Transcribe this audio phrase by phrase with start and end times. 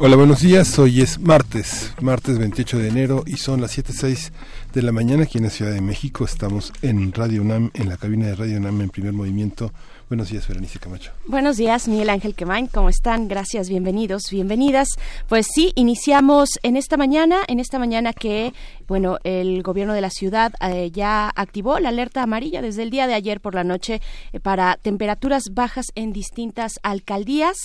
[0.00, 0.78] Hola, buenos días.
[0.78, 4.30] Hoy es martes, martes 28 de enero y son las 7.06
[4.72, 6.24] de la mañana aquí en la Ciudad de México.
[6.24, 9.72] Estamos en Radio UNAM, en la cabina de Radio UNAM en primer movimiento.
[10.08, 11.12] Buenos días, Berenice Camacho.
[11.26, 12.66] Buenos días, Miguel Ángel Quemain.
[12.68, 13.28] ¿Cómo están?
[13.28, 14.88] Gracias, bienvenidos, bienvenidas.
[15.28, 18.54] Pues sí, iniciamos en esta mañana, en esta mañana que,
[18.86, 23.06] bueno, el gobierno de la ciudad eh, ya activó la alerta amarilla desde el día
[23.06, 24.00] de ayer por la noche
[24.32, 27.58] eh, para temperaturas bajas en distintas alcaldías.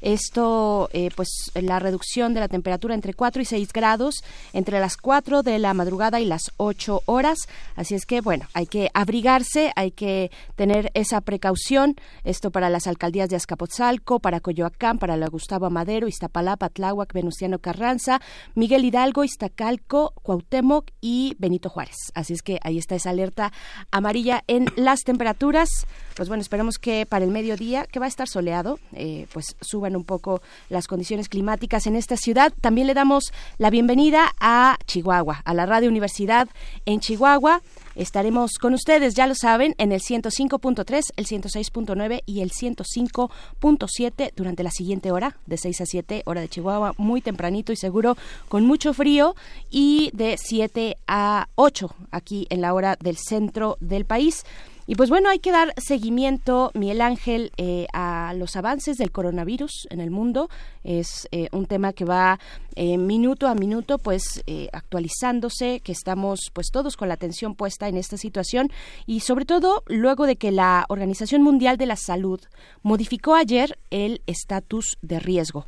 [0.00, 4.96] Esto, eh, pues, la reducción de la temperatura entre 4 y 6 grados entre las
[4.98, 7.38] 4 de la madrugada y las 8 horas.
[7.74, 11.87] Así es que, bueno, hay que abrigarse, hay que tener esa precaución
[12.24, 17.58] esto para las alcaldías de Azcapotzalco, para Coyoacán, para la Gustavo Amadero, Iztapalapa, Tláhuac, Venustiano
[17.58, 18.20] Carranza,
[18.54, 21.96] Miguel Hidalgo, Iztacalco, Cuauhtémoc y Benito Juárez.
[22.14, 23.52] Así es que ahí está esa alerta
[23.90, 25.68] amarilla en las temperaturas.
[26.16, 29.96] Pues bueno, esperemos que para el mediodía, que va a estar soleado, eh, pues suban
[29.96, 32.52] un poco las condiciones climáticas en esta ciudad.
[32.60, 36.48] También le damos la bienvenida a Chihuahua, a la Radio Universidad
[36.86, 37.62] en Chihuahua.
[37.98, 44.62] Estaremos con ustedes, ya lo saben, en el 105.3, el 106.9 y el 105.7 durante
[44.62, 48.16] la siguiente hora, de 6 a 7, hora de Chihuahua, muy tempranito y seguro,
[48.48, 49.34] con mucho frío,
[49.68, 54.44] y de 7 a 8 aquí en la hora del centro del país.
[54.90, 59.86] Y pues bueno, hay que dar seguimiento, Miguel Ángel, eh, a los avances del coronavirus
[59.90, 60.48] en el mundo.
[60.82, 62.40] Es eh, un tema que va
[62.74, 67.98] eh, minuto a minuto, pues actualizándose, que estamos pues todos con la atención puesta en
[67.98, 68.70] esta situación
[69.04, 72.40] y sobre todo luego de que la Organización Mundial de la Salud
[72.82, 75.66] modificó ayer el estatus de riesgo.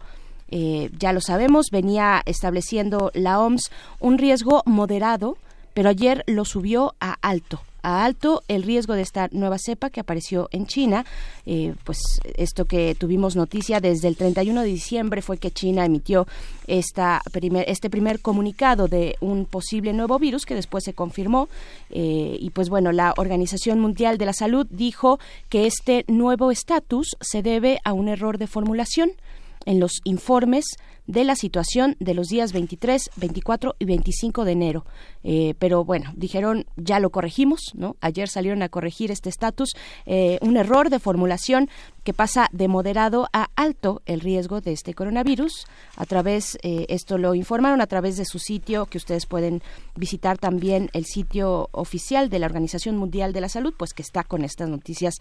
[0.49, 5.37] ya lo sabemos, venía estableciendo la OMS un riesgo moderado,
[5.75, 10.01] pero ayer lo subió a alto a alto el riesgo de esta nueva cepa que
[10.01, 11.05] apareció en China.
[11.47, 11.99] Eh, pues
[12.37, 16.27] esto que tuvimos noticia desde el 31 de diciembre fue que China emitió
[16.67, 21.49] esta primer, este primer comunicado de un posible nuevo virus que después se confirmó.
[21.91, 25.19] Eh, y pues bueno, la Organización Mundial de la Salud dijo
[25.49, 29.12] que este nuevo estatus se debe a un error de formulación
[29.67, 30.65] en los informes
[31.07, 34.85] de la situación de los días 23, 24 y 25 de enero.
[35.22, 37.97] Eh, pero bueno, dijeron, ya lo corregimos, ¿no?
[38.00, 39.70] Ayer salieron a corregir este estatus,
[40.06, 41.69] eh, un error de formulación
[42.04, 45.66] que pasa de moderado a alto el riesgo de este coronavirus.
[45.97, 49.62] A través, eh, esto lo informaron a través de su sitio, que ustedes pueden
[49.97, 54.25] visitar también el sitio oficial de la Organización Mundial de la Salud, pues que está
[54.25, 55.16] con estas noticias,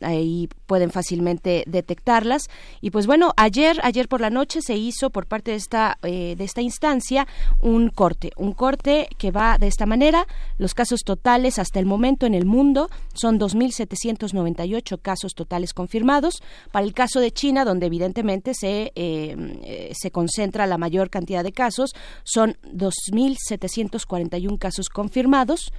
[0.00, 2.48] ahí pueden fácilmente detectarlas.
[2.80, 6.36] Y pues bueno, ayer, ayer por la noche se hizo por parte de esta, de
[6.38, 7.26] esta instancia
[7.60, 10.26] un corte, un corte que va de esta manera.
[10.58, 16.42] Los casos totales hasta el momento en el mundo son 2.798 casos totales confirmados.
[16.70, 21.52] Para el caso de China, donde evidentemente se, eh, se concentra la mayor cantidad de
[21.52, 21.94] casos,
[22.24, 25.72] son 2.741 casos confirmados.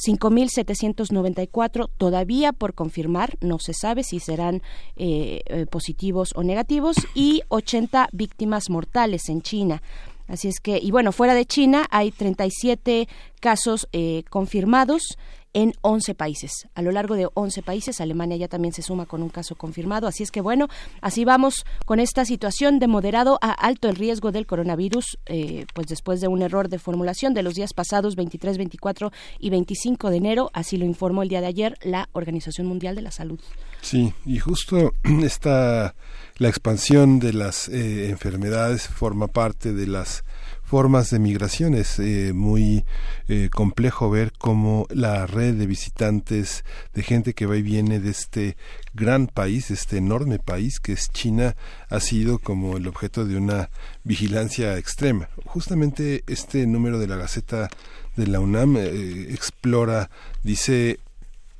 [0.00, 4.62] 5.794 todavía por confirmar, no se sabe si serán
[4.96, 9.82] eh, eh, positivos o negativos, y 80 víctimas mortales en China.
[10.30, 13.08] Así es que, y bueno, fuera de China hay 37
[13.40, 15.18] casos eh, confirmados
[15.52, 16.52] en 11 países.
[16.74, 20.06] A lo largo de 11 países, Alemania ya también se suma con un caso confirmado.
[20.06, 20.68] Así es que bueno,
[21.00, 25.88] así vamos con esta situación de moderado a alto el riesgo del coronavirus, eh, pues
[25.88, 30.16] después de un error de formulación de los días pasados 23, 24 y 25 de
[30.16, 33.40] enero, así lo informó el día de ayer la Organización Mundial de la Salud.
[33.80, 35.94] Sí, y justo esta
[36.36, 40.24] la expansión de las eh, enfermedades forma parte de las
[40.70, 41.74] formas de migración.
[41.74, 42.84] Es eh, muy
[43.26, 46.64] eh, complejo ver cómo la red de visitantes,
[46.94, 48.56] de gente que va y viene de este
[48.94, 51.56] gran país, este enorme país que es China,
[51.88, 53.68] ha sido como el objeto de una
[54.04, 55.28] vigilancia extrema.
[55.44, 57.68] Justamente este número de la Gaceta
[58.14, 60.08] de la UNAM explora,
[60.44, 61.00] dice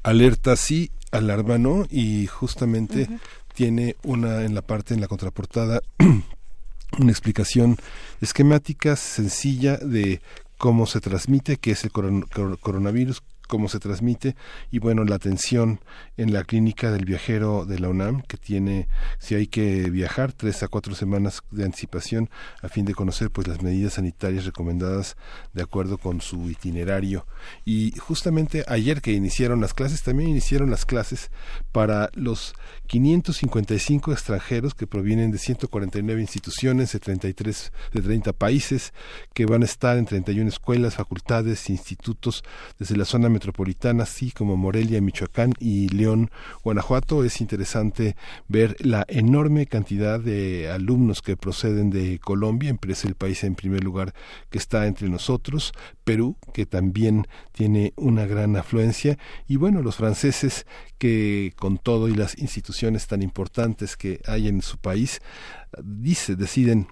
[0.04, 3.08] alerta sí, alarma no, y justamente
[3.54, 5.82] tiene una en la parte en la contraportada
[6.98, 7.76] una explicación
[8.20, 10.20] esquemática sencilla de
[10.58, 14.36] cómo se transmite, qué es el coronavirus, cómo se transmite
[14.70, 15.80] y bueno, la atención
[16.16, 18.88] en la clínica del viajero de la UNAM, que tiene,
[19.18, 22.30] si hay que viajar, tres a cuatro semanas de anticipación
[22.62, 25.16] a fin de conocer pues las medidas sanitarias recomendadas
[25.52, 27.26] de acuerdo con su itinerario.
[27.64, 31.30] Y justamente ayer que iniciaron las clases, también iniciaron las clases
[31.72, 32.54] para los
[32.90, 38.92] 555 extranjeros que provienen de 149 instituciones de 33 de 30 países
[39.32, 42.42] que van a estar en 31 escuelas, facultades, institutos
[42.80, 46.32] desde la zona metropolitana, así como Morelia, Michoacán y León,
[46.64, 47.22] Guanajuato.
[47.22, 48.16] Es interesante
[48.48, 53.84] ver la enorme cantidad de alumnos que proceden de Colombia, es el país en primer
[53.84, 54.14] lugar
[54.50, 55.72] que está entre nosotros,
[56.02, 59.16] Perú, que también tiene una gran afluencia,
[59.46, 60.66] y bueno, los franceses
[61.00, 65.22] que con todo y las instituciones tan importantes que hay en su país,
[65.82, 66.88] dice, deciden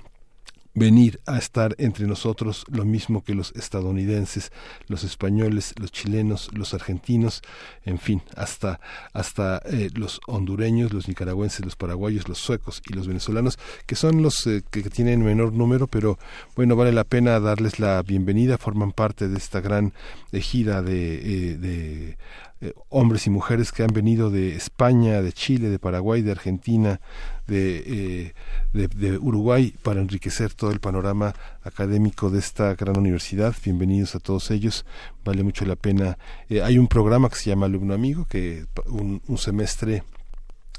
[0.78, 4.52] venir a estar entre nosotros lo mismo que los estadounidenses,
[4.86, 7.42] los españoles, los chilenos, los argentinos,
[7.84, 8.80] en fin, hasta
[9.12, 14.22] hasta eh, los hondureños, los nicaragüenses, los paraguayos, los suecos y los venezolanos, que son
[14.22, 16.18] los eh, que tienen menor número, pero
[16.54, 19.92] bueno, vale la pena darles la bienvenida, forman parte de esta gran
[20.30, 22.18] de, eh, de
[22.60, 27.00] eh, hombres y mujeres que han venido de España, de Chile, de Paraguay, de Argentina,
[27.46, 28.34] de, eh,
[28.72, 33.54] de, Uruguay para enriquecer todo el panorama académico de esta gran universidad.
[33.64, 34.84] Bienvenidos a todos ellos,
[35.24, 36.18] vale mucho la pena.
[36.48, 40.02] Eh, hay un programa que se llama Alumno Amigo, que un, un semestre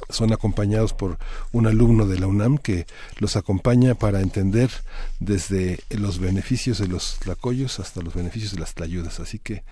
[0.09, 1.17] son acompañados por
[1.51, 4.71] un alumno de la UNAM que los acompaña para entender
[5.19, 9.19] desde los beneficios de los tlacoyos hasta los beneficios de las tlayudas.
[9.19, 9.63] Así que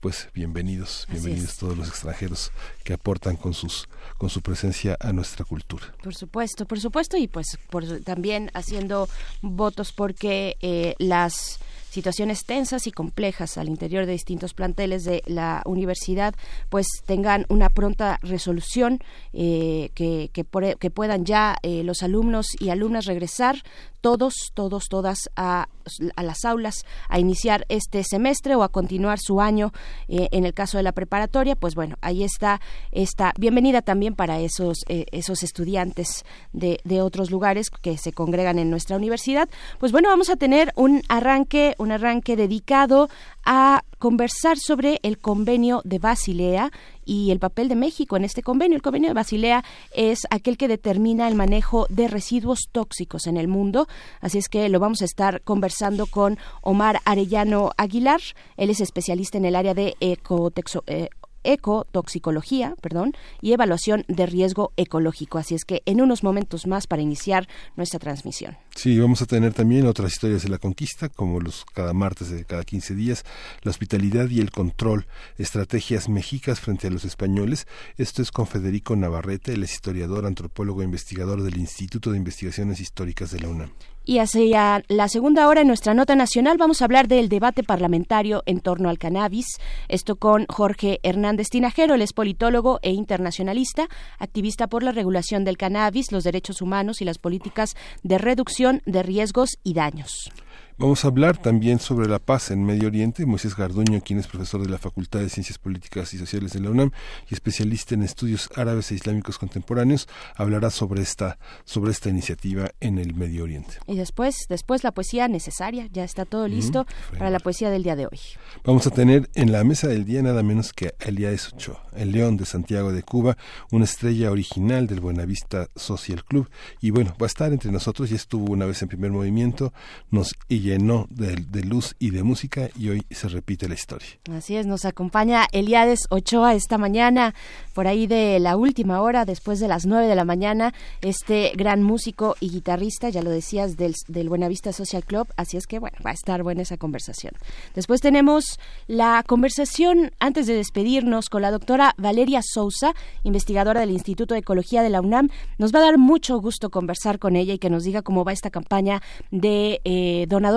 [0.00, 2.52] pues bienvenidos, bienvenidos todos los extranjeros
[2.84, 3.88] que aportan con sus
[4.18, 5.94] con su presencia a nuestra cultura.
[6.02, 9.08] Por supuesto, por supuesto y pues por, también haciendo
[9.40, 11.58] votos porque eh, las
[11.96, 16.34] situaciones tensas y complejas al interior de distintos planteles de la universidad
[16.68, 19.00] pues tengan una pronta resolución
[19.32, 20.44] eh, que, que,
[20.78, 23.62] que, puedan ya eh, los alumnos y alumnas regresar
[24.06, 25.68] todos, todos, todas a,
[26.14, 29.72] a, las aulas a iniciar este semestre o a continuar su año
[30.06, 32.60] eh, en el caso de la preparatoria, pues bueno, ahí está
[32.92, 38.60] esta bienvenida también para esos, eh, esos estudiantes de, de otros lugares que se congregan
[38.60, 39.48] en nuestra universidad.
[39.80, 43.08] Pues bueno, vamos a tener un arranque, un arranque dedicado
[43.44, 46.70] a conversar sobre el convenio de Basilea
[47.06, 48.76] y el papel de México en este convenio.
[48.76, 49.64] El convenio de Basilea
[49.94, 53.86] es aquel que determina el manejo de residuos tóxicos en el mundo.
[54.20, 58.20] Así es que lo vamos a estar conversando con Omar Arellano Aguilar.
[58.56, 61.08] Él es especialista en el área de ecotexo, eh,
[61.46, 65.38] ecotoxicología, perdón, y evaluación de riesgo ecológico.
[65.38, 68.56] Así es que en unos momentos más para iniciar nuestra transmisión.
[68.74, 72.44] Sí, vamos a tener también otras historias de la conquista, como los cada martes de
[72.44, 73.24] cada 15 días,
[73.62, 75.06] la hospitalidad y el control,
[75.38, 77.66] estrategias mexicas frente a los españoles.
[77.96, 83.30] Esto es con Federico Navarrete, el historiador, antropólogo e investigador del Instituto de Investigaciones Históricas
[83.30, 83.70] de la UNAM.
[84.08, 88.44] Y hacia la segunda hora en nuestra nota nacional vamos a hablar del debate parlamentario
[88.46, 89.58] en torno al cannabis.
[89.88, 93.88] Esto con Jorge Hernández Tinajero, el es politólogo e internacionalista,
[94.20, 97.74] activista por la regulación del cannabis, los derechos humanos y las políticas
[98.04, 100.30] de reducción de riesgos y daños.
[100.78, 103.24] Vamos a hablar también sobre la paz en Medio Oriente.
[103.24, 106.68] Moisés Garduño, quien es profesor de la Facultad de Ciencias Políticas y Sociales de la
[106.68, 106.90] UNAM
[107.30, 112.98] y especialista en estudios árabes e islámicos contemporáneos, hablará sobre esta, sobre esta iniciativa en
[112.98, 113.78] el Medio Oriente.
[113.86, 115.88] Y después, después la poesía necesaria.
[115.94, 116.84] Ya está todo listo
[117.16, 118.20] para la poesía del día de hoy.
[118.62, 122.36] Vamos a tener en la mesa del día nada menos que Elías Ochoa, el león
[122.36, 123.38] de Santiago de Cuba,
[123.70, 126.50] una estrella original del Buenavista Social Club.
[126.82, 128.10] Y bueno, va a estar entre nosotros.
[128.10, 129.72] Ya estuvo una vez en primer movimiento.
[130.10, 130.34] Nos
[130.66, 134.08] llenó de, luz y de música y hoy se repite la historia.
[134.32, 137.34] Así es, nos acompaña Eliades Ochoa esta mañana,
[137.72, 141.82] por ahí de la última hora, después de las nueve de la mañana, este gran
[141.82, 145.96] músico y guitarrista, ya lo decías, del, del Buenavista Social Club, así es que bueno,
[146.04, 147.32] va a estar buena esa conversación.
[147.74, 152.92] Después tenemos la conversación, antes de despedirnos, con la doctora Valeria Sousa,
[153.22, 155.30] investigadora del Instituto de Ecología de la UNAM.
[155.58, 158.32] Nos va a dar mucho gusto conversar con ella y que nos diga cómo va
[158.32, 160.55] esta campaña de eh, donador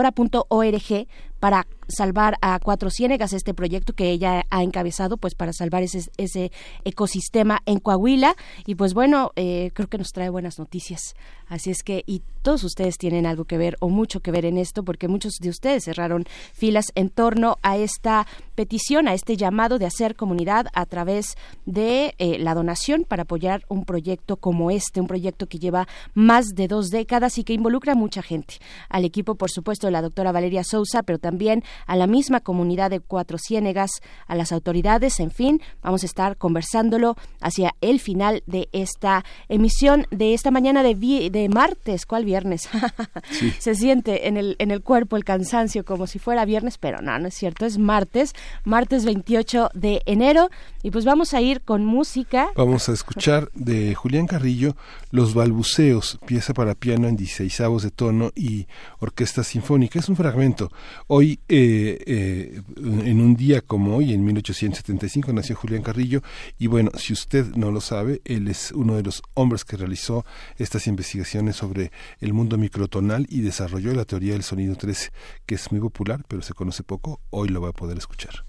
[1.40, 6.10] para salvar a Cuatro Ciénegas, este proyecto que ella ha encabezado, pues para salvar ese,
[6.18, 6.52] ese
[6.86, 8.36] ecosistema en Coahuila.
[8.66, 11.16] Y pues bueno, eh, creo que nos trae buenas noticias.
[11.48, 14.58] Así es que, y todos ustedes tienen algo que ver o mucho que ver en
[14.58, 19.80] esto, porque muchos de ustedes cerraron filas en torno a esta petición, a este llamado
[19.80, 25.02] de hacer comunidad a través de eh, la donación para apoyar un proyecto como este,
[25.02, 28.56] un proyecto que lleva más de dos décadas y que involucra a mucha gente.
[28.88, 32.90] Al equipo, por supuesto, de la doctora Valeria Sousa, pero también a la misma comunidad
[32.90, 33.92] de Cuatro Ciénegas,
[34.28, 40.08] a las autoridades, en fin, vamos a estar conversándolo hacia el final de esta emisión
[40.12, 40.96] de esta mañana de,
[41.32, 42.70] de martes, ¿cuál viernes?
[43.60, 47.18] Se siente en el, en el cuerpo el cansancio como si fuera viernes, pero no,
[47.20, 48.34] no es cierto, es martes,
[48.64, 50.50] martes 28 de enero
[50.84, 52.50] y pues vamos a ir con música.
[52.56, 54.76] Vamos a escuchar de Julián Carrillo
[55.12, 58.68] Los balbuceos, pieza para piano en 16 de tono y
[59.00, 60.00] orquesta sinfónica.
[60.00, 60.72] Es un fragmento.
[61.08, 66.22] Hoy, eh, eh, en un día como hoy, en 1875, nació Julián Carrillo
[66.58, 70.26] y bueno, si usted no lo sabe, él es uno de los hombres que realizó
[70.58, 75.12] estas investigaciones sobre el mundo microtonal y desarrolló la teoría del sonido 3,
[75.46, 77.22] que es muy popular, pero se conoce poco.
[77.30, 78.49] Hoy lo va a poder escuchar.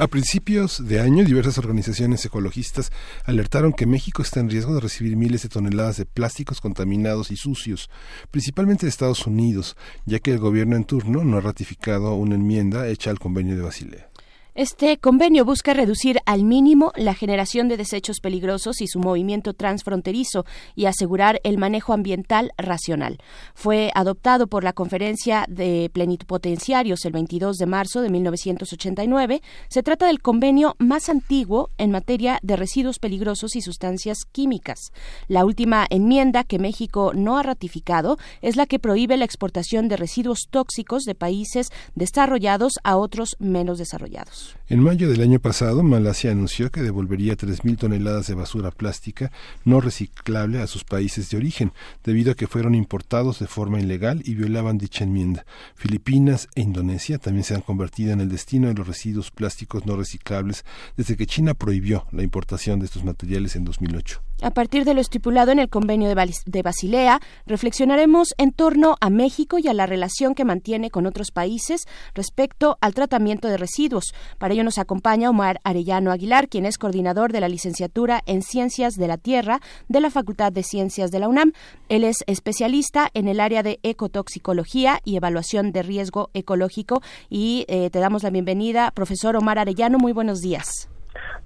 [0.00, 2.90] A principios de año, diversas organizaciones ecologistas
[3.26, 7.36] alertaron que México está en riesgo de recibir miles de toneladas de plásticos contaminados y
[7.36, 7.90] sucios,
[8.30, 9.76] principalmente de Estados Unidos,
[10.06, 13.62] ya que el gobierno en turno no ha ratificado una enmienda hecha al convenio de
[13.62, 14.10] Basilea.
[14.56, 20.44] Este convenio busca reducir al mínimo la generación de desechos peligrosos y su movimiento transfronterizo
[20.74, 23.18] y asegurar el manejo ambiental racional.
[23.54, 29.40] Fue adoptado por la Conferencia de Plenipotenciarios el 22 de marzo de 1989.
[29.68, 34.90] Se trata del convenio más antiguo en materia de residuos peligrosos y sustancias químicas.
[35.28, 39.96] La última enmienda que México no ha ratificado es la que prohíbe la exportación de
[39.96, 44.39] residuos tóxicos de países desarrollados a otros menos desarrollados.
[44.40, 44.59] Yes.
[44.70, 49.32] En mayo del año pasado, Malasia anunció que devolvería 3.000 toneladas de basura plástica
[49.64, 51.72] no reciclable a sus países de origen,
[52.04, 55.44] debido a que fueron importados de forma ilegal y violaban dicha enmienda.
[55.74, 59.96] Filipinas e Indonesia también se han convertido en el destino de los residuos plásticos no
[59.96, 60.64] reciclables
[60.96, 64.22] desde que China prohibió la importación de estos materiales en 2008.
[64.42, 69.58] A partir de lo estipulado en el convenio de, Basilea, reflexionaremos en torno a México
[69.58, 74.14] y a la relación que mantiene con otros países respecto al tratamiento de residuos.
[74.38, 79.08] Para nos acompaña Omar Arellano Aguilar, quien es coordinador de la licenciatura en Ciencias de
[79.08, 81.52] la Tierra de la Facultad de Ciencias de la UNAM.
[81.88, 87.02] Él es especialista en el área de ecotoxicología y evaluación de riesgo ecológico.
[87.28, 89.98] Y eh, te damos la bienvenida, profesor Omar Arellano.
[89.98, 90.88] Muy buenos días.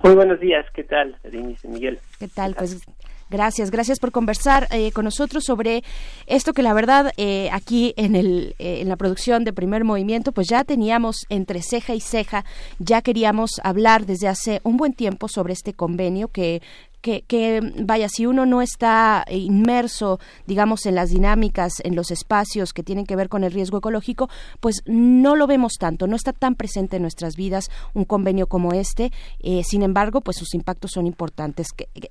[0.02, 1.16] Muy buenos días, ¿qué tal,
[1.64, 1.99] Miguel?
[2.18, 2.54] ¿Qué tal?
[2.54, 2.85] Pues
[3.34, 5.82] Gracias, gracias por conversar eh, con nosotros sobre
[6.28, 10.30] esto que la verdad eh, aquí en, el, eh, en la producción de Primer Movimiento
[10.30, 12.44] pues ya teníamos entre ceja y ceja,
[12.78, 16.62] ya queríamos hablar desde hace un buen tiempo sobre este convenio que
[17.04, 22.82] que, vaya, si uno no está inmerso, digamos, en las dinámicas, en los espacios que
[22.82, 24.30] tienen que ver con el riesgo ecológico,
[24.61, 28.73] pues no lo vemos tanto, no está tan presente en nuestras vidas un convenio como
[28.73, 29.11] este.
[29.42, 31.68] Eh, sin embargo, pues sus impactos son importantes.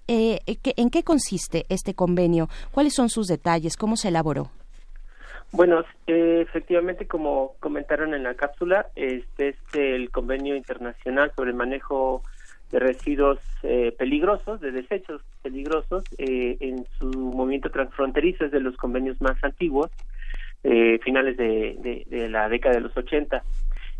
[0.07, 2.49] Eh, ¿En qué consiste este convenio?
[2.71, 3.77] ¿Cuáles son sus detalles?
[3.77, 4.51] ¿Cómo se elaboró?
[5.51, 11.55] Bueno, eh, efectivamente, como comentaron en la cápsula, este es el convenio internacional sobre el
[11.55, 12.23] manejo
[12.73, 18.75] de residuos eh, peligrosos, de desechos peligrosos, eh, en su movimiento transfronterizo es de los
[18.77, 19.91] convenios más antiguos,
[20.63, 23.43] eh, finales de, de, la década de los 80.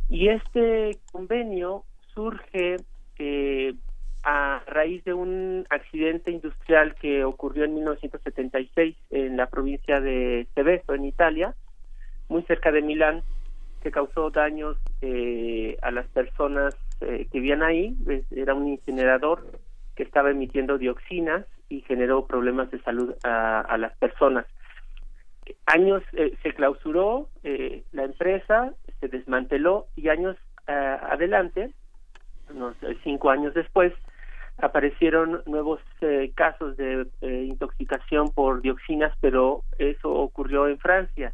[0.09, 1.83] Y este convenio
[2.15, 2.77] surge
[4.23, 10.95] a raíz de un accidente industrial que ocurrió en 1976 en la provincia de Seveso,
[10.95, 11.53] en Italia,
[12.27, 13.21] muy cerca de Milán,
[13.83, 14.77] que causó daños
[15.81, 17.95] a las personas eh, que vivían ahí,
[18.31, 19.45] era un incinerador
[19.95, 24.45] que estaba emitiendo dioxinas y generó problemas de salud a, las personas.
[25.65, 31.71] Años eh, se clausuró eh, la empresa, se desmanteló y años adelante,
[32.49, 33.91] unos cinco años después,
[34.59, 35.81] aparecieron nuevos
[36.35, 41.33] casos de intoxicación por dioxinas, pero eso ocurrió en Francia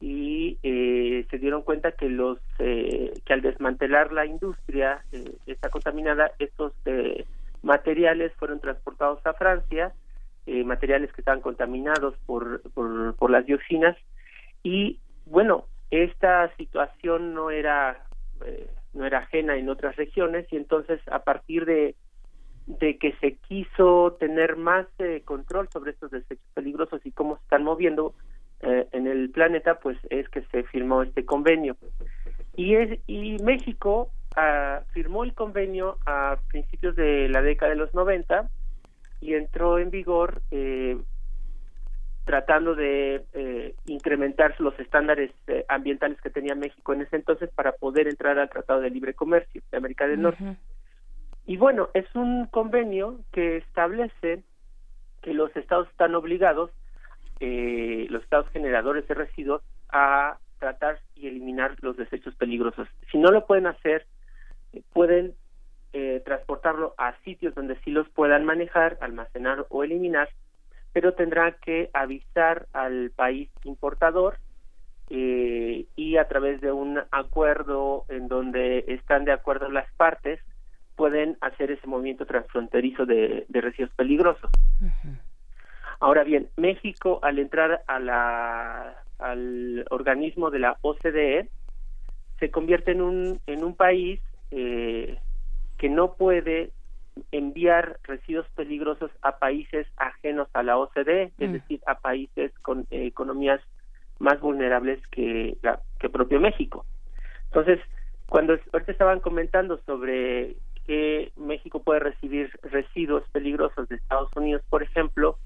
[0.00, 5.68] y eh, se dieron cuenta que los eh, que al desmantelar la industria eh, está
[5.68, 7.26] contaminada estos eh,
[7.62, 9.92] materiales fueron transportados a Francia
[10.64, 13.96] materiales que estaban contaminados por, por, las dioxinas.
[14.64, 18.04] Y bueno esta situación no era
[18.92, 21.94] no era ajena en otras regiones y entonces a partir de
[22.66, 24.86] de que se quiso tener más
[25.24, 28.14] control sobre estos desechos peligrosos y cómo se están moviendo
[28.62, 31.76] eh, en el planeta, pues es que se firmó este convenio.
[32.56, 37.94] Y, es, y México ah, firmó el convenio a principios de la década de los
[37.94, 38.50] 90
[39.22, 40.98] y entró en vigor eh,
[42.24, 45.32] tratando de eh, incrementar los estándares
[45.68, 49.62] ambientales que tenía México en ese entonces para poder entrar al Tratado de Libre Comercio
[49.70, 50.56] de América del Norte.
[51.46, 54.42] Y bueno, es un convenio que establece
[55.22, 56.70] que los estados están obligados
[57.40, 62.86] eh, los estados generadores de residuos a tratar y eliminar los desechos peligrosos.
[63.10, 64.06] Si no lo pueden hacer,
[64.92, 65.34] pueden
[65.92, 70.28] eh, transportarlo a sitios donde sí los puedan manejar, almacenar o eliminar,
[70.92, 74.38] pero tendrán que avisar al país importador
[75.08, 80.40] eh, y a través de un acuerdo en donde están de acuerdo las partes,
[80.94, 84.50] pueden hacer ese movimiento transfronterizo de, residuos peligrosos.
[86.00, 91.48] Ahora bien, México al entrar a la, al organismo de la OCDE
[92.38, 94.18] se convierte en un, en un país
[94.50, 95.18] eh,
[95.76, 96.70] que no puede
[97.32, 101.52] enviar residuos peligrosos a países ajenos a la OCDE, es mm.
[101.52, 103.60] decir, a países con economías
[104.18, 106.86] más vulnerables que, la, que propio México.
[107.46, 107.78] Entonces,
[108.26, 114.82] cuando ahorita estaban comentando sobre que México puede recibir residuos peligrosos de Estados Unidos, por
[114.82, 115.36] ejemplo,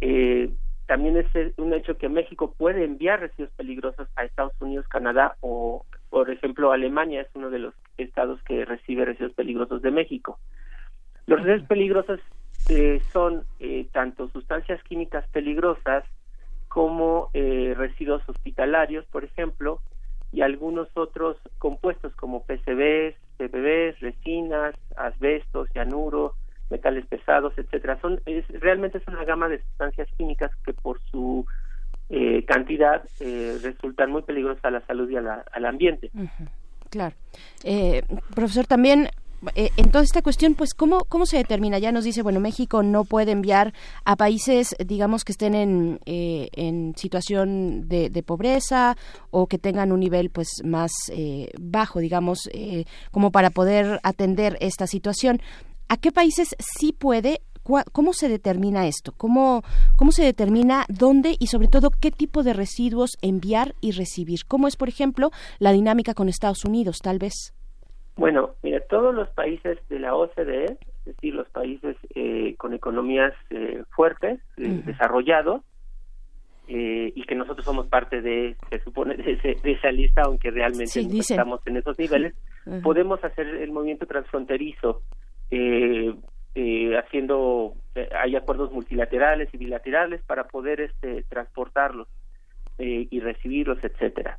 [0.00, 0.50] eh,
[0.86, 5.86] también es un hecho que México puede enviar residuos peligrosos a Estados Unidos, Canadá o,
[6.08, 10.40] por ejemplo, Alemania es uno de los estados que recibe residuos peligrosos de México.
[11.26, 12.20] Los residuos peligrosos
[12.68, 16.04] eh, son eh, tanto sustancias químicas peligrosas
[16.66, 19.80] como eh, residuos hospitalarios, por ejemplo,
[20.32, 26.34] y algunos otros compuestos como PCBs, PPBs, resinas, asbestos, cianuro,
[26.70, 27.98] metales pesados, etcétera.
[28.00, 28.20] Son
[28.60, 31.44] realmente es una gama de sustancias químicas que por su
[32.12, 36.10] eh, cantidad eh, resultan muy peligrosas a la salud y al ambiente.
[36.90, 37.14] Claro,
[37.62, 38.02] eh,
[38.34, 39.08] profesor, también
[39.54, 41.78] en toda esta cuestión, pues, ¿cómo, ¿cómo se determina?
[41.78, 43.72] Ya nos dice, bueno, México no puede enviar
[44.04, 48.96] a países, digamos, que estén en, en situación de, de, pobreza
[49.30, 50.90] o que tengan un nivel, pues, más
[51.58, 52.50] bajo, digamos,
[53.12, 55.40] como para poder atender esta situación.
[55.90, 57.40] ¿A qué países sí puede
[57.92, 59.12] ¿Cómo se determina esto?
[59.16, 59.62] ¿Cómo,
[59.96, 64.40] ¿Cómo se determina dónde y sobre todo qué tipo de residuos enviar y recibir?
[64.48, 67.54] ¿Cómo es, por ejemplo, la dinámica con Estados Unidos, tal vez?
[68.16, 73.34] Bueno, mira, todos los países de la OCDE, es decir, los países eh, con economías
[73.50, 75.62] eh, fuertes, eh, desarrollados,
[76.66, 81.60] y que nosotros somos parte de, se supone, de, esa lista, aunque realmente no estamos
[81.66, 82.34] en esos niveles,
[82.82, 85.02] podemos hacer el movimiento transfronterizo
[85.50, 87.74] haciendo,
[88.16, 92.08] hay acuerdos multilaterales y bilaterales para poder este, transportarlos
[92.78, 94.38] y recibirlos, etcétera.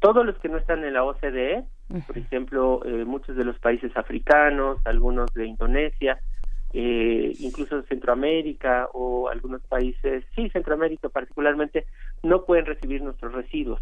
[0.00, 1.64] Todos los que no están en la OCDE
[2.06, 6.18] por ejemplo, eh, muchos de los países africanos, algunos de Indonesia,
[6.72, 11.86] eh, incluso Centroamérica o algunos países, sí, Centroamérica particularmente,
[12.22, 13.80] no pueden recibir nuestros residuos.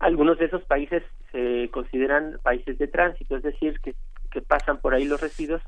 [0.00, 3.94] Algunos de esos países se consideran países de tránsito, es decir, que,
[4.30, 5.62] que pasan por ahí los residuos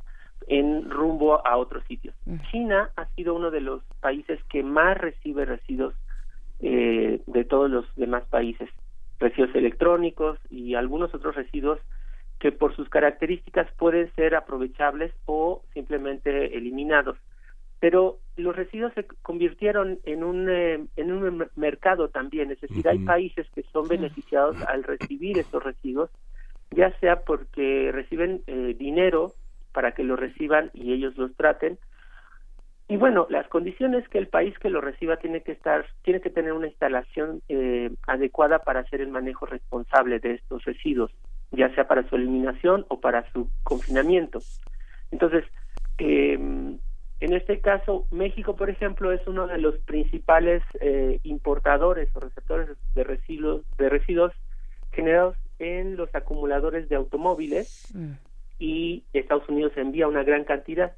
[0.49, 2.15] en rumbo a otros sitios.
[2.51, 5.95] China ha sido uno de los países que más recibe residuos
[6.61, 8.69] eh, de todos los demás países.
[9.19, 11.79] Residuos electrónicos y algunos otros residuos
[12.41, 17.17] que por sus características pueden ser aprovechables o simplemente eliminados.
[17.79, 22.99] Pero los residuos se convirtieron en un, eh, en un mercado también, es decir, hay
[23.01, 26.11] países que son beneficiados al recibir estos residuos,
[26.75, 29.33] ya sea porque reciben eh, dinero
[29.73, 31.79] para que los reciban y ellos los traten,
[32.93, 36.29] y bueno, las condiciones que el país que lo reciba tiene que estar, tiene que
[36.29, 41.11] tener una instalación eh, adecuada para hacer el manejo responsable de estos residuos,
[41.53, 44.41] ya sea para su eliminación o para su confinamiento.
[45.11, 45.43] Entonces,
[45.97, 52.21] eh, en este caso, México, por ejemplo, es uno de los principales eh, importadores o
[52.21, 54.33] receptores de residuos, de residuos
[54.91, 58.13] generados en los acumuladores de automóviles mm.
[58.59, 60.97] y Estados Unidos envía una gran cantidad.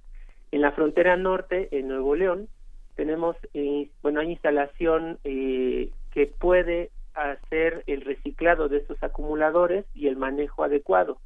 [0.51, 2.49] En la frontera norte, en Nuevo León,
[2.95, 10.09] tenemos, eh, bueno, hay instalación eh, que puede hacer el reciclado de estos acumuladores y
[10.09, 11.19] el manejo adecuado.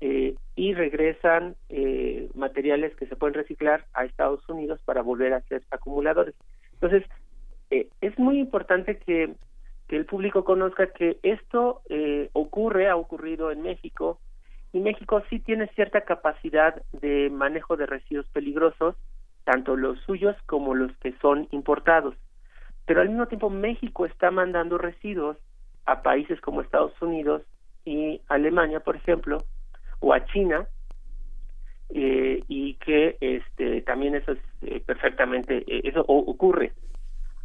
[0.00, 1.56] Eh, y regresan
[2.34, 6.34] materiales que se pueden reciclar a Estados Unidos para volver a ser acumuladores.
[6.74, 7.04] Entonces,
[7.70, 9.34] es muy importante que,
[9.88, 11.82] que, el público conozca que esto
[12.32, 14.18] ocurre, ha ocurrido en México,
[14.72, 18.96] y México sí tiene cierta capacidad de manejo de residuos peligrosos,
[19.44, 22.16] tanto los suyos como los que son importados.
[22.84, 25.36] Pero al mismo tiempo México está mandando residuos
[25.86, 27.42] a países como Estados Unidos
[27.84, 29.38] y Alemania, por ejemplo,
[30.00, 30.66] o a China,
[31.90, 36.72] eh, y que este también eso es eh, perfectamente eh, eso ocurre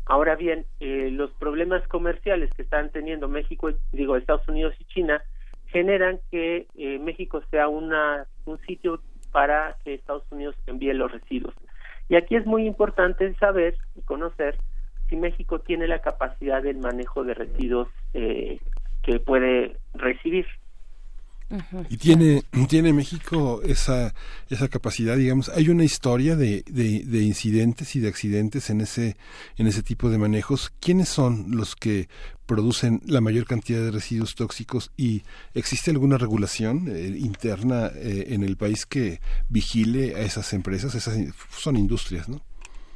[0.09, 5.23] ahora bien los problemas comerciales que están teniendo México digo Estados Unidos y China
[5.71, 11.53] generan que eh, México sea una, un sitio para que Estados Unidos envíe los residuos.
[12.09, 14.57] Y aquí es muy importante saber y conocer
[15.07, 18.59] si México tiene la capacidad del manejo de residuos eh,
[19.03, 20.45] que puede recibir.
[21.89, 24.13] Y tiene, tiene México esa,
[24.49, 29.15] esa capacidad, digamos, hay una historia de, de, incidentes y de accidentes en ese,
[29.57, 30.71] en ese tipo de manejos.
[30.79, 32.07] ¿Quiénes son los que
[32.45, 35.23] producen la mayor cantidad de residuos tóxicos y
[35.55, 40.93] existe alguna regulación eh, interna eh, en el país que vigile a esas empresas?
[40.93, 41.17] Esas
[41.49, 42.41] son industrias, ¿no?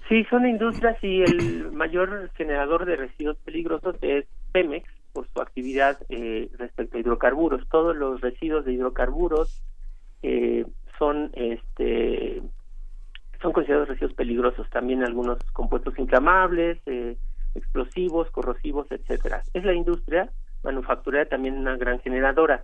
[0.09, 5.99] Sí, son industrias y el mayor generador de residuos peligrosos es Pemex por su actividad
[6.09, 7.67] eh, respecto a hidrocarburos.
[7.69, 9.63] Todos los residuos de hidrocarburos
[10.23, 10.65] eh,
[10.97, 12.41] son este
[13.41, 14.69] son considerados residuos peligrosos.
[14.69, 17.15] También algunos compuestos inflamables, eh,
[17.55, 19.43] explosivos, corrosivos, etcétera.
[19.53, 20.29] Es la industria
[20.63, 22.63] manufacturera también una gran generadora.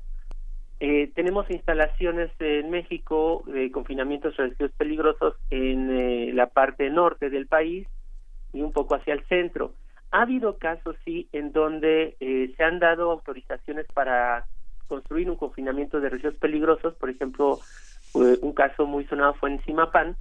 [0.79, 7.85] tenemos instalaciones en México de confinamientos de residuos peligrosos en la parte norte del país
[8.53, 9.73] y un poco hacia el centro.
[10.12, 14.48] Ha habido casos, sí, en donde eh, se han dado autorizaciones para
[14.88, 16.95] construir un confinamiento de residuos peligrosos.
[16.95, 17.60] Por ejemplo,
[18.13, 20.17] un caso muy sonado fue en Simapán,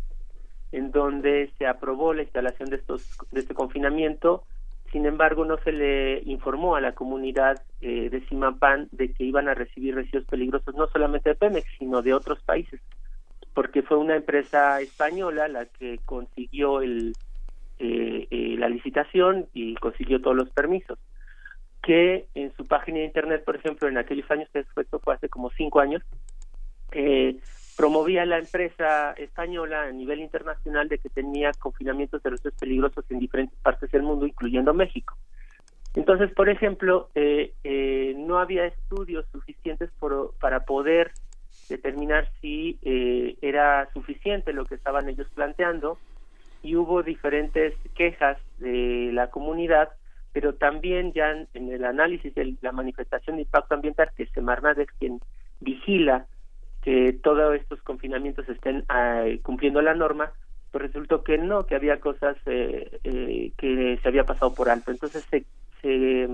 [0.73, 4.45] en donde se aprobó la instalación de, estos, de este confinamiento.
[4.93, 9.49] Sin embargo, no se le informó a la comunidad eh, de Simapán de que iban
[9.49, 12.81] a recibir residuos peligrosos no solamente de Pemex, sino de otros países,
[13.55, 17.15] porque fue una empresa española la que consiguió el,
[17.79, 20.99] la licitación y consiguió todos los permisos.
[21.83, 25.29] Que en su página de internet, por ejemplo, en aquellos años, que fue, fue hace
[25.29, 26.03] como cinco años,
[26.93, 27.37] eh,
[27.77, 33.21] promovía la empresa española a nivel internacional de que tenía confinamientos de residuos peligrosos en
[33.21, 35.17] diferentes partes del mundo, incluyendo México.
[35.95, 39.91] Entonces, por ejemplo, eh, no había estudios suficientes
[40.41, 41.13] para poder
[41.69, 45.99] determinar si eh, era suficiente lo que estaban ellos planteando
[46.63, 49.91] y hubo diferentes quejas de la comunidad,
[50.33, 54.91] pero también ya en el análisis de la manifestación de impacto ambiental, que Semarnat es
[54.99, 55.21] quien
[55.61, 56.27] vigila
[56.83, 60.33] que todos estos confinamientos estén ah, cumpliendo la norma,
[60.71, 64.91] pues resultó que no, que había cosas eh, eh, que se había pasado por alto.
[64.91, 65.45] Entonces se,
[65.83, 66.29] se,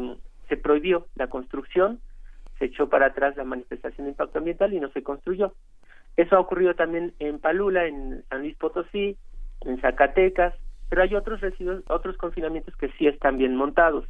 [0.48, 2.00] se prohibió la construcción,
[2.58, 5.54] se echó para atrás la manifestación de impacto ambiental y no se construyó.
[6.16, 9.16] Eso ha ocurrido también en Palula, en San Luis Potosí,
[9.64, 10.54] en Zacatecas,
[10.88, 14.06] pero hay otros residuos, otros confinamientos que sí están bien montados.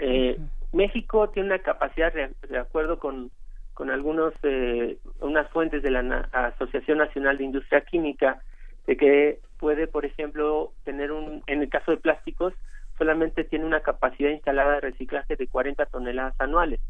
[0.00, 0.38] Eh,
[0.72, 3.30] México tiene una capacidad, de acuerdo con,
[3.74, 8.42] con algunos eh, unas fuentes de la Asociación Nacional de Industria Química,
[8.86, 12.54] de que puede, por ejemplo, tener un, en el caso de plásticos,
[12.96, 16.80] solamente tiene una capacidad instalada de reciclaje de 40 toneladas anuales,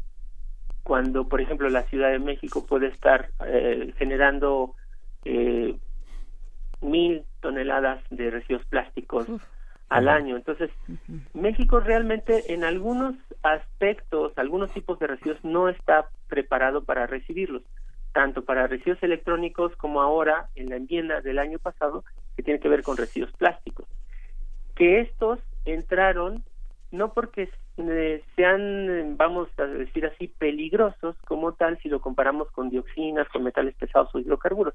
[0.83, 4.73] cuando, por ejemplo, la Ciudad de México puede estar eh, generando
[5.25, 5.77] eh,
[6.81, 9.27] mil toneladas de residuos plásticos
[9.89, 10.35] al año.
[10.35, 10.69] Entonces,
[11.33, 17.63] México realmente en algunos aspectos, algunos tipos de residuos no está preparado para recibirlos,
[18.13, 22.03] tanto para residuos electrónicos como ahora en la enmienda del año pasado
[22.35, 23.87] que tiene que ver con residuos plásticos.
[24.75, 26.43] Que estos entraron
[26.91, 32.69] no porque eh, sean, vamos a decir así, peligrosos como tal si lo comparamos con
[32.69, 34.73] dioxinas, con metales pesados o hidrocarburos,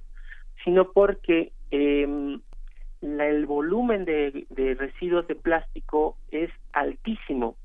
[0.64, 2.38] sino porque eh,
[3.02, 4.46] el volumen de,
[4.78, 7.56] residuos de plástico es altísimo.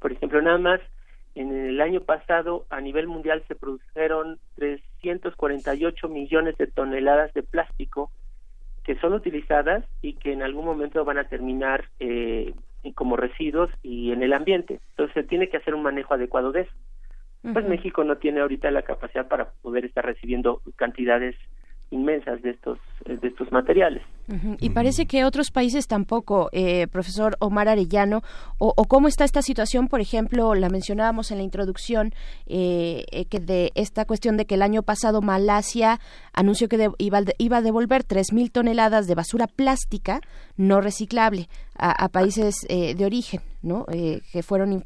[0.00, 0.80] Por ejemplo, nada más
[1.34, 8.10] en el año pasado a nivel mundial se produjeron 348 millones de toneladas de plástico
[8.82, 12.54] que son utilizadas y que en algún momento van a terminar eh,
[12.94, 14.80] como residuos y en el ambiente.
[14.90, 16.72] Entonces se tiene que hacer un manejo adecuado de eso.
[17.52, 21.36] Pues México no tiene ahorita la capacidad para poder estar recibiendo cantidades
[21.90, 24.02] inmensas de estos de estos materiales.
[24.60, 28.22] Y parece que otros países tampoco, eh, profesor Omar Arellano,
[28.58, 32.12] o, cómo está esta situación, por ejemplo, la mencionábamos en la introducción,
[32.46, 35.98] eh, eh, que de esta cuestión de que el año pasado Malasia
[36.34, 40.20] anunció que iba, iba, a devolver 3.000 toneladas de basura plástica
[40.56, 41.48] no reciclable
[41.80, 43.86] a, países de origen, ¿no?
[43.86, 44.84] que fueron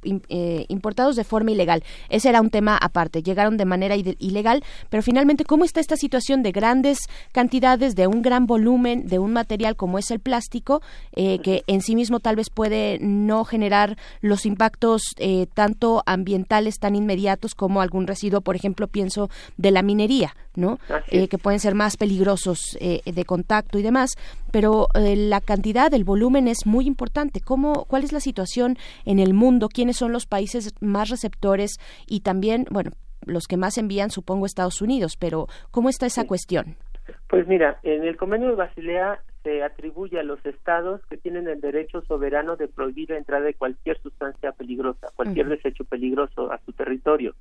[0.69, 1.83] importados de forma ilegal.
[2.11, 6.43] Ese era un tema aparte, llegaron de manera ilegal, pero finalmente, ¿cómo está esta situación
[6.43, 6.99] de grandes
[7.33, 10.83] cantidades de un gran volumen de un material como es el plástico,
[11.15, 16.79] eh, que en sí mismo tal vez puede no generar los impactos eh, tanto ambientales
[16.79, 20.79] tan inmediatos como algún residuo, por ejemplo, pienso de la minería, ¿no?
[21.09, 24.11] Eh, que pueden ser más peligrosos de contacto y demás,
[24.51, 27.41] pero la cantidad, el volumen es muy importante.
[27.41, 29.69] ¿Cómo, ¿Cuál es la situación en el mundo?
[29.69, 31.79] ¿Quiénes son los países más receptores?
[32.07, 32.93] Y también, bueno,
[33.25, 36.77] los que más envían, supongo, Estados Unidos, pero ¿cómo está esa cuestión?
[37.29, 41.61] Pues mira, en el convenio de Basilea se atribuye a los estados que tienen el
[41.61, 46.73] derecho soberano de prohibir la entrada de cualquier sustancia peligrosa, cualquier desecho peligroso a su
[46.73, 47.35] territorio.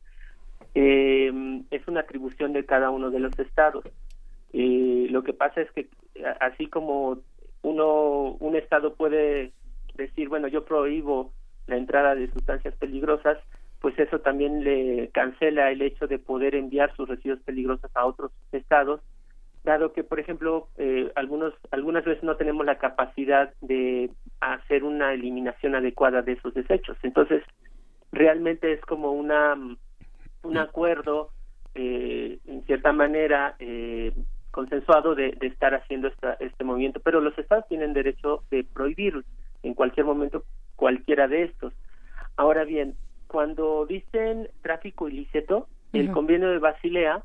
[0.74, 3.84] Eh, es una atribución de cada uno de los estados.
[4.54, 5.90] Eh, lo que pasa es que
[6.40, 7.20] así como
[7.62, 9.52] uno un estado puede
[9.96, 11.34] decir, bueno, yo prohíbo
[11.68, 13.38] la entrada de sustancias peligrosas,
[13.80, 18.32] pues eso también le cancela el hecho de poder enviar sus residuos peligrosos a otros
[18.52, 19.02] estados
[19.64, 25.14] dado que, por ejemplo, eh, algunos, algunas veces no tenemos la capacidad de hacer una
[25.14, 26.98] eliminación adecuada de esos desechos.
[27.04, 27.44] Entonces,
[28.12, 29.56] realmente es como una
[30.44, 31.30] un acuerdo,
[31.76, 34.12] eh, en cierta manera, eh,
[34.50, 39.24] consensuado de, de, estar haciendo esta, este movimiento, pero los estados tienen derecho de prohibir
[39.64, 40.44] en cualquier momento
[40.76, 41.74] cualquiera de estos.
[42.36, 42.96] Ahora bien,
[43.28, 47.24] cuando dicen tráfico ilícito, el convenio de Basilea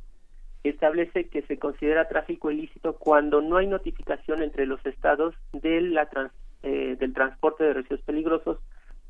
[0.68, 6.08] establece que se considera tráfico ilícito cuando no hay notificación entre los estados de la
[6.62, 8.58] eh, del transporte de residuos peligrosos,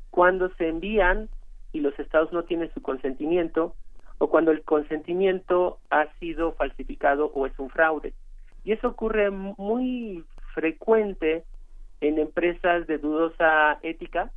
[0.09, 1.29] cuando se envían
[1.73, 3.75] y los estados no tienen su consentimiento,
[4.19, 8.13] o cuando el consentimiento ha sido falsificado o es un fraude.
[8.63, 11.43] Y eso ocurre muy frecuente
[12.01, 14.31] en empresas de dudosa ética,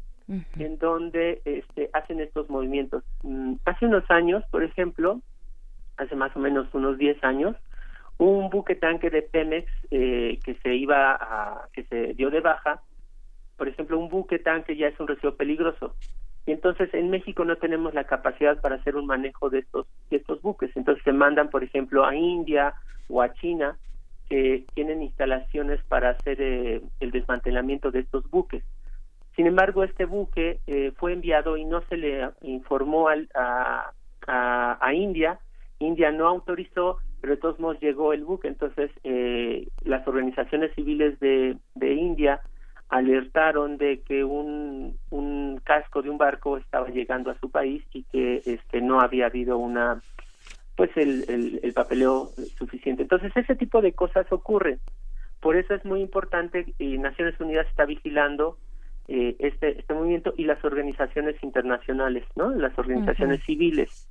[0.58, 3.02] en donde este, hacen estos movimientos.
[3.24, 5.20] Mm, hace unos años, por ejemplo,
[6.00, 7.56] hace más o menos unos 10 años,
[8.18, 12.82] un buque tanque de Pemex eh, que se iba a, que se dio de baja,
[13.56, 15.94] por ejemplo, un buque tanque ya es un residuo peligroso.
[16.46, 20.16] Y entonces en México no tenemos la capacidad para hacer un manejo de estos, de
[20.16, 20.70] estos buques.
[20.74, 22.74] Entonces se mandan, por ejemplo, a India
[23.08, 23.76] o a China,
[24.28, 28.64] que tienen instalaciones para hacer eh, el desmantelamiento de estos buques.
[29.36, 33.92] Sin embargo, este buque eh, fue enviado y no se le informó al, a,
[34.26, 35.38] a, a India
[35.80, 38.48] India no autorizó pero de todos modos llegó el buque.
[38.48, 42.40] Entonces, eh, las organizaciones civiles de, de India
[42.88, 48.02] alertaron de que un, un casco de un barco estaba llegando a su país y
[48.04, 50.02] que este no había habido una
[50.74, 53.02] pues el, el, papeleo suficiente.
[53.02, 54.80] Entonces ese tipo de cosas ocurren.
[55.40, 58.56] Por eso es muy importante y Naciones Unidas está vigilando
[59.12, 62.50] eh, este, este movimiento y las organizaciones internacionales, ¿no?
[62.50, 64.08] Las organizaciones civiles.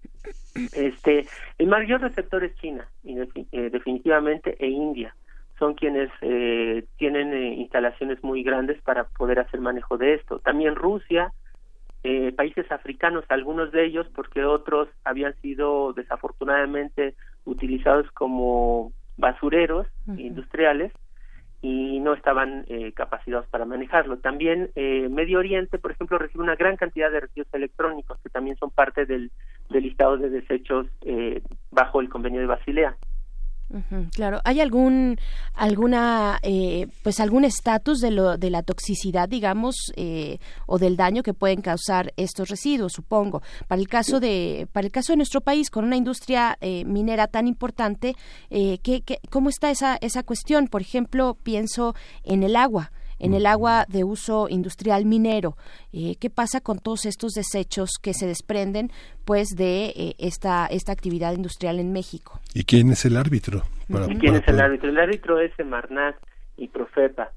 [0.73, 1.25] Este,
[1.57, 5.15] el mayor receptor es China, y eh, definitivamente, e India.
[5.57, 10.39] Son quienes eh, tienen instalaciones muy grandes para poder hacer manejo de esto.
[10.39, 11.31] También Rusia,
[12.03, 20.91] eh, países africanos, algunos de ellos porque otros habían sido desafortunadamente utilizados como basureros industriales
[21.61, 24.17] y no estaban eh, capacitados para manejarlo.
[24.17, 28.55] También eh, Medio Oriente, por ejemplo, recibe una gran cantidad de residuos electrónicos que también
[28.57, 29.31] son parte del,
[29.69, 31.41] del listado de desechos eh,
[31.71, 32.95] bajo el convenio de Basilea
[34.13, 35.17] claro, ¿hay algún
[35.53, 41.23] alguna eh, pues algún estatus de lo de la toxicidad, digamos, eh, o del daño
[41.23, 42.93] que pueden causar estos residuos?
[42.93, 43.41] Supongo.
[43.67, 47.27] Para el caso de para el caso de nuestro país con una industria eh, minera
[47.27, 48.15] tan importante,
[48.49, 50.67] ¿qué, qué, cómo está esa esa cuestión?
[50.67, 55.55] Por ejemplo, pienso en el agua en el agua de uso industrial minero.
[55.93, 58.91] Eh, ¿Qué pasa con todos estos desechos que se desprenden
[59.25, 62.39] pues de eh, esta, esta actividad industrial en México?
[62.53, 63.63] ¿Y quién es el árbitro?
[63.87, 64.89] ¿Y quién es el árbitro?
[64.89, 66.15] El árbitro es Semarnat
[66.57, 67.31] y Profepa,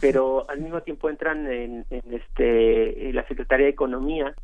[0.00, 4.34] pero al mismo tiempo entran en, este, la Secretaría de Economía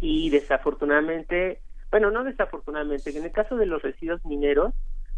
[0.00, 4.72] y desafortunadamente, bueno, no desafortunadamente, en el caso de los residuos mineros,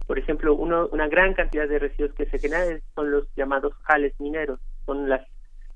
[0.06, 4.58] por ejemplo, una gran cantidad de residuos que se generan son los llamados jales mineros
[4.86, 5.22] son las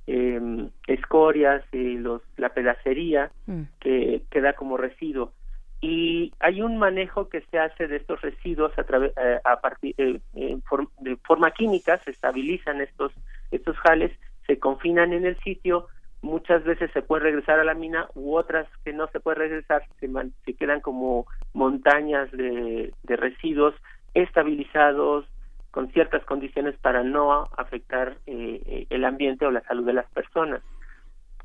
[0.06, 3.62] eh, escorias y los la pedacería mm.
[3.80, 5.32] que queda como residuo
[5.80, 9.94] y hay un manejo que se hace de estos residuos a través eh, a partir
[9.98, 13.12] eh, de forma química se estabilizan estos
[13.50, 14.12] estos jales
[14.46, 15.88] se confinan en el sitio
[16.20, 19.84] muchas veces se puede regresar a la mina u otras que no se puede regresar
[20.00, 20.10] se,
[20.44, 23.74] se quedan como montañas de, de residuos
[24.14, 25.26] estabilizados
[25.74, 30.62] con ciertas condiciones para no afectar eh, el ambiente o la salud de las personas.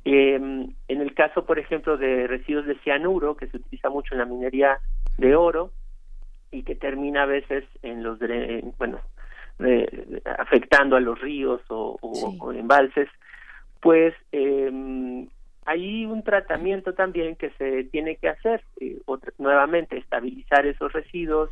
[0.06, 4.20] Em, en el caso, por ejemplo, de residuos de cianuro, que se utiliza mucho en
[4.20, 4.78] la minería
[5.18, 5.72] de oro
[6.52, 8.20] y que termina a veces en los,
[8.78, 9.00] bueno,
[10.38, 13.10] afectando a los ríos o, embalses,
[13.82, 15.26] pues eh,
[15.66, 19.00] hay un tratamiento también que se tiene que hacer, eh,
[19.40, 21.50] nuevamente, estabilizar esos residuos,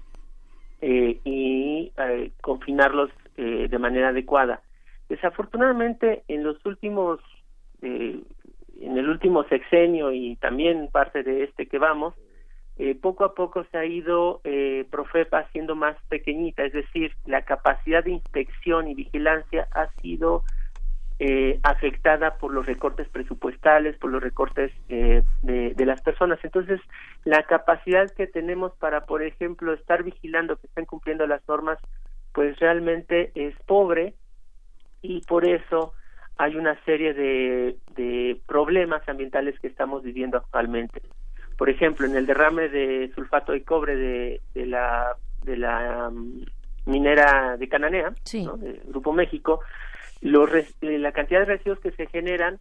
[0.80, 4.62] eh, y eh, confinarlos eh, de manera adecuada.
[5.10, 7.20] Desafortunadamente, en los últimos,
[7.82, 12.13] en el último sexenio y también parte de este que vamos,
[13.02, 14.42] poco a poco se ha ido
[14.92, 20.44] Profepa siendo más pequeñita, es decir, la capacidad de inspección y vigilancia ha sido
[21.20, 26.40] eh, afectada por los recortes presupuestales, por los recortes eh, de, las personas.
[26.44, 26.80] Entonces,
[27.24, 31.80] la capacidad que tenemos para, por ejemplo, estar vigilando que estén cumpliendo las normas,
[32.34, 34.14] pues realmente es pobre
[35.02, 35.94] y por eso
[36.38, 41.02] hay una serie de, de problemas ambientales que estamos viviendo actualmente.
[41.58, 46.46] Por ejemplo, en el derrame de sulfato de cobre de, de la de la mm,
[46.86, 49.62] minera de Cananea, de Grupo México,
[50.22, 52.60] eh, la cantidad de residuos que se generan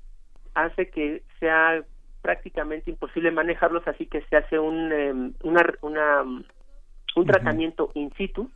[0.54, 1.82] hace que sea
[2.22, 8.50] prácticamente imposible manejarlos, así que se hace un, em, una, un tratamiento in situ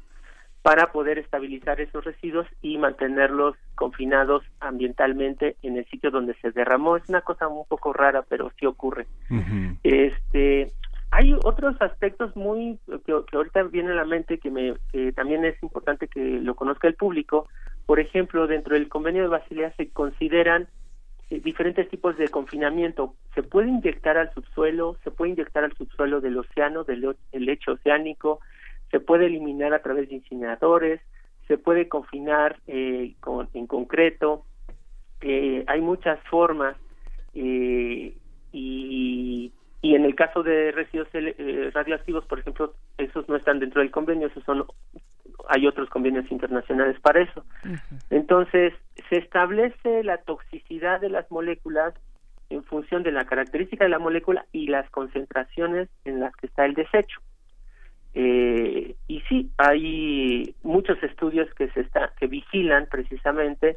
[0.62, 6.96] para poder estabilizar esos residuos y mantenerlos confinados ambientalmente en el sitio donde se derramó.
[6.96, 9.06] Es una cosa un poco rara, pero sí ocurre.
[9.82, 10.70] Este,
[11.10, 15.60] hay otros aspectos muy que, ahorita viene a la mente que me que también es
[15.62, 17.48] importante que lo conozca el público
[17.86, 20.68] por ejemplo, dentro del convenio de Basilea se consideran
[21.30, 23.14] eh, diferentes tipos de confinamiento.
[23.34, 28.40] Se puede inyectar al subsuelo, se puede inyectar al subsuelo del océano, del lecho oceánico,
[28.90, 31.00] se puede eliminar a través de incineradores,
[31.46, 33.14] se puede confinar eh,
[33.54, 34.44] en concreto.
[35.20, 36.76] Eh, hay muchas formas
[37.32, 38.14] y,
[39.82, 41.08] y en el caso de residuos
[41.72, 44.66] radioactivos, por ejemplo, esos no están dentro del convenio, esos son
[45.48, 47.44] hay otros convenios internacionales para eso.
[48.10, 48.72] Entonces,
[49.08, 51.94] se establece la toxicidad de las moléculas
[52.50, 56.66] en función de la característica de la molécula y las concentraciones en las que está
[56.66, 57.20] el desecho.
[58.12, 63.76] Eh, y sí, hay muchos estudios que se está, que vigilan precisamente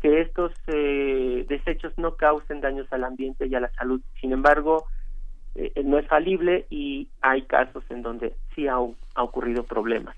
[0.00, 4.00] que estos eh, desechos no causen daños al ambiente y a la salud.
[4.20, 4.86] Sin embargo,
[5.56, 8.78] eh, no es falible y hay casos en donde sí ha,
[9.16, 10.16] ocurrido problemas.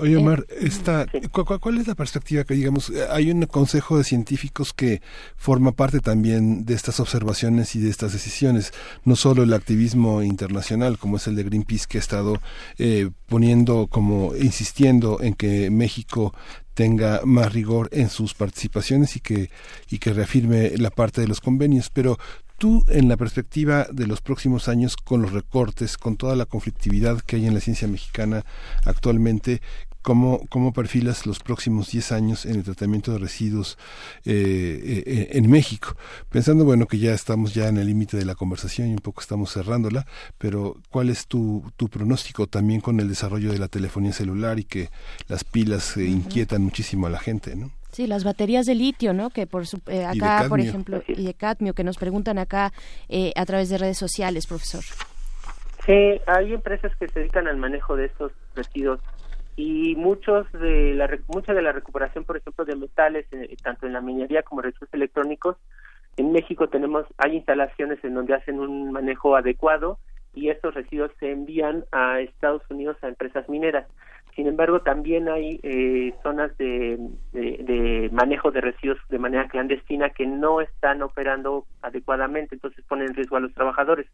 [0.00, 5.00] Oye, Omar, esta, ¿cuál, es la perspectiva que, digamos, hay un consejo de científicos que
[5.36, 8.72] forma parte también de estas observaciones y de estas decisiones,
[9.04, 12.38] no solo el activismo internacional, como es el de Greenpeace, que ha estado
[12.78, 16.34] eh, poniendo como, insistiendo en que México
[16.74, 19.48] tenga más rigor en sus participaciones y que
[19.88, 22.18] y que reafirme la parte de los convenios pero
[22.64, 27.20] tú, en la perspectiva de los próximos años, con los recortes, con toda la conflictividad
[27.20, 28.42] que hay en la ciencia mexicana
[28.86, 29.60] actualmente,
[30.00, 33.78] ¿Cómo, ¿Cómo perfilas los próximos 10 años en el tratamiento de residuos
[34.26, 35.96] eh, eh, en México?
[36.28, 39.22] Pensando, bueno, que ya estamos ya en el límite de la conversación y un poco
[39.22, 40.06] estamos cerrándola,
[40.36, 44.64] pero ¿cuál es tu, tu pronóstico también con el desarrollo de la telefonía celular y
[44.64, 44.90] que
[45.26, 47.70] las pilas eh, inquietan muchísimo a la gente, ¿no?
[47.94, 49.30] Sí, las baterías de litio, ¿no?
[49.30, 52.72] Que por eh, acá, por ejemplo, y de cadmio, que nos preguntan acá
[53.08, 54.82] eh, a través de redes sociales, profesor.
[55.86, 58.98] Sí, hay empresas que se dedican al manejo de estos residuos
[59.54, 63.92] y muchos de la mucha de la recuperación, por ejemplo, de metales, eh, tanto en
[63.92, 65.56] la minería como residuos electrónicos,
[66.16, 69.98] en México tenemos hay instalaciones en donde hacen un manejo adecuado
[70.32, 73.86] y estos residuos se envían a Estados Unidos a empresas mineras.
[74.34, 76.98] Sin embargo, también hay eh, zonas de,
[78.10, 83.36] manejo de residuos de manera clandestina que no están operando adecuadamente, entonces ponen en riesgo
[83.36, 84.06] a los trabajadores.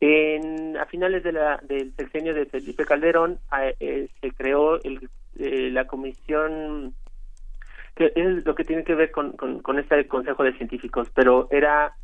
[0.00, 3.38] En, a finales de la, del sexenio de Felipe Calderón
[3.80, 6.94] eh, se creó el, eh, la comisión
[7.96, 11.48] que es lo que tiene que ver con, con, con este consejo de científicos, pero
[11.50, 11.94] era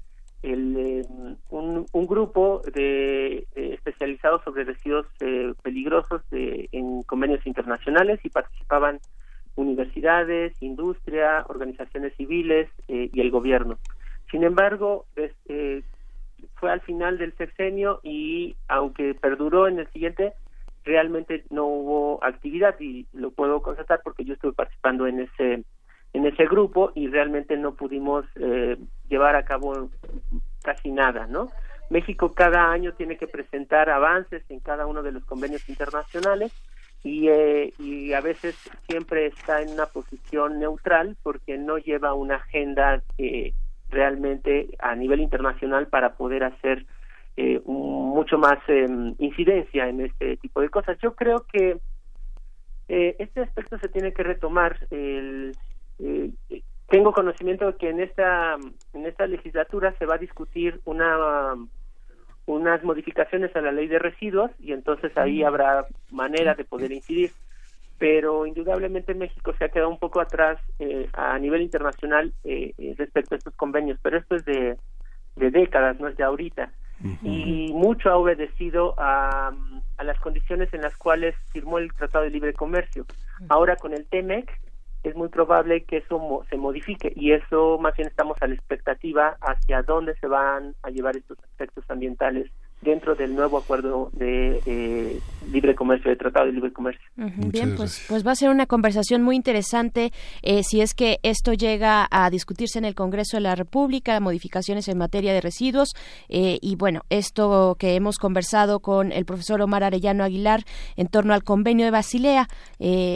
[0.43, 1.07] el, eh,
[1.51, 9.01] un, grupo de eh, especializados sobre residuos eh, peligrosos en convenios internacionales y participaban
[9.57, 13.79] universidades, industria, organizaciones civiles y el gobierno.
[14.31, 15.07] Sin embargo,
[16.57, 20.35] fue al final del sexenio y aunque perduró en el siguiente,
[20.85, 25.65] realmente no hubo actividad y lo puedo constatar porque yo estuve participando en ese
[26.17, 28.79] en ese grupo y realmente no pudimos eh,
[29.11, 29.91] llevar a cabo
[30.63, 31.51] casi nada, ¿no?
[31.91, 36.53] México cada año tiene que presentar avances en cada uno de los convenios internacionales
[37.05, 38.57] y, eh, y a veces
[38.89, 43.53] siempre está en una posición neutral porque no lleva una agenda eh,
[43.91, 46.87] realmente a nivel internacional para poder hacer
[47.37, 50.97] eh, mucho más em, incidencia en este tipo de cosas.
[51.03, 51.79] Yo creo que
[52.89, 54.87] eh, este aspecto se tiene que retomar.
[54.91, 55.53] El,
[55.99, 56.31] eh,
[56.89, 58.57] tengo conocimiento de que en esta
[58.93, 61.55] en esta legislatura se va a discutir una
[62.47, 65.47] unas modificaciones a la ley de residuos y entonces ahí mm.
[65.47, 67.33] habrá manera de poder incidir.
[67.99, 73.35] Pero indudablemente México se ha quedado un poco atrás eh, a nivel internacional eh, respecto
[73.35, 74.77] a estos convenios pero esto es de,
[75.35, 76.71] de décadas no es de ahorita.
[77.23, 79.53] Y mucho ha obedecido a,
[79.99, 83.05] a las condiciones en las cuales firmó el Tratado de Libre Comercio.
[83.51, 84.51] Ahora con el TEMEC
[85.09, 89.37] es muy probable que eso se modifique y eso más bien estamos a la expectativa
[89.41, 92.51] hacia dónde se van a llevar estos aspectos ambientales
[92.83, 95.21] dentro del nuevo acuerdo de eh,
[95.51, 97.05] libre comercio, de tratado de libre comercio.
[97.17, 100.13] Bien, pues, pues va a ser una conversación muy interesante
[100.43, 104.89] eh, si es que esto llega a discutirse en el Congreso de la República, modificaciones
[104.89, 105.95] en materia de residuos
[106.29, 110.65] eh, y bueno, esto que hemos conversado con el profesor Omar Arellano Aguilar
[110.97, 112.49] en torno al convenio de Basilea,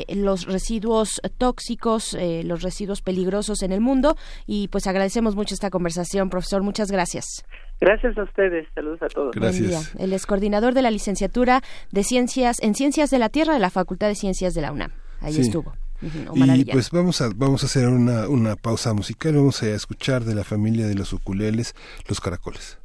[0.08, 6.30] los residuos tóxicos, los residuos peligrosos en el mundo y pues agradecemos mucho esta conversación,
[6.30, 7.44] profesor, muchas gracias.
[7.80, 8.66] Gracias a ustedes.
[8.74, 9.34] Saludos a todos.
[9.34, 9.94] Gracias.
[9.98, 13.70] Él es coordinador de la licenciatura de Ciencias en Ciencias de la Tierra de la
[13.70, 14.92] Facultad de Ciencias de la UNAM.
[15.20, 15.74] Ahí estuvo.
[16.02, 19.34] y pues vamos a vamos a hacer una, una pausa musical.
[19.34, 21.74] Vamos a escuchar de la familia de los ukuleles,
[22.06, 22.79] los caracoles.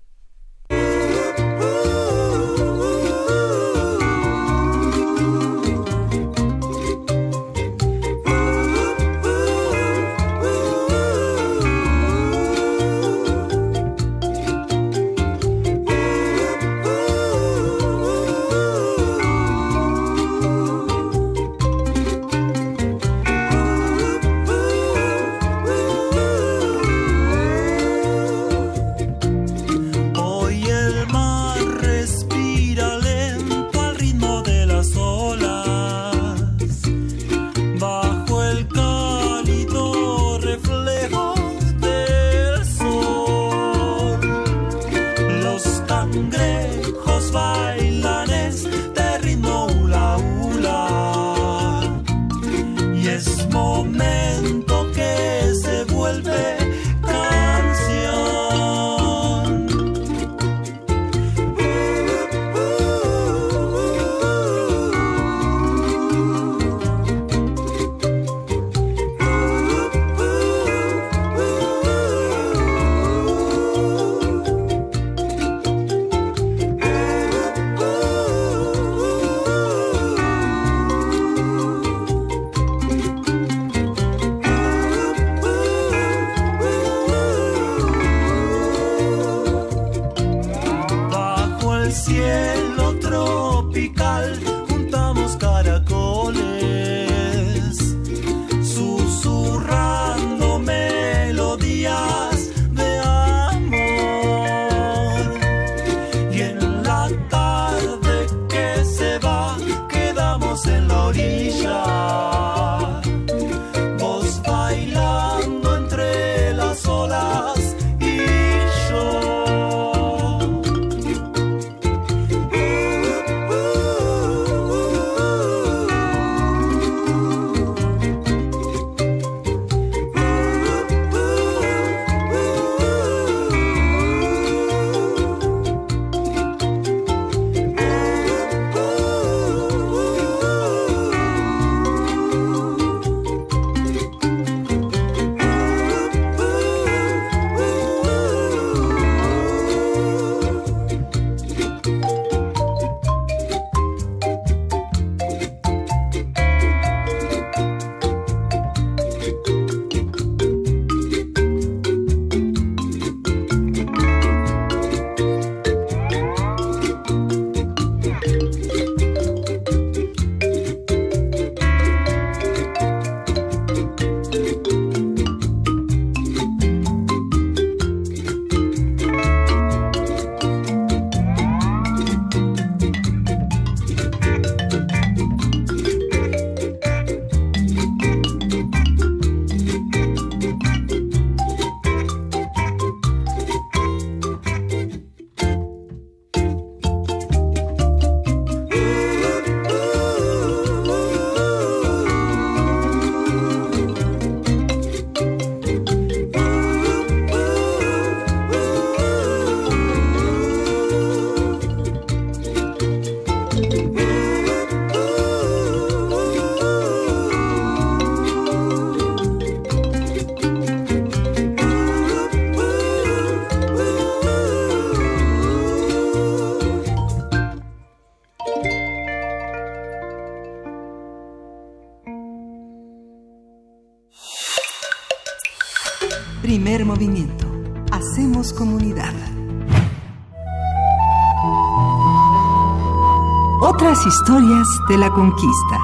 [244.06, 245.80] Historias de la conquista.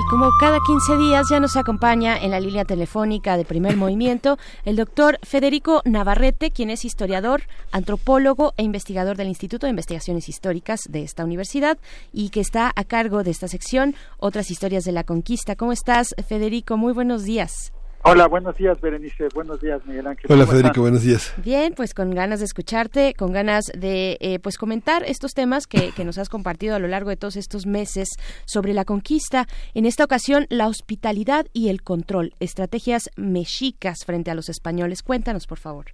[0.00, 4.36] Y como cada 15 días ya nos acompaña en la línea telefónica de primer movimiento
[4.64, 10.80] el doctor Federico Navarrete, quien es historiador, antropólogo e investigador del Instituto de Investigaciones Históricas
[10.88, 11.78] de esta universidad
[12.12, 15.54] y que está a cargo de esta sección Otras historias de la conquista.
[15.54, 16.76] ¿Cómo estás, Federico?
[16.76, 17.72] Muy buenos días.
[18.04, 19.28] Hola, buenos días, Berenice.
[19.32, 20.26] Buenos días, Miguel Ángel.
[20.28, 20.80] Hola, Federico.
[20.80, 21.32] Buenos días.
[21.44, 25.92] Bien, pues con ganas de escucharte, con ganas de eh, pues comentar estos temas que,
[25.92, 28.08] que, nos has compartido a lo largo de todos estos meses
[28.44, 29.46] sobre la conquista.
[29.74, 35.04] En esta ocasión, la hospitalidad y el control, estrategias mexicas frente a los españoles.
[35.04, 35.86] Cuéntanos, por favor.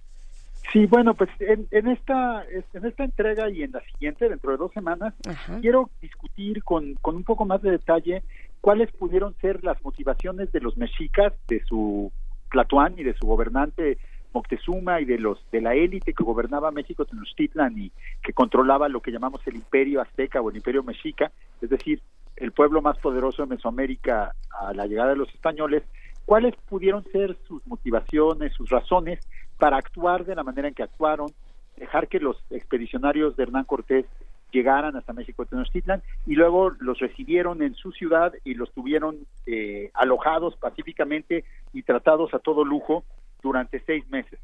[0.73, 2.43] Sí, bueno, pues en, en, esta
[2.73, 5.59] en esta entrega y en la siguiente, dentro de dos semanas, Ajá.
[5.61, 8.23] quiero discutir con, con un poco más de detalle
[8.61, 12.11] cuáles pudieron ser las motivaciones de los mexicas, de su
[12.51, 13.97] Tlatuán y de su gobernante
[14.33, 17.91] Moctezuma y de los de la élite que gobernaba México Tenochtitlan y
[18.21, 21.31] que controlaba lo que llamamos el imperio azteca o el imperio mexica,
[21.61, 22.01] es decir,
[22.35, 25.83] el pueblo más poderoso de Mesoamérica a la llegada de los españoles,
[26.25, 29.19] cuáles pudieron ser sus motivaciones, sus razones
[29.57, 31.31] para actuar de la manera en que actuaron,
[31.75, 34.05] dejar que los expedicionarios de Hernán Cortés
[34.51, 39.91] llegaran hasta México Tenochtitlan y luego los recibieron en su ciudad y los tuvieron eh,
[39.93, 43.03] alojados pacíficamente y tratados a todo lujo
[43.41, 44.39] durante seis meses,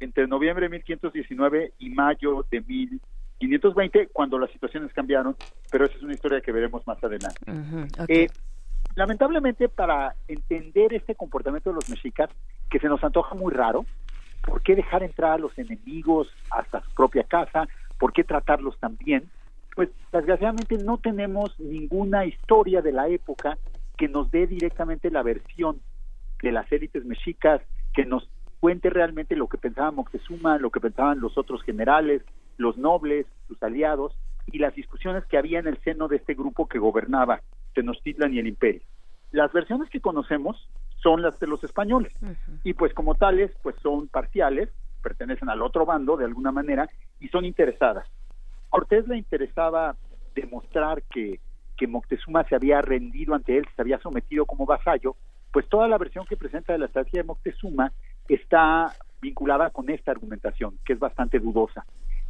[0.00, 5.36] entre noviembre de 1519 y mayo de 1520, cuando las situaciones cambiaron,
[5.70, 7.38] pero esa es una historia que veremos más adelante.
[7.46, 8.24] Uh -huh, okay.
[8.24, 8.30] eh,
[8.96, 12.30] lamentablemente, para entender este comportamiento de los mexicas,
[12.68, 13.84] que se nos antoja muy raro,
[14.42, 17.68] ¿por qué dejar entrar a los enemigos hasta su propia casa?
[17.98, 19.28] ¿Por qué tratarlos tan bien?
[19.80, 23.56] Pues desgraciadamente no tenemos ninguna historia de la época
[23.96, 25.80] que nos dé directamente la versión
[26.42, 27.62] de las élites mexicas,
[27.94, 28.28] que nos
[28.60, 32.20] cuente realmente lo que pensaba Moctezuma, lo que pensaban los otros generales,
[32.58, 34.12] los nobles, sus aliados,
[34.52, 37.40] y las discusiones que había en el seno de este grupo que gobernaba
[37.72, 38.82] Tenochtitlan y el imperio.
[39.32, 40.68] Las versiones que conocemos
[41.02, 42.60] son las de los españoles, uh -huh.
[42.64, 44.68] y pues como tales, pues son parciales,
[45.02, 48.06] pertenecen al otro bando de alguna manera, y son interesadas.
[48.70, 49.96] Cortés le interesaba
[50.34, 51.40] demostrar que,
[51.76, 55.16] que Moctezuma se había rendido ante él, se había sometido como vasallo,
[55.52, 57.92] pues toda la versión que presenta de la estrategia de Moctezuma
[58.28, 61.84] está vinculada con esta argumentación, que es bastante dudosa.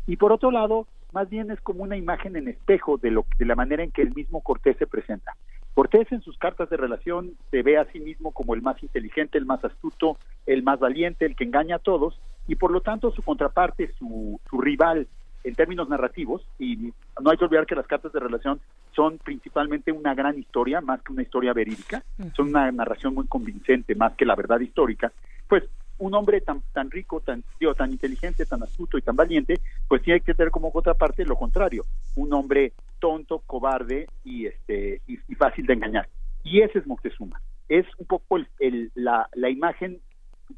[0.07, 3.45] Y por otro lado, más bien es como una imagen en espejo de, lo, de
[3.45, 5.37] la manera en que el mismo Cortés se presenta.
[5.75, 9.39] Cortés en sus cartas de relación se ve a sí mismo como el más inteligente,
[9.39, 10.17] el más astuto,
[10.47, 14.41] el más valiente, el que engaña a todos, y por lo tanto su contraparte, su,
[14.49, 15.07] su rival,
[15.45, 18.61] en términos narrativos, y no hay que olvidar que las cartas de relación
[18.93, 22.03] son principalmente una gran historia, más que una historia verídica,
[22.37, 25.13] son una narración muy convincente, más que la verdad histórica,
[25.49, 25.65] pues
[25.99, 30.03] un hombre tan tan rico, tan tío, tan inteligente, tan astuto y tan valiente, pues
[30.03, 31.85] tiene que tener como contraparte lo contrario,
[32.17, 36.09] un hombre tonto, cobarde y este y, y fácil de engañar.
[36.43, 37.41] Y ese es Moctezuma.
[37.69, 40.01] Es un poco el, el, la, la imagen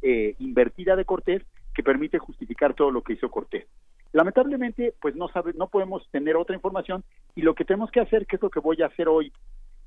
[0.01, 1.43] eh, invertida de Cortés
[1.75, 3.67] que permite justificar todo lo que hizo Cortés.
[4.13, 7.03] Lamentablemente, pues no sabe, no podemos tener otra información
[7.35, 9.33] y lo que tenemos que hacer, que es lo que voy a hacer hoy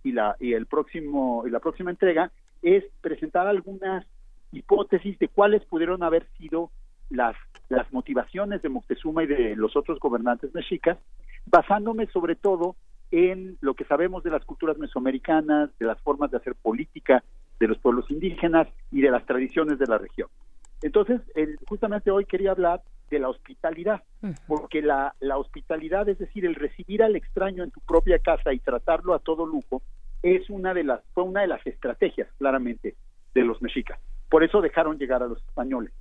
[0.03, 4.05] y la y el próximo y la próxima entrega, es presentar algunas
[4.51, 6.71] hipótesis de cuáles pudieron haber sido
[7.09, 7.35] las
[7.69, 10.97] las motivaciones de Moctezuma y de los otros gobernantes mexicas,
[11.45, 12.75] basándome sobre todo
[13.11, 17.23] en lo que sabemos de las culturas mesoamericanas, de las formas de hacer política
[17.59, 20.29] de los pueblos indígenas y de las tradiciones de la región.
[20.85, 24.03] Entonces, el, justamente hoy quería hablar de la hospitalidad,
[24.45, 28.59] porque la, la hospitalidad, es decir, el recibir al extraño en tu propia casa y
[28.59, 29.81] tratarlo a todo lujo,
[30.21, 32.93] es una de las, fue una de las estrategias, claramente,
[33.33, 33.99] de los mexicas.
[34.29, 35.91] Por eso dejaron llegar a los españoles.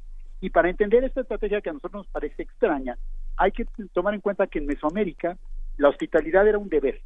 [0.43, 2.99] Y para entender esta estrategia que a nosotros nos parece extraña,
[3.39, 3.65] hay que
[3.95, 5.39] tomar en cuenta que en Mesoamérica
[5.79, 7.01] la hospitalidad era un deber,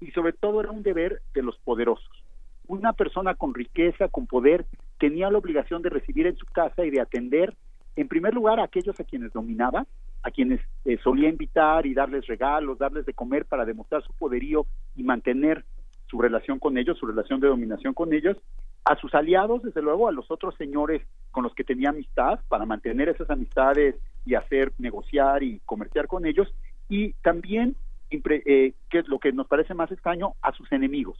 [0.00, 2.24] y sobre todo era un deber de los poderosos.
[2.68, 4.64] Una persona con riqueza, con poder,
[5.02, 7.56] tenía la obligación de recibir en su casa y de atender
[7.96, 9.84] en primer lugar a aquellos a quienes dominaba,
[10.22, 14.64] a quienes eh, solía invitar y darles regalos, darles de comer para demostrar su poderío
[14.94, 15.64] y mantener
[16.06, 18.36] su relación con ellos, su relación de dominación con ellos,
[18.84, 22.64] a sus aliados, desde luego, a los otros señores con los que tenía amistad, para
[22.64, 26.46] mantener esas amistades y hacer negociar y comerciar con ellos,
[26.88, 27.74] y también,
[28.08, 31.18] eh, que es lo que nos parece más extraño, a sus enemigos.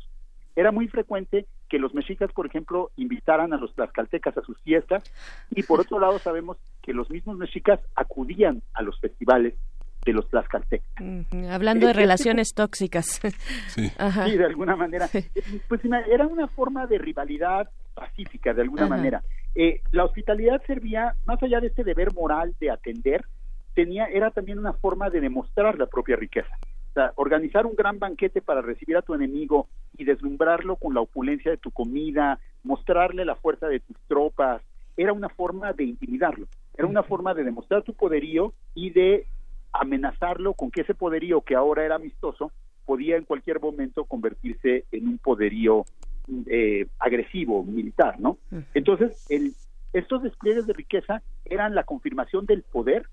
[0.55, 5.03] Era muy frecuente que los mexicas, por ejemplo, invitaran a los tlaxcaltecas a sus fiestas
[5.51, 9.55] y por otro lado sabemos que los mismos mexicas acudían a los festivales
[10.05, 10.87] de los tlaxcaltecas.
[11.01, 11.51] Uh -huh.
[11.51, 13.21] Hablando de relaciones tóxicas.
[13.69, 13.91] Sí.
[13.99, 14.27] Ajá.
[14.27, 15.09] sí, de alguna manera.
[15.69, 18.97] Pues era una forma de rivalidad pacífica, de alguna Ajá.
[18.97, 19.23] manera.
[19.55, 23.25] Eh, la hospitalidad servía, más allá de este deber moral de atender,
[23.75, 26.55] tenía, era también una forma de demostrar la propia riqueza.
[26.91, 31.01] O sea, organizar un gran banquete para recibir a tu enemigo y deslumbrarlo con la
[31.01, 34.63] opulencia de tu comida, mostrarle la fuerza de tus tropas,
[34.97, 39.27] era una forma de intimidarlo, era una forma de demostrar tu poderío y de
[39.73, 42.53] amenazarlo con que ese poderío que ahora era amistoso
[42.85, 45.85] podía en cualquier momento convertirse en un poderío
[46.47, 48.39] eh, agresivo, militar, ¿no?
[48.75, 49.53] Entonces, el,
[49.93, 53.07] estos despliegues de riqueza eran la confirmación del poder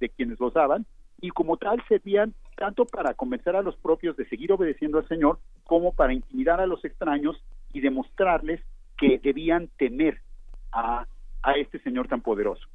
[0.00, 0.86] de quienes los daban
[1.22, 5.38] y como tal servían tanto para convencer a los propios de seguir obedeciendo al Señor
[5.64, 7.42] como para intimidar a los extraños
[7.72, 8.60] y demostrarles
[8.98, 10.20] que debían temer
[10.72, 11.06] a,
[11.42, 12.66] a este Señor tan poderoso.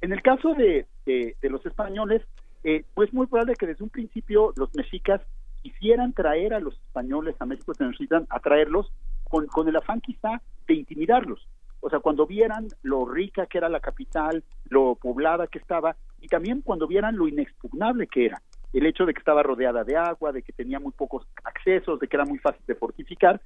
[0.00, 2.22] En el caso de, de, los españoles,
[2.62, 5.20] eh, pues muy probable que desde un principio los mexicas
[5.62, 8.92] quisieran traer a los españoles a México, se necesitan atraerlos
[9.24, 11.48] con, con el afán quizá de intimidarlos.
[11.80, 16.28] O sea, cuando vieran lo rica que era la capital, lo poblada que estaba, y
[16.28, 18.42] también cuando vieran lo inexpugnable que era,
[18.72, 22.08] el hecho de que estaba rodeada de agua, de que tenía muy pocos accesos, de
[22.08, 23.40] que era muy fácil de fortificar,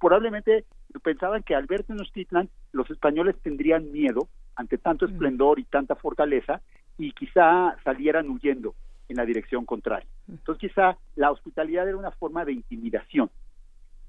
[0.00, 0.64] probablemente
[1.02, 6.60] pensaban que al ver Tenochtitlan los españoles tendrían miedo ante tanto esplendor y tanta fortaleza
[6.98, 8.74] y quizá salieran huyendo
[9.08, 10.08] en la dirección contraria.
[10.28, 13.30] Entonces quizá la hospitalidad era una forma de intimidación.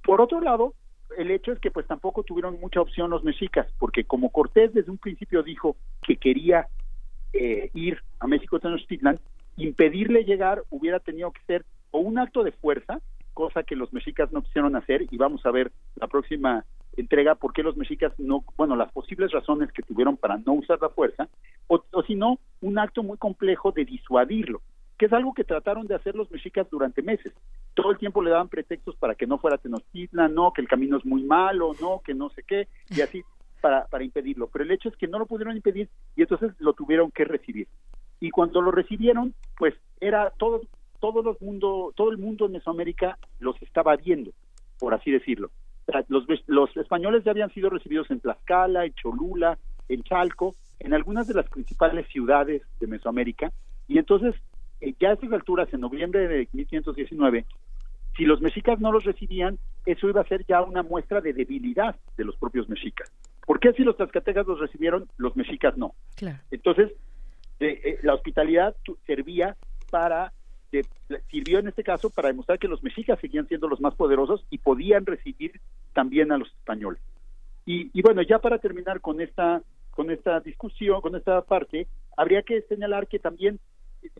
[0.04, 0.74] Por otro lado,
[1.18, 4.92] el hecho es que pues tampoco tuvieron mucha opción los mexicas, porque como Cortés desde
[4.92, 6.68] un principio dijo que quería
[7.34, 9.20] eh, ir a México Tenochtitlan,
[9.58, 13.00] impedirle llegar hubiera tenido que ser o un acto de fuerza,
[13.34, 16.66] cosa que los mexicas no quisieron hacer, y vamos a ver la próxima
[16.96, 20.80] entrega por qué los mexicas no, bueno, las posibles razones que tuvieron para no usar
[20.82, 21.28] la fuerza,
[21.68, 24.62] o, o si no, un acto muy complejo de disuadirlo
[24.98, 27.34] que es algo que trataron de hacer los mexicas durante meses.
[27.74, 30.98] Todo el tiempo le daban pretextos para que no fuera Tenochtitlan, no, que el camino
[30.98, 33.24] es muy malo, no, que no sé qué, y así
[33.64, 34.48] para, para impedirlo.
[34.48, 35.88] Pero el hecho es que no lo pudieron impedir
[36.18, 37.70] y entonces lo tuvieron que recibir.
[38.20, 40.64] Y cuando lo recibieron, pues era todo,
[41.00, 44.32] todo, los mundo, todo el mundo en Mesoamérica los estaba viendo,
[44.80, 45.50] por así decirlo.
[46.10, 49.58] Los, los españoles ya habían sido recibidos en Tlaxcala, en Cholula,
[49.88, 53.54] en Chalco, en algunas de las principales ciudades de Mesoamérica,
[53.88, 54.36] y entonces
[54.82, 57.46] eh, ya a estas alturas, en noviembre de 1519,
[58.18, 61.96] si los mexicas no los recibían, eso iba a ser ya una muestra de debilidad
[62.18, 63.12] de los propios mexicas.
[63.46, 65.94] ¿Por qué si los tlaxcaltecas los recibieron, los mexicas no?
[66.52, 66.92] Entonces,
[67.60, 68.76] eh, la hospitalidad
[69.06, 69.56] servía
[69.90, 70.34] para,
[71.30, 74.58] sirvió en este caso para demostrar que los mexicas seguían siendo los más poderosos y
[74.58, 75.60] podían recibir
[75.94, 77.02] también a los españoles.
[77.66, 81.88] Y, y bueno, ya para terminar con esta con esta discusión, con esta parte,
[82.18, 83.60] habría que señalar que también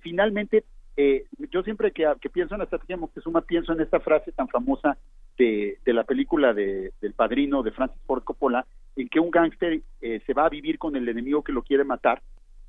[0.02, 0.64] finalmente,
[0.98, 4.98] eh, yo siempre que, pienso en la estrategia Moctezuma, pienso en esta frase tan famosa
[5.38, 8.66] de, la película de, del padrino de Francis Ford Coppola,
[8.96, 11.84] en que un gángster eh, se va a vivir con el enemigo que lo quiere
[11.84, 12.22] matar,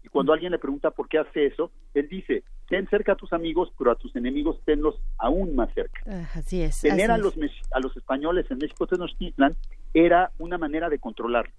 [0.02, 3.32] y cuando alguien le pregunta por qué hace eso, él dice, ten cerca a tus
[3.32, 6.02] amigos, pero a tus enemigos tenlos aún más cerca.
[6.06, 6.82] Ah, así es.
[6.82, 7.34] Tener a, los,
[7.72, 9.56] a los españoles en México Tenochtitlan
[9.94, 11.54] era una manera de controlarlos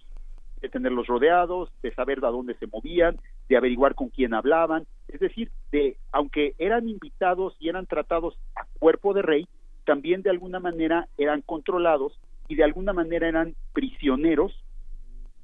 [0.62, 5.20] de tenerlos rodeados, de saber a dónde se movían, de averiguar con quién hablaban, es
[5.20, 9.48] decir, de aunque eran invitados y eran tratados a cuerpo de rey,
[9.86, 14.54] también de alguna manera eran controlados y de alguna manera eran prisioneros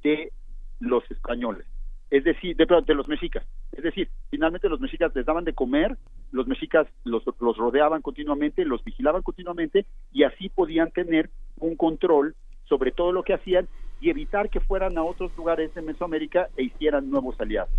[0.03, 0.31] de
[0.79, 1.65] los españoles,
[2.09, 3.45] es decir, de, de los mexicas.
[3.71, 5.97] Es decir, finalmente los mexicas les daban de comer,
[6.31, 11.29] los mexicas los, los rodeaban continuamente, los vigilaban continuamente y así podían tener
[11.59, 12.35] un control
[12.65, 13.67] sobre todo lo que hacían
[13.99, 17.71] y evitar que fueran a otros lugares de Mesoamérica e hicieran nuevos aliados.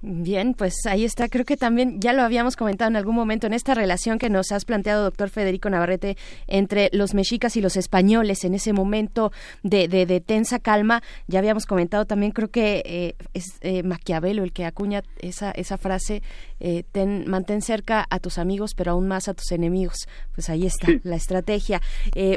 [0.00, 1.28] Bien, pues ahí está.
[1.28, 4.52] Creo que también ya lo habíamos comentado en algún momento en esta relación que nos
[4.52, 9.32] has planteado, doctor Federico Navarrete, entre los mexicas y los españoles en ese momento
[9.64, 11.02] de, de, tensa calma.
[11.26, 15.78] Ya habíamos comentado también, creo que eh, es eh, Maquiavelo el que acuña esa, esa
[15.78, 16.22] frase,
[16.60, 20.06] eh, ten, mantén cerca a tus amigos, pero aún más a tus enemigos.
[20.32, 21.82] Pues ahí está la estrategia.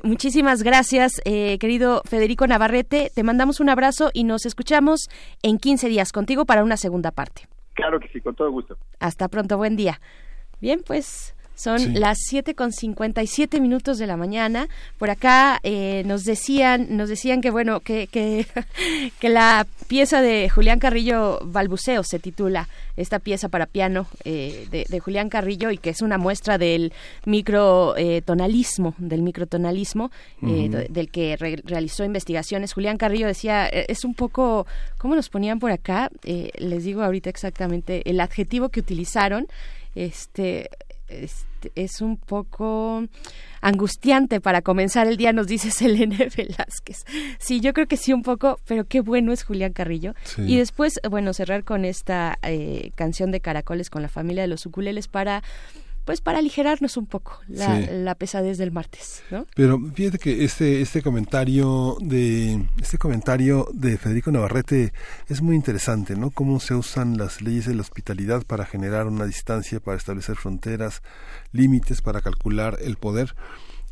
[0.02, 3.12] muchísimas gracias, querido Federico Navarrete.
[3.14, 5.10] Te mandamos un abrazo y nos escuchamos
[5.44, 7.51] en 15 días contigo para una segunda parte.
[7.74, 8.78] Claro que sí, con todo gusto.
[9.00, 10.00] Hasta pronto, buen día.
[10.60, 14.68] Bien, pues son las siete con siete minutos de la mañana.
[14.98, 18.48] Por acá eh, nos decían, nos decían que bueno, que, que,
[19.20, 25.00] que, la pieza de Julián Carrillo Balbuceo se titula esta pieza para piano eh, de,
[25.00, 26.94] Julián Carrillo y que es una muestra del
[27.26, 32.74] microtonalismo, eh, del microtonalismo, del que realizó investigaciones.
[32.74, 34.66] Julián Carrillo decía, es un poco,
[34.98, 36.10] ¿cómo nos ponían por acá?
[36.24, 39.48] les digo ahorita exactamente el adjetivo que utilizaron.
[39.94, 40.70] Este
[41.12, 43.04] este, es un poco
[43.62, 47.06] angustiante para comenzar el día, nos dice Selene Velázquez.
[47.40, 50.14] Sí, yo creo que sí un poco, pero qué bueno es Julián Carrillo.
[50.38, 54.66] Y después, bueno, cerrar con esta eh, canción de Caracoles con la familia de los
[54.66, 55.44] uculeles para
[56.06, 59.46] pues para aligerarnos un poco la, pesadez del martes, ¿no?
[59.56, 64.94] Pero fíjate que este este comentario de este comentario de Federico Navarrete
[65.28, 66.32] es muy interesante, ¿no?
[66.32, 71.02] Cómo se usan las leyes de la hospitalidad para generar una distancia, para establecer fronteras,
[71.52, 73.36] límites, para calcular el poder.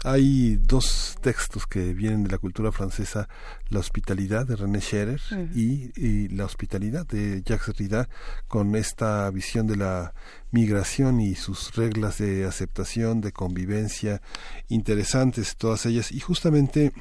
[0.06, 3.28] Hay dos textos que vienen de la cultura francesa,
[3.68, 5.20] La hospitalidad de René Scherer
[5.54, 8.08] y, La hospitalidad de Jacques Derrida,
[8.48, 10.14] con esta visión de la
[10.52, 14.22] migración y sus reglas de aceptación, de convivencia,
[14.70, 16.14] interesantes todas ellas.
[16.14, 16.94] Y justamente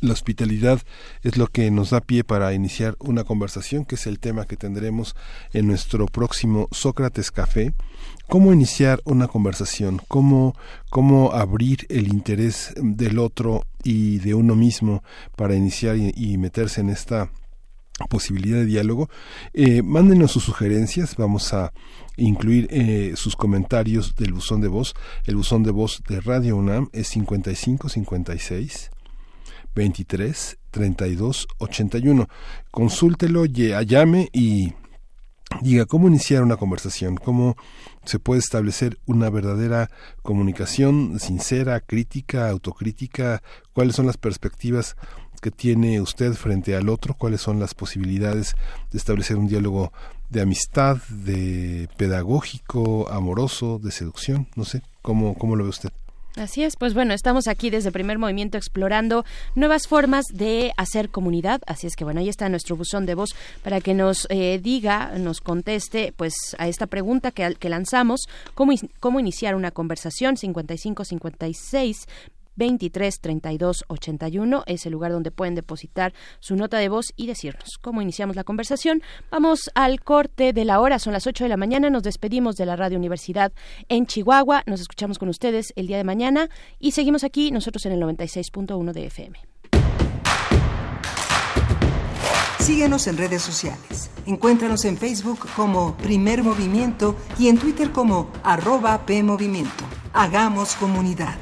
[0.00, 0.80] la hospitalidad
[1.22, 4.56] es lo que nos da pie para iniciar una conversación, que es el tema que
[4.56, 5.16] tendremos
[5.52, 7.74] en nuestro próximo Sócrates Café
[8.28, 10.56] cómo iniciar una conversación, cómo,
[10.90, 15.02] cómo abrir el interés del otro y de uno mismo
[15.36, 17.30] para iniciar y, meterse en esta
[18.08, 19.08] posibilidad de diálogo.
[19.52, 21.72] Eh, mándenos sus sugerencias, vamos a
[22.16, 24.94] incluir eh, sus comentarios del buzón de voz.
[25.26, 28.90] El buzón de voz de Radio UNAM es 55 56
[29.74, 32.28] 23 32 81.
[32.70, 34.72] Consúltelo, llame y
[35.62, 37.56] diga cómo iniciar una conversación, cómo
[38.04, 39.90] se puede establecer una verdadera
[40.22, 43.42] comunicación sincera, crítica, autocrítica,
[43.72, 44.96] cuáles son las perspectivas
[45.40, 48.54] que tiene usted frente al otro, cuáles son las posibilidades
[48.90, 49.92] de establecer un diálogo
[50.30, 55.90] de amistad, de pedagógico, amoroso, de seducción, no sé, ¿cómo, cómo lo ve usted?
[56.36, 59.24] Así es, pues bueno, estamos aquí desde Primer Movimiento explorando
[59.54, 63.36] nuevas formas de hacer comunidad, así es que bueno, ahí está nuestro buzón de voz
[63.62, 68.22] para que nos eh, diga, nos conteste pues a esta pregunta que, que lanzamos,
[68.54, 72.08] cómo, cómo iniciar una conversación 55 56
[72.56, 77.78] 23 32 81 es el lugar donde pueden depositar su nota de voz y decirnos
[77.80, 79.02] cómo iniciamos la conversación.
[79.30, 82.66] Vamos al corte de la hora, son las 8 de la mañana, nos despedimos de
[82.66, 83.52] la Radio Universidad
[83.88, 86.48] en Chihuahua, nos escuchamos con ustedes el día de mañana
[86.78, 89.38] y seguimos aquí nosotros en el 96.1 de FM.
[92.64, 94.10] Síguenos en redes sociales.
[94.24, 99.84] Encuéntranos en Facebook como Primer Movimiento y en Twitter como arroba PMovimiento.
[100.14, 101.36] Hagamos comunidad.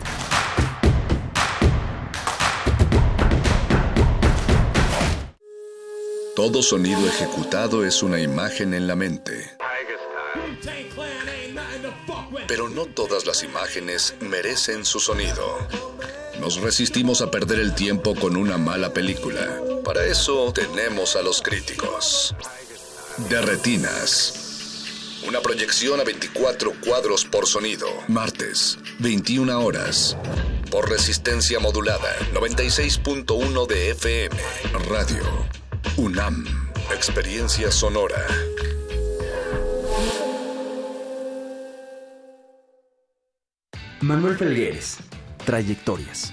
[6.34, 9.50] Todo sonido ejecutado es una imagen en la mente.
[12.48, 15.58] Pero no todas las imágenes merecen su sonido.
[16.40, 19.60] Nos resistimos a perder el tiempo con una mala película.
[19.84, 22.34] Para eso tenemos a los críticos.
[23.28, 25.18] De Retinas.
[25.28, 27.88] Una proyección a 24 cuadros por sonido.
[28.08, 30.16] Martes, 21 horas.
[30.70, 34.36] Por resistencia modulada, 96.1 de FM.
[34.88, 35.51] Radio
[35.98, 36.44] UNAM,
[36.90, 38.26] Experiencia Sonora.
[44.00, 44.96] Manuel Felgueres,
[45.44, 46.32] Trayectorias.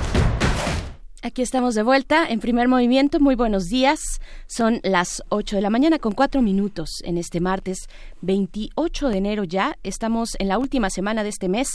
[1.23, 3.19] Aquí estamos de vuelta en primer movimiento.
[3.19, 3.99] Muy buenos días.
[4.47, 7.87] Son las 8 de la mañana con 4 minutos en este martes
[8.21, 9.77] 28 de enero ya.
[9.83, 11.67] Estamos en la última semana de este mes,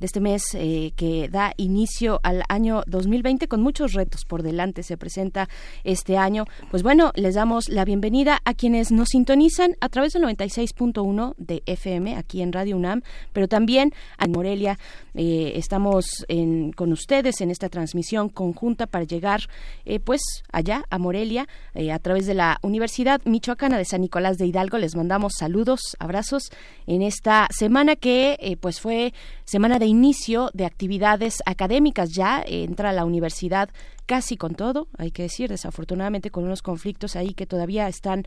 [0.00, 4.82] de este mes eh, que da inicio al año 2020 con muchos retos por delante.
[4.82, 5.50] Se presenta
[5.84, 6.46] este año.
[6.70, 11.62] Pues bueno, les damos la bienvenida a quienes nos sintonizan a través del 96.1 de
[11.66, 13.02] FM aquí en Radio UNAM,
[13.34, 14.78] pero también a Morelia.
[15.12, 19.48] Eh, estamos en, con ustedes en esta transmisión conjunta para llegar
[19.86, 20.22] eh, pues
[20.52, 24.78] allá a Morelia eh, a través de la Universidad Michoacana de San Nicolás de Hidalgo.
[24.78, 26.52] Les mandamos saludos, abrazos
[26.86, 29.12] en esta semana que eh, pues fue
[29.46, 32.10] semana de inicio de actividades académicas.
[32.12, 33.68] Ya entra la universidad
[34.06, 38.26] casi con todo, hay que decir, desafortunadamente con unos conflictos ahí que todavía están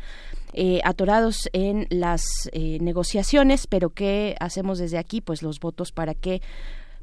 [0.83, 5.21] atorados en las negociaciones, pero ¿qué hacemos desde aquí?
[5.21, 6.41] Pues los votos para que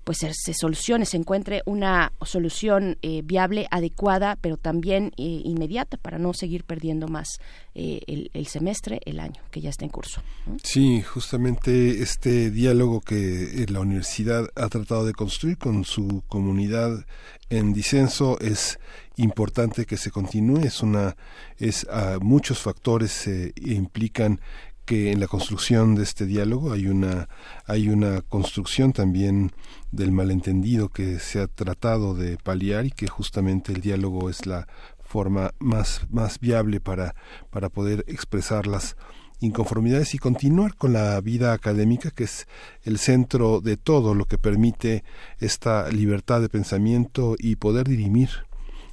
[0.05, 6.19] pues se, solucione, se encuentre una solución eh, viable, adecuada, pero también eh, inmediata para
[6.19, 7.41] no seguir perdiendo más
[7.75, 10.23] eh, el, semestre, el año que ya está en curso.
[10.63, 17.05] Sí, justamente este diálogo que la universidad ha tratado de construir con su comunidad
[17.51, 18.79] en disenso es
[19.17, 20.65] importante que se continúe.
[20.65, 21.17] Es una,
[21.57, 24.41] es a muchos factores se implican
[24.85, 27.29] que en la construcción de este diálogo hay una
[27.67, 29.53] hay una construcción también
[29.93, 34.67] del malentendido que se ha tratado de paliar y que justamente el diálogo es la
[35.03, 37.15] forma más más viable para
[37.51, 38.97] para poder expresar las
[39.41, 42.47] inconformidades y continuar con la vida académica que es
[42.83, 45.05] el centro de todo lo que permite
[45.39, 48.31] esta libertad de pensamiento y poder dirimir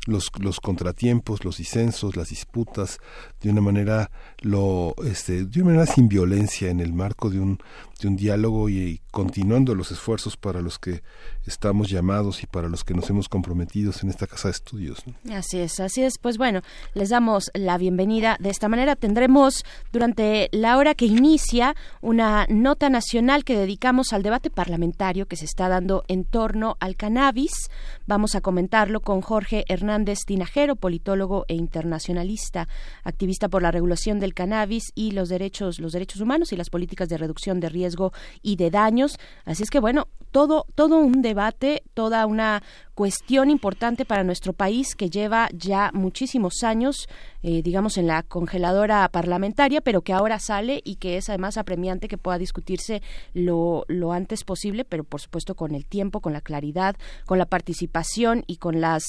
[0.08, 3.00] los, los contratiempos, los disensos, las disputas,
[3.42, 7.60] de una manera lo este, de una manera sin violencia en el marco de un
[8.02, 11.04] de un diálogo y, continuando los esfuerzos para los que
[11.46, 15.04] estamos llamados y para los que nos hemos comprometido en esta casa de estudios.
[15.32, 16.18] Así es, así es.
[16.18, 16.62] Pues bueno,
[16.96, 18.38] les damos la bienvenida.
[18.40, 24.24] De esta manera tendremos durante la hora que inicia una nota nacional que dedicamos al
[24.24, 27.70] debate parlamentario que se está dando en torno al cannabis.
[28.08, 29.91] Vamos a comentarlo con Jorge Hernández
[30.26, 32.68] Tinajero, politólogo e internacionalista,
[33.04, 37.10] activista por la regulación del cannabis y los derechos, los derechos humanos y las políticas
[37.10, 38.12] de reducción de riesgos
[38.42, 39.18] y de daños.
[39.46, 42.64] Así es que bueno, todo, todo un debate, toda una
[43.02, 47.08] cuestión importante para nuestro país que lleva ya muchísimos años,
[47.42, 52.08] eh, digamos, en la congeladora parlamentaria, pero que ahora sale y que es además apremiante
[52.08, 53.02] que pueda discutirse
[53.34, 57.46] lo, lo antes posible, pero por supuesto con el tiempo, con la claridad, con la
[57.46, 59.04] participación y con las,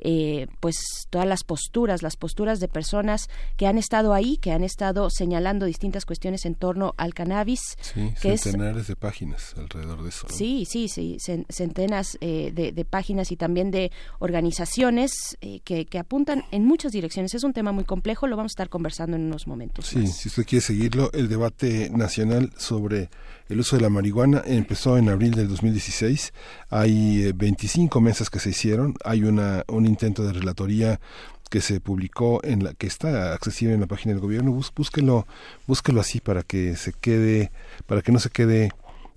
[0.00, 0.76] eh, pues,
[1.08, 5.64] todas las posturas, las posturas de personas que han estado ahí, que han estado señalando
[5.64, 7.78] distintas cuestiones en torno al cannabis.
[7.80, 10.26] Sí, centenares de páginas alrededor de eso.
[10.28, 13.90] Sí, sí, sí, centenas eh, de, de páginas y también de
[14.20, 17.34] organizaciones eh, que, que, apuntan en muchas direcciones.
[17.34, 19.86] Es un tema muy complejo, lo vamos a estar conversando en unos momentos.
[19.86, 23.10] Sí, si usted quiere seguirlo, el debate nacional sobre
[23.48, 26.32] el uso de la marihuana empezó en abril del 2016.
[26.68, 28.94] Hay 25 eh, mesas que se hicieron.
[29.04, 31.00] Hay una, un intento de relatoría
[31.48, 35.26] que se publicó en la que está accesible en la página del gobierno búsquelo
[35.66, 37.50] búsquelo así para que se quede
[37.86, 38.70] para que no se quede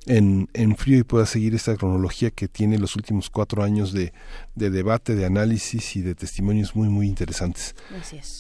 [0.08, 4.14] en, en frío y pueda seguir esta cronología que tiene los últimos cuatro años de,
[4.56, 7.76] de debate, de análisis y de testimonios muy, muy interesantes.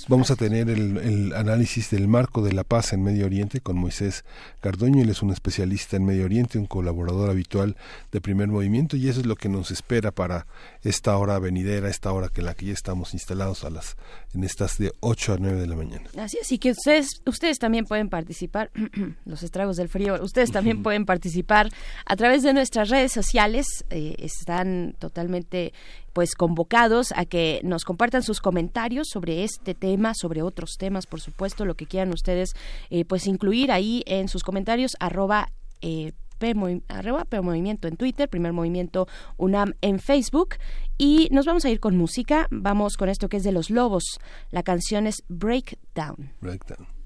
[0.07, 3.77] Vamos a tener el, el, análisis del marco de la paz en Medio Oriente con
[3.77, 4.25] Moisés
[4.59, 5.03] Cardoño.
[5.03, 7.77] Él es un especialista en Medio Oriente, un colaborador habitual
[8.11, 10.47] de Primer Movimiento y eso es lo que nos espera para
[10.83, 13.95] esta hora venidera, esta hora que en la que ya estamos instalados a las
[14.33, 16.09] en estas de 8 a 9 de la mañana.
[16.17, 18.71] Así es, y que ustedes, ustedes también pueden participar,
[19.25, 21.69] los estragos del frío, ustedes también pueden participar participar
[22.05, 23.67] a través de nuestras redes sociales.
[23.91, 25.71] Eh, están totalmente
[26.13, 31.21] pues convocados a que nos compartan sus comentarios sobre este tema, sobre otros temas, por
[31.21, 32.53] supuesto, lo que quieran ustedes
[32.89, 35.51] eh, pues incluir ahí en sus comentarios arroba
[35.81, 40.55] eh, P, Movimiento en Twitter, Primer Movimiento UNAM en Facebook.
[40.97, 42.47] Y nos vamos a ir con música.
[42.51, 44.19] Vamos con esto que es de Los Lobos.
[44.49, 46.33] La canción es Breakdown.
[46.41, 47.00] Breakdown.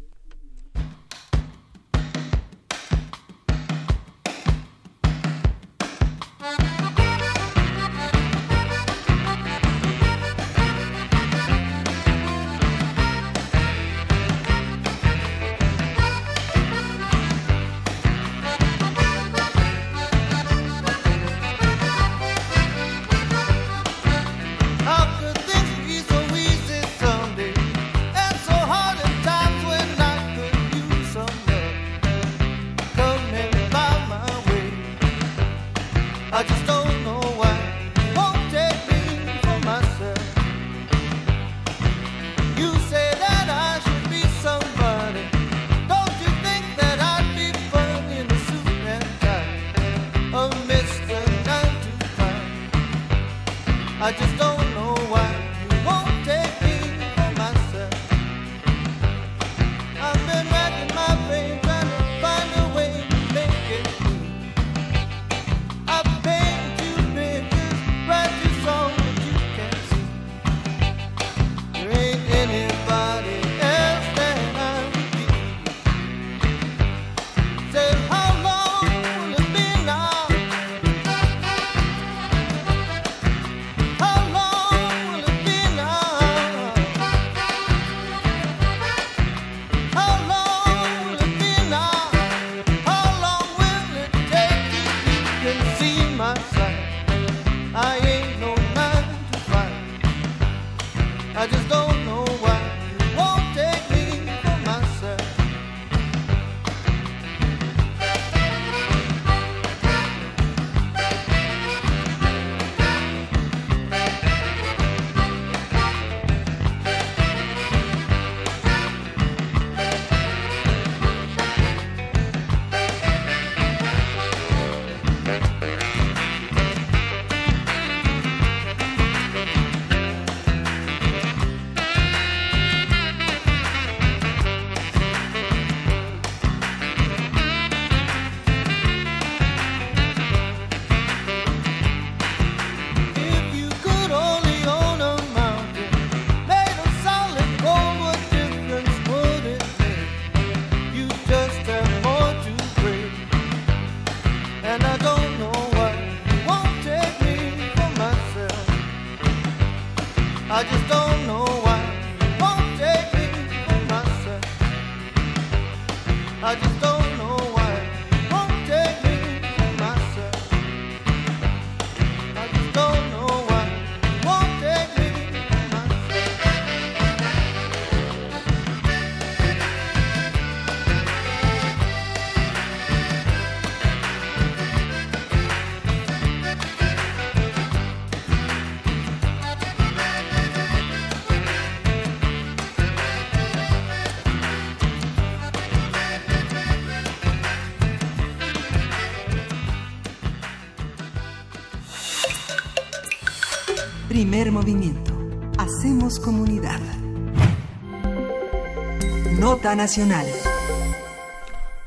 [209.66, 210.28] Nota Nacional.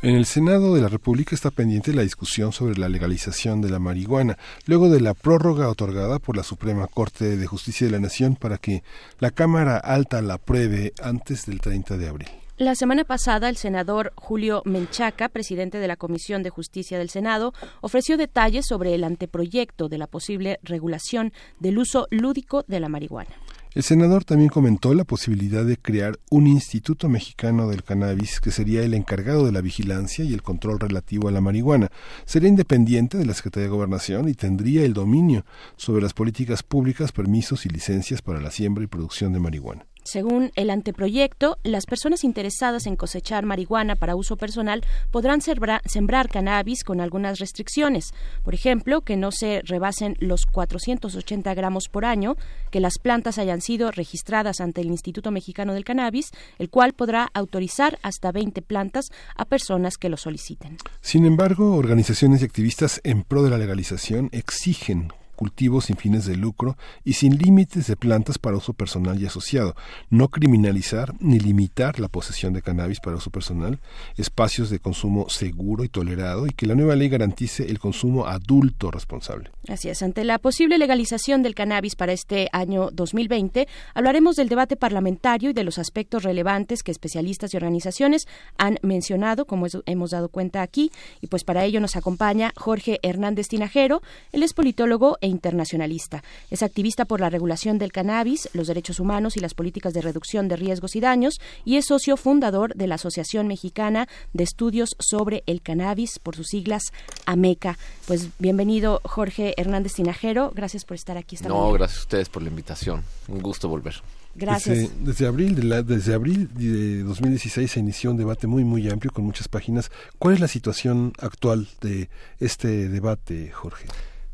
[0.02, 3.78] En el Senado de la República está pendiente la discusión sobre la legalización de la
[3.78, 8.34] marihuana, luego de la prórroga otorgada por la Suprema Corte de Justicia de la Nación
[8.34, 8.82] para que
[9.20, 12.28] la Cámara Alta la apruebe antes del 30 de abril.
[12.56, 17.52] La semana pasada, el senador Julio Menchaca, presidente de la Comisión de Justicia del Senado,
[17.80, 23.36] ofreció detalles sobre el anteproyecto de la posible regulación del uso lúdico de la marihuana.
[23.78, 28.82] El senador también comentó la posibilidad de crear un Instituto Mexicano del Cannabis que sería
[28.82, 31.88] el encargado de la vigilancia y el control relativo a la marihuana.
[32.24, 35.44] Sería independiente de la Secretaría de Gobernación y tendría el dominio
[35.76, 39.86] sobre las políticas públicas, permisos y licencias para la siembra y producción de marihuana.
[40.11, 46.82] Según el anteproyecto, las personas interesadas en cosechar marihuana para uso personal podrán sembrar cannabis
[46.82, 48.14] con algunas restricciones.
[48.42, 52.36] Por ejemplo, que no se rebasen los 480 gramos por año,
[52.70, 57.28] que las plantas hayan sido registradas ante el Instituto Mexicano del Cannabis, el cual podrá
[57.34, 60.78] autorizar hasta 20 plantas a personas que lo soliciten.
[61.02, 66.34] Sin embargo, organizaciones y activistas en pro de la legalización exigen cultivos sin fines de
[66.34, 69.76] lucro y sin límites de plantas para uso personal y asociado,
[70.11, 73.78] no criminalizar ni limitar la posesión de cannabis para uso personal,
[74.16, 78.91] espacios de consumo seguro y tolerado y que la nueva ley garantice el consumo adulto
[78.91, 79.53] responsable.
[79.68, 84.74] Así es, ante la posible legalización del cannabis para este año 2020, hablaremos del debate
[84.74, 88.26] parlamentario y de los aspectos relevantes que especialistas y organizaciones
[88.57, 93.47] han mencionado, como hemos dado cuenta aquí, y pues para ello nos acompaña Jorge Hernández
[93.47, 96.22] Tinajero, él es politólogo e internacionalista.
[96.50, 100.48] Es activista por la regulación del cannabis, los derechos humanos y las políticas de reducción
[100.48, 105.42] de riesgos y daños y es socio fundador de la Asociación Mexicana de Estudios sobre
[105.46, 106.82] el Cannabis, por sus siglas
[107.26, 107.78] AMECA.
[108.06, 112.42] Pues bienvenido Jorge Hernández Tinajero, gracias por estar aquí esta No, gracias a ustedes por
[112.42, 113.02] la invitación.
[113.28, 113.94] Un gusto volver.
[114.34, 114.90] Gracias.
[115.04, 119.24] Desde, abril de desde abril de 2016 se inició un debate muy muy amplio con
[119.24, 119.90] muchas páginas.
[120.18, 122.08] ¿Cuál es la situación actual de
[122.38, 123.86] este debate, Jorge?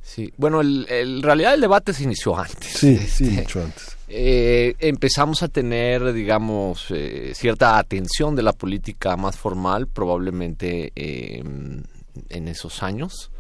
[0.05, 2.69] Sí, bueno, el, en realidad el debate se inició antes.
[2.69, 3.97] Sí, sí, este, mucho antes.
[4.07, 11.83] Eh, empezamos a tener, digamos, eh, cierta atención de la política más formal, probablemente em,
[12.29, 13.31] en esos años.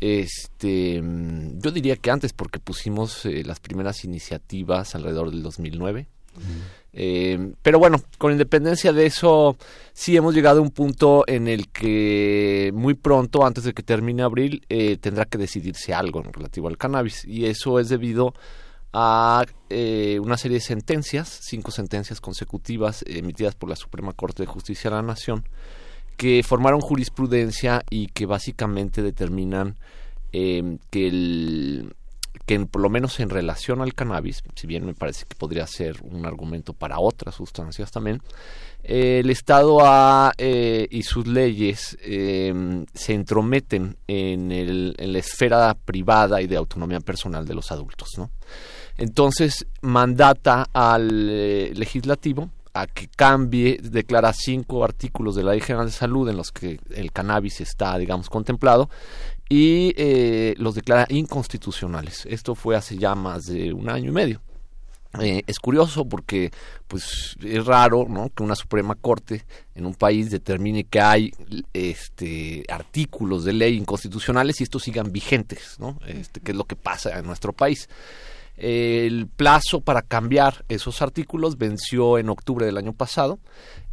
[0.00, 6.06] Este, yo diría que antes, porque pusimos eh, las primeras iniciativas alrededor del 2009.
[7.00, 9.56] Eh, pero bueno, con independencia de eso,
[9.92, 14.24] sí hemos llegado a un punto en el que muy pronto, antes de que termine
[14.24, 17.24] abril, eh, tendrá que decidirse algo en relativo al cannabis.
[17.24, 18.34] Y eso es debido
[18.92, 24.48] a eh, una serie de sentencias, cinco sentencias consecutivas emitidas por la Suprema Corte de
[24.48, 25.44] Justicia de la Nación,
[26.16, 29.76] que formaron jurisprudencia y que básicamente determinan
[30.32, 31.94] que el
[32.48, 35.98] que por lo menos en relación al cannabis, si bien me parece que podría ser
[36.00, 38.22] un argumento para otras sustancias también,
[38.82, 39.80] eh, el Estado
[40.38, 46.56] eh, y sus leyes em, se entrometen en, el, en, la esfera privada y de
[46.56, 48.08] autonomía personal de los adultos.
[48.16, 48.30] ¿no?
[48.96, 55.86] Entonces, mandata al eh, legislativo a que cambie, declara cinco artículos de la Ley General
[55.86, 58.88] de Salud en los que el cannabis está, digamos, contemplado
[59.48, 62.26] y eh, los declara inconstitucionales.
[62.26, 64.40] Esto fue hace ya más de un año y medio.
[65.20, 66.52] Eh, es curioso porque
[66.86, 68.28] pues es raro ¿no?
[68.28, 71.32] que una Suprema Corte en un país determine que hay
[71.72, 75.98] este artículos de ley inconstitucionales y estos sigan vigentes, ¿no?
[76.06, 77.88] Este, que es lo que pasa en nuestro país.
[78.58, 83.38] El plazo para cambiar esos artículos venció en octubre del año pasado.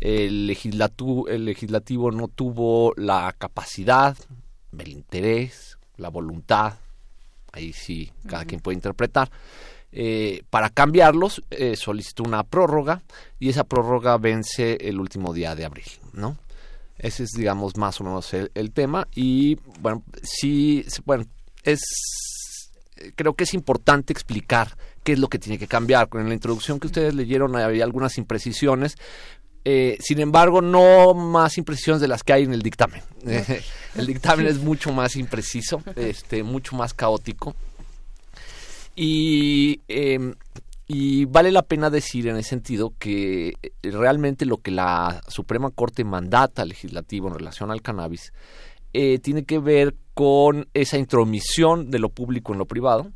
[0.01, 4.17] El, el legislativo no tuvo la capacidad,
[4.77, 6.73] el interés, la voluntad,
[7.51, 9.29] ahí sí cada quien puede interpretar,
[9.91, 13.01] eh, para cambiarlos eh, solicitó una prórroga
[13.39, 16.37] y esa prórroga vence el último día de abril, ¿no?
[16.97, 21.25] Ese es, digamos, más o menos el, tema y, bueno, sí, bueno,
[21.63, 21.81] es,
[23.15, 26.09] creo que es importante explicar qué es lo que tiene que cambiar.
[26.13, 28.97] En la introducción que ustedes leyeron había algunas imprecisiones,
[29.67, 33.01] eh, sin embargo, no más imprecisiones de las que hay en el dictamen.
[33.95, 37.55] el dictamen es mucho más impreciso, este, mucho más caótico.
[38.95, 40.35] Y, em,
[40.87, 45.71] y vale la pena decir en ese sentido que eh, realmente lo que la Suprema
[45.71, 48.33] Corte mandata al legislativo en relación al cannabis
[48.93, 53.11] eh, tiene que ver con esa intromisión de lo público en lo privado.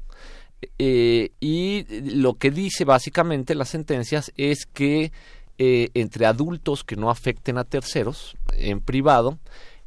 [0.77, 5.13] y lo que dice básicamente las sentencias es que
[5.61, 9.40] eh, entre adultos que no afecten a terceros en privado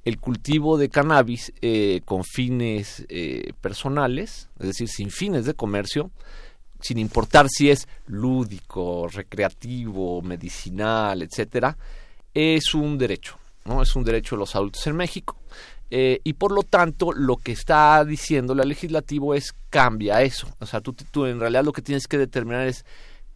[0.05, 6.11] el cultivo de cannabis eh, con fines eh, personales, es decir, sin fines de comercio,
[6.79, 11.79] sin importar si es lúdico, recreativo, medicinal, etcétera,
[12.35, 13.81] es un derecho, ¿no?
[13.81, 15.39] Es un derecho de los adultos en México.
[15.91, 20.49] y por lo tanto, lo que está diciendo el legislativo es cambia eso.
[20.59, 22.85] O sea, tú, tú en realidad lo que tienes que determinar es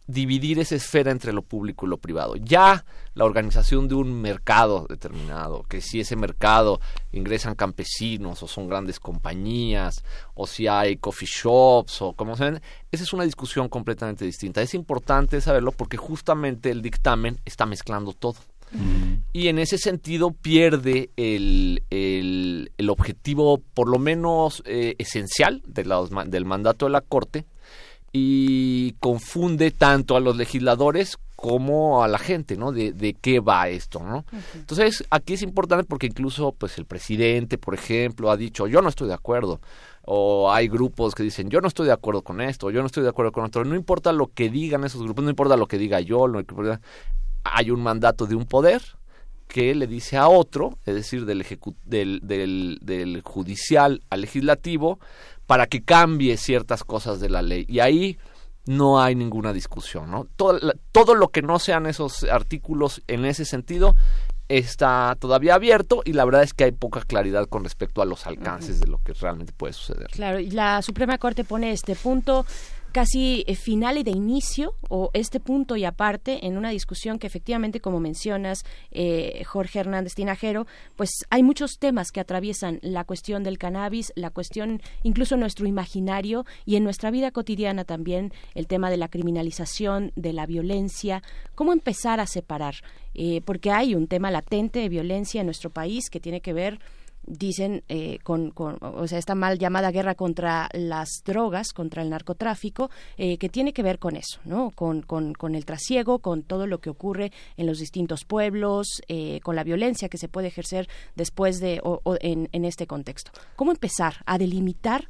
[0.07, 2.35] dividir esa esfera entre lo público y lo privado.
[2.37, 6.79] Ya la organización de un mercado determinado, que si ese mercado
[7.11, 10.03] ingresan campesinos o son grandes compañías,
[10.33, 12.61] o si hay coffee shops o como se ven,
[12.91, 14.61] esa es una discusión completamente distinta.
[14.61, 18.37] Es importante saberlo porque justamente el dictamen está mezclando todo.
[18.71, 19.23] Mm.
[19.33, 25.83] Y en ese sentido pierde el, el, el objetivo, por lo menos eh, esencial, de
[26.27, 27.45] del mandato de la Corte,
[28.11, 32.71] y confunde tanto a los legisladores como a la gente, ¿no?
[32.71, 34.25] De, de qué va esto, ¿no?
[34.55, 38.89] Entonces, aquí es importante porque incluso, pues, el presidente, por ejemplo, ha dicho, yo no
[38.89, 39.61] estoy de acuerdo.
[40.03, 43.03] O hay grupos que dicen, yo no estoy de acuerdo con esto, yo no estoy
[43.03, 43.65] de acuerdo con otro.
[43.65, 46.79] No importa lo que digan esos grupos, no importa lo que diga yo, lo que
[47.43, 48.81] hay un mandato de un poder
[49.47, 51.45] que le dice a otro, es decir, del,
[51.85, 54.99] del, del, del judicial al legislativo,
[55.47, 57.65] para que cambie ciertas cosas de la ley.
[57.67, 58.17] Y ahí
[58.67, 60.27] no hay ninguna discusión, ¿no?
[60.35, 60.59] Todo,
[60.91, 63.95] todo lo que no sean esos artículos en ese sentido
[64.49, 68.27] está todavía abierto y la verdad es que hay poca claridad con respecto a los
[68.27, 70.07] alcances de lo que realmente puede suceder.
[70.11, 72.45] Claro, y la Suprema Corte pone este punto
[72.91, 77.27] casi eh, final y de inicio o este punto y aparte en una discusión que
[77.27, 80.65] efectivamente como mencionas eh, Jorge Hernández Tinajero
[80.95, 86.45] pues hay muchos temas que atraviesan la cuestión del cannabis la cuestión incluso nuestro imaginario
[86.65, 91.23] y en nuestra vida cotidiana también el tema de la criminalización de la violencia
[91.55, 92.75] cómo empezar a separar
[93.13, 96.79] eh, porque hay un tema latente de violencia en nuestro país que tiene que ver
[97.27, 102.89] dicen eh, con, o sea esta mal llamada guerra contra las drogas contra el narcotráfico
[103.17, 106.65] eh, que tiene que ver con eso no con, con, con, el trasiego con todo
[106.67, 110.87] lo que ocurre en los distintos pueblos eh, con la violencia que se puede ejercer
[111.15, 113.31] después de o, en, en este contexto.
[113.55, 115.07] Cómo empezar a delimitar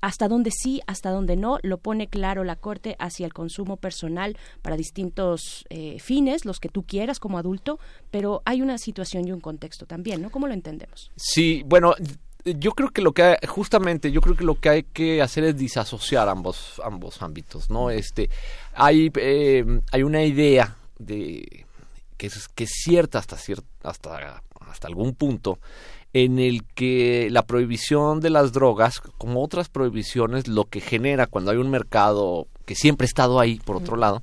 [0.00, 4.36] hasta donde sí, hasta donde no, lo pone claro la Corte hacia el consumo personal
[4.62, 7.78] para distintos eh, fines, los que tú quieras como adulto,
[8.10, 10.30] pero hay una situación y un contexto también, ¿no?
[10.30, 11.10] ¿Cómo lo entendemos?
[11.16, 11.94] Sí, bueno,
[12.44, 15.44] yo creo que lo que hay, justamente yo creo que lo que hay que hacer
[15.44, 18.28] es disasociar ambos ambos ámbitos no este
[18.74, 21.64] hay eh, hay una idea de
[22.18, 25.58] que es que es cierta hasta cierta hasta hasta algún punto
[26.14, 31.50] en el que la prohibición de las drogas, como otras prohibiciones, lo que genera cuando
[31.50, 34.22] hay un mercado que siempre ha estado ahí, por otro lado,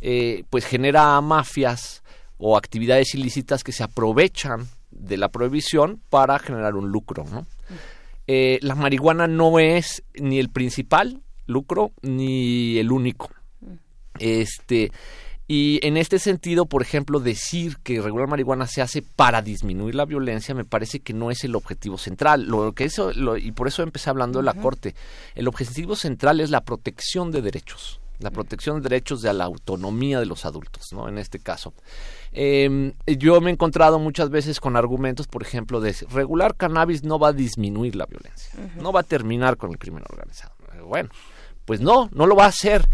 [0.00, 2.02] eh, pues genera mafias
[2.38, 7.24] o actividades ilícitas que se aprovechan de la prohibición para generar un lucro.
[7.30, 7.46] ¿no?
[8.26, 13.30] Eh, la marihuana no es ni el principal lucro ni el único.
[14.18, 14.90] Este,
[15.50, 20.04] y en este sentido, por ejemplo, decir que regular marihuana se hace para disminuir la
[20.04, 22.44] violencia me parece que no es el objetivo central.
[22.44, 24.94] Lo que eso y por eso empecé hablando de la corte.
[25.34, 30.20] El objetivo central es la protección de derechos, la protección de derechos de la autonomía
[30.20, 31.08] de los adultos, ¿no?
[31.08, 31.72] En este caso,
[32.32, 37.18] eh, yo me he encontrado muchas veces con argumentos, por ejemplo, de regular cannabis no
[37.18, 40.52] va a disminuir la violencia, no va a terminar con el crimen organizado.
[40.86, 41.08] Bueno,
[41.64, 42.86] pues no, no lo va a hacer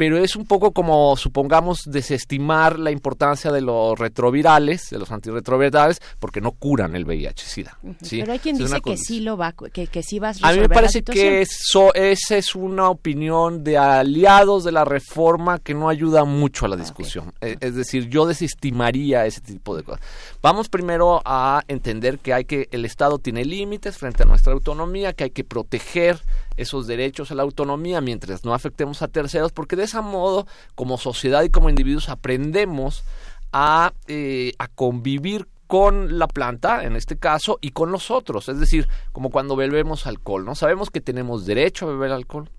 [0.00, 6.00] pero es un poco como, supongamos, desestimar la importancia de los retrovirales, de los antirretrovirales,
[6.18, 7.78] porque no curan el VIH-Sida.
[8.08, 10.56] Pero hay quien dice que sí lo va, que, que sí va a resolver A
[10.56, 15.74] mí me parece que eso, esa es una opinión de aliados de la reforma que
[15.74, 17.34] no ayuda mucho a la discusión.
[17.42, 20.00] E, es, decir, yo desestimaría ese tipo de cosas.
[20.40, 25.12] Vamos primero a entender que hay que el Estado tiene límites frente a nuestra autonomía,
[25.12, 26.22] que hay que proteger
[26.60, 30.98] esos derechos a la autonomía mientras no afectemos a terceros, porque de ese modo, como
[30.98, 33.04] sociedad y como individuos, aprendemos
[33.52, 38.48] a, eh, a convivir con la planta, en este caso, y con los otros.
[38.48, 40.54] Es decir, como cuando bebemos alcohol, ¿no?
[40.54, 42.50] Sabemos que tenemos derecho a beber alcohol.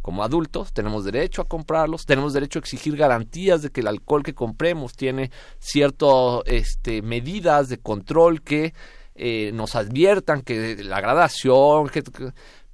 [0.00, 4.22] Como adultos tenemos derecho a comprarlos, tenemos derecho a exigir garantías de que el alcohol
[4.22, 8.72] que compremos tiene ciertas este, medidas de control que
[9.14, 12.02] eh, nos adviertan que la gradación, que,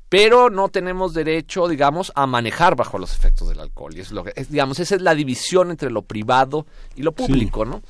[0.09, 3.95] pero no tenemos derecho, digamos, a manejar bajo los efectos del alcohol.
[3.95, 6.67] Y es lo que, digamos, esa es la división entre lo privado
[6.97, 7.83] y lo público, ¿no?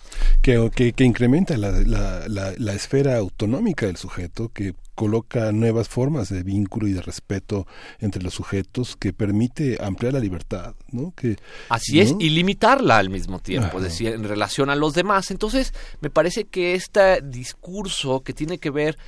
[0.43, 6.29] Que, que, que incrementa la, la, la, esfera autonómica del sujeto, que coloca nuevas formas
[6.29, 7.69] de vínculo y de respeto
[8.01, 11.13] entre los sujetos que permite ampliar la libertad, ¿no?
[11.15, 11.37] Que,
[11.69, 15.31] Así es, y limitarla al mismo tiempo, es decir, en relación a los demás.
[15.31, 18.99] Entonces, me parece que este discurso que tiene que ver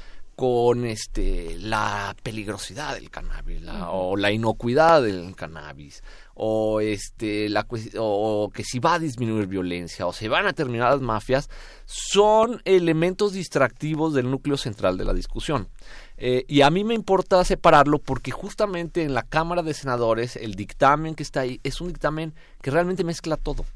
[0.40, 3.60] con este la peligrosidad del cannabis
[3.90, 6.02] o la inocuidad del cannabis
[6.32, 7.66] o este la
[7.98, 11.50] o que si va a disminuir violencia o se van a terminar las mafias
[11.84, 15.68] son elementos distractivos del núcleo central de la discusión.
[16.16, 20.54] Eh, y a mí me importa separarlo porque justamente en la Cámara de Senadores el
[20.54, 23.66] dictamen que está ahí es un dictamen que realmente mezcla todo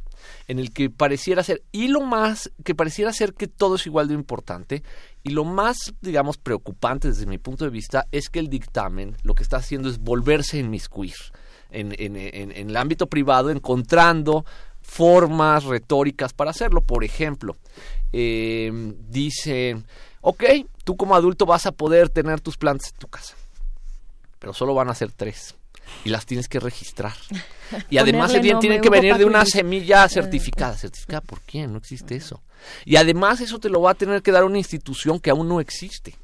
[0.49, 4.09] en el que pareciera ser, y lo más, que pareciera ser que todo es igual
[4.09, 4.83] de importante,
[5.25, 9.35] y lo más, digamos, preocupante desde mi punto de vista es que el dictamen lo
[9.35, 11.15] que está haciendo es volverse a inmiscuir
[11.71, 14.45] en, en, en, el ámbito privado, encontrando
[14.83, 16.83] formas retóricas para hacerlo.
[16.83, 17.57] Por ejemplo,
[18.13, 18.71] eh,
[19.09, 19.83] dice,
[20.21, 20.45] ok,
[20.85, 23.35] tú como adulto vas a poder tener tus plantas en tu casa,
[24.39, 25.57] pero solo van a ser tres
[26.05, 27.15] y las tienes que registrar.
[27.91, 30.77] Y además tienen, que venir de una semilla certificada.
[30.77, 31.73] ¿Certificada por quién?
[31.73, 32.41] No existe eso.
[32.85, 35.61] Y además eso te lo va a tener que dar una institución que aún no
[35.61, 36.17] existe.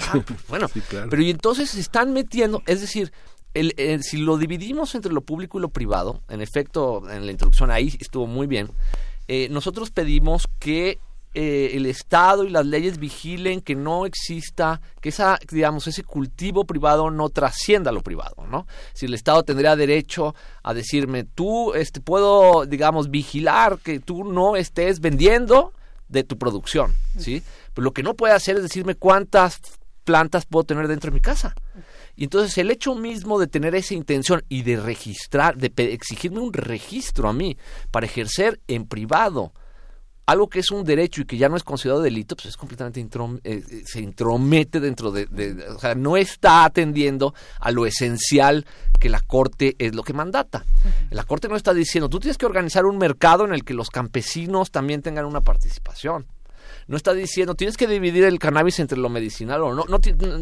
[0.00, 3.12] Ah, pues, bueno, pero y entonces se están metiendo, es decir,
[3.54, 7.70] el, si lo dividimos entre lo público y lo privado, en efecto, en la introducción
[7.70, 8.70] ahí estuvo muy bien,
[9.28, 10.98] eh, nosotros pedimos que
[11.38, 16.64] eh, el Estado y las leyes vigilen que no exista, que esa, digamos, ese cultivo
[16.64, 18.66] privado no trascienda lo privado, ¿no?
[18.94, 24.56] Si el Estado tendría derecho a decirme, tú, este, puedo, digamos, vigilar que tú no
[24.56, 25.74] estés vendiendo
[26.08, 27.42] de tu producción, ¿sí?
[27.74, 29.60] Pero lo que no puede hacer es decirme cuántas
[30.04, 31.54] plantas puedo tener dentro de mi casa.
[32.14, 36.52] Y entonces el hecho mismo de tener esa intención y de registrar, de exigirme un
[36.52, 37.58] registro a mí
[37.90, 39.52] para ejercer en privado
[40.26, 43.00] algo que es un derecho y que ya no es considerado delito, pues es completamente
[43.00, 45.26] eh, eh, se intromete dentro de,
[45.74, 48.66] o sea, no está atendiendo a lo esencial
[48.98, 50.64] que la Corte es lo que mandata.
[51.10, 53.90] La Corte no está diciendo, tú tienes que organizar un mercado en el que los
[53.90, 56.26] campesinos también tengan una participación
[56.86, 59.98] no está diciendo tienes que dividir el cannabis entre lo medicinal o no, no,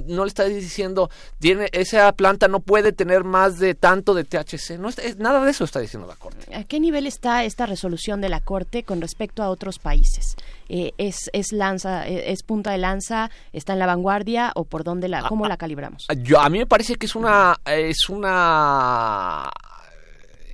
[0.06, 4.78] no le está diciendo tiene esa planta no puede tener más de tanto de THC,
[4.78, 6.54] no es, nada de eso está diciendo la Corte.
[6.54, 10.36] ¿A qué nivel está esta resolución de la Corte con respecto a otros países?
[10.68, 14.84] Eh, es, es lanza, eh, es punta de lanza, está en la vanguardia o por
[14.84, 16.06] dónde la, cómo la calibramos?
[16.22, 19.50] Yo a mí me parece que es una es una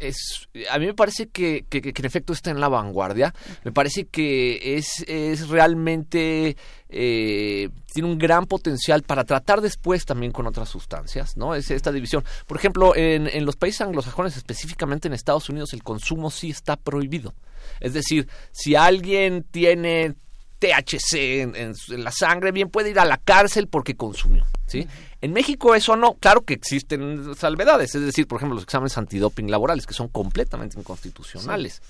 [0.01, 3.35] es, a mí me parece que, que, en efecto está en la vanguardia.
[3.65, 6.57] Me parece que es, es realmente
[6.89, 11.55] eh, tiene un gran potencial para tratar después también con otras sustancias, ¿no?
[11.55, 12.25] Es esta división.
[12.47, 16.77] Por ejemplo, en, en los países anglosajones, específicamente en Estados Unidos, el consumo sí está
[16.77, 17.35] prohibido.
[17.81, 20.15] Es decir, si alguien tiene
[20.61, 24.47] THC en, la sangre, bien puede ir a la cárcel porque consumió.
[24.66, 24.87] ¿sí?
[25.20, 29.51] En México eso no, claro que existen salvedades, es decir, por ejemplo, los exámenes antidoping
[29.51, 31.82] laborales, que son completamente inconstitucionales.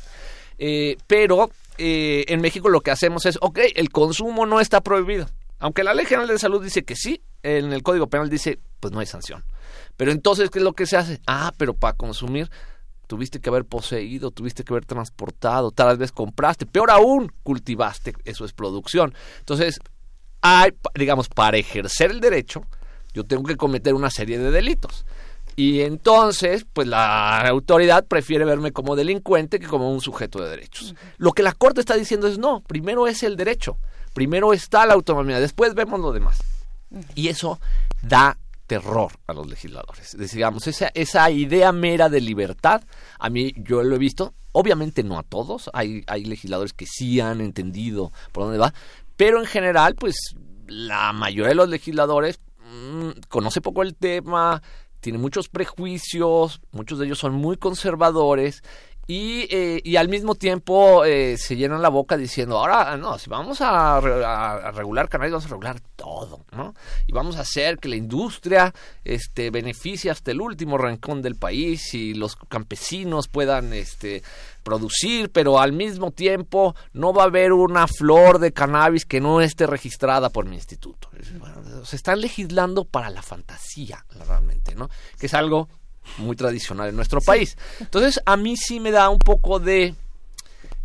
[0.57, 5.29] Eh, pero eh, en México lo que hacemos es, ok, el consumo no está prohibido.
[5.59, 8.93] Aunque la Ley General de Salud dice que sí, en el Código Penal dice, pues
[8.95, 9.45] no hay sanción.
[9.97, 11.21] Pero entonces, ¿qué es lo que se hace?
[11.27, 12.51] Ah, pero para consumir
[13.11, 18.45] tuviste que haber poseído, tuviste que haber transportado, tal vez compraste, peor aún, cultivaste, eso
[18.45, 19.15] es producción.
[19.41, 19.81] Entonces,
[20.43, 22.63] hay, digamos, para ejercer el derecho,
[23.13, 25.05] yo tengo que cometer una serie de delitos.
[25.57, 30.95] Y entonces, pues la autoridad prefiere verme como delincuente que como un sujeto de derechos.
[31.19, 33.77] Lo que la Corte está diciendo es no, primero es el derecho,
[34.15, 36.39] primero está la autonomía, después vemos lo demás.
[37.17, 37.59] Y eso
[38.03, 38.39] da
[38.71, 40.17] terror a los legisladores.
[40.17, 42.85] Digamos, esa, esa idea mera de libertad,
[43.19, 47.19] a mí yo lo he visto, obviamente no a todos, hay, hay legisladores que sí
[47.19, 48.73] han entendido por dónde va,
[49.17, 50.15] pero en general, pues
[50.69, 54.63] la mayoría de los legisladores mm, conoce poco el tema,
[55.01, 58.63] tiene muchos prejuicios, muchos de ellos son muy conservadores
[59.11, 63.29] y, eh, y al mismo tiempo eh, se llenan la boca diciendo, ahora no, si
[63.29, 63.99] vamos a,
[64.73, 66.77] regular cannabis, vamos a regular todo, ¿no?
[67.09, 68.73] Y vamos a hacer que la industria
[69.03, 74.23] este, beneficie hasta el último rincón del país y los campesinos puedan este,
[74.63, 79.41] producir, pero al mismo tiempo no va a haber una flor de cannabis que no
[79.41, 81.11] esté registrada por mi instituto.
[81.83, 84.89] se están legislando para la fantasía, realmente, ¿no?
[85.19, 85.69] Que es algo
[86.19, 87.57] muy tradicional en nuestro país.
[87.81, 89.95] Entonces, a mí sí me da un poco de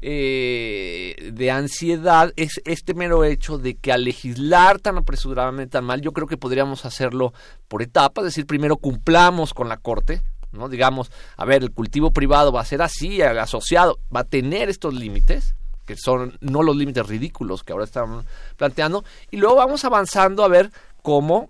[0.08, 6.00] eh, de ansiedad es este mero hecho de que al legislar tan apresuradamente tan mal,
[6.02, 7.34] yo creo que podríamos hacerlo
[7.68, 10.22] por etapas, es decir, primero cumplamos con la corte,
[10.52, 10.70] ¿no?
[10.70, 14.94] Digamos, a ver, el cultivo privado va a ser así, asociado va a tener estos
[14.94, 15.56] límites,
[15.86, 18.26] que son no los límites ridículos que ahora están
[18.58, 20.72] planteando, y luego vamos avanzando a ver
[21.02, 21.50] cómo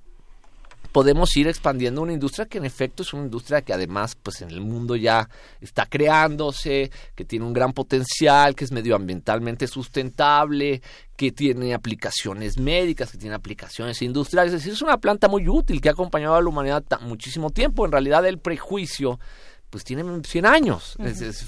[0.96, 4.50] podemos ir expandiendo una industria que en efecto es una industria que además pues en
[4.50, 5.28] el mundo ya
[5.60, 10.82] está creándose, que tiene un gran potencial, que es medioambientalmente sustentable,
[11.18, 15.82] que tiene aplicaciones médicas, que tiene aplicaciones industriales, es decir, es una planta muy útil
[15.82, 17.86] que ha acompañado a la humanidad muchísimo tiempo.
[17.86, 19.20] En realidad el prejuicio
[19.70, 20.96] pues tiene 100 años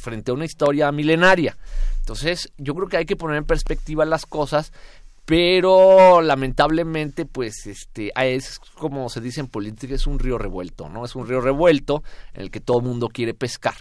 [0.01, 1.55] frente a una historia milenaria.
[1.99, 4.73] Entonces, yo creo que hay que poner en perspectiva las cosas
[5.27, 11.03] pero lamentablemente pues este es como se dice en política es un río revuelto no
[11.03, 12.01] es un río revuelto
[12.33, 13.75] en el que todo el mundo quiere pescar.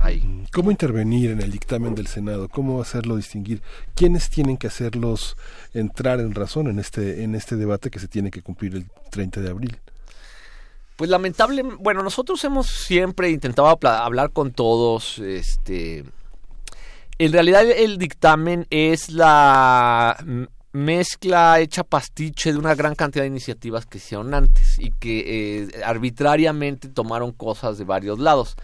[0.00, 0.46] Ahí.
[0.54, 3.60] Cómo intervenir en el dictamen del senado cómo hacerlo distinguir
[3.94, 5.36] quiénes tienen que hacerlos
[5.74, 9.42] entrar en razón en este en este debate que se tiene que cumplir el 30
[9.42, 9.76] de abril
[10.96, 16.04] pues lamentable bueno nosotros hemos siempre intentado hablar con todos este
[17.18, 20.16] en realidad el dictamen es la
[20.76, 25.82] mezcla hecha pastiche de una gran cantidad de iniciativas que hicieron antes y que eh,
[25.84, 28.56] arbitrariamente tomaron cosas de varios lados.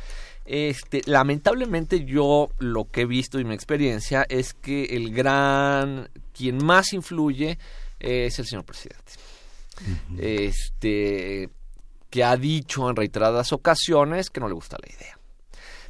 [0.44, 6.62] Este, lamentablemente yo lo que he visto y mi experiencia es que el gran quien
[6.62, 7.58] más influye
[7.98, 9.12] es el señor presidente.
[10.18, 11.48] Este
[12.10, 15.21] que ha dicho en reiteradas ocasiones que no le gusta la idea.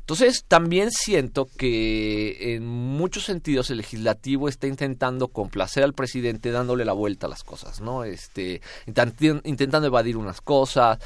[0.03, 6.85] Entonces, también siento que en muchos sentidos el legislativo está intentando complacer al presidente dándole
[6.85, 8.03] la vuelta a las cosas, ¿no?
[8.03, 10.99] Este, intentando evadir unas cosas,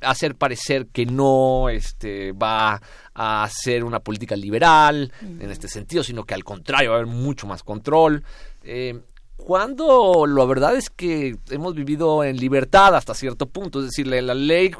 [0.00, 2.80] hacer parecer que no este, va
[3.12, 7.12] a hacer una política liberal en este sentido, sino que al contrario va a haber
[7.12, 8.22] mucho más control.
[8.62, 9.00] Eh,
[9.38, 14.34] cuando la verdad es que hemos vivido en libertad hasta cierto punto, es decir, la,
[14.34, 14.70] ley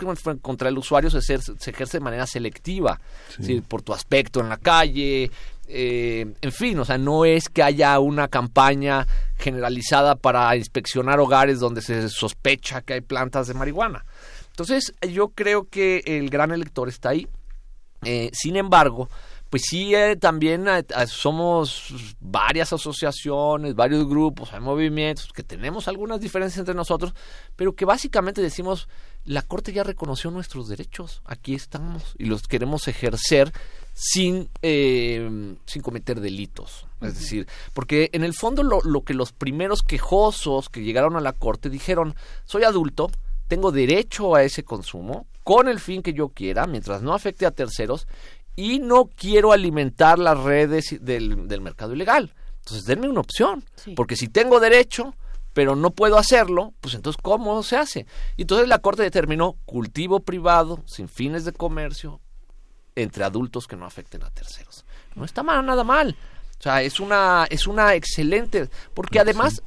[0.42, 3.00] contra el usuario se, ejerce de manera selectiva,
[3.66, 5.30] por tu aspecto en la calle,
[5.68, 9.06] eh, en fin, o sea, no es que haya una campaña
[9.36, 14.04] generalizada para inspeccionar hogares donde se sospecha que hay plantas de marihuana.
[14.50, 17.28] Entonces, yo creo que el gran elector está ahí.
[18.02, 19.08] Eh, sin embargo,
[19.50, 25.88] pues sí, eh, también eh, eh, somos varias asociaciones, varios grupos, hay movimientos, que tenemos
[25.88, 27.14] algunas diferencias entre nosotros,
[27.56, 28.88] pero que básicamente decimos,
[29.24, 33.52] la Corte ya reconoció nuestros derechos, aquí estamos y los queremos ejercer
[33.94, 36.86] sin, sin cometer delitos.
[37.00, 41.20] Es decir, porque en el fondo lo, lo que los primeros quejosos que llegaron a
[41.20, 42.14] la Corte dijeron,
[42.44, 43.10] soy adulto,
[43.48, 47.50] tengo derecho a ese consumo, con el fin que yo quiera, mientras no afecte a
[47.50, 48.06] terceros,
[48.58, 52.34] y no quiero alimentar las redes del, del mercado ilegal.
[52.58, 53.62] Entonces, denme una opción,
[53.94, 55.14] porque si tengo derecho,
[55.52, 58.06] pero no puedo hacerlo, pues entonces, ¿cómo se hace?
[58.36, 62.20] Y entonces la Corte determinó cultivo privado, sin fines de comercio,
[62.96, 64.84] entre adultos que no afecten a terceros.
[65.14, 66.16] No está mal, nada mal.
[66.58, 69.62] O sea, es una, es una excelente, porque además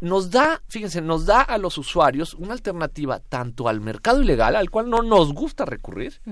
[0.00, 4.70] nos da, fíjense, nos da a los usuarios una alternativa tanto al mercado ilegal, al
[4.70, 6.22] cual no nos gusta recurrir,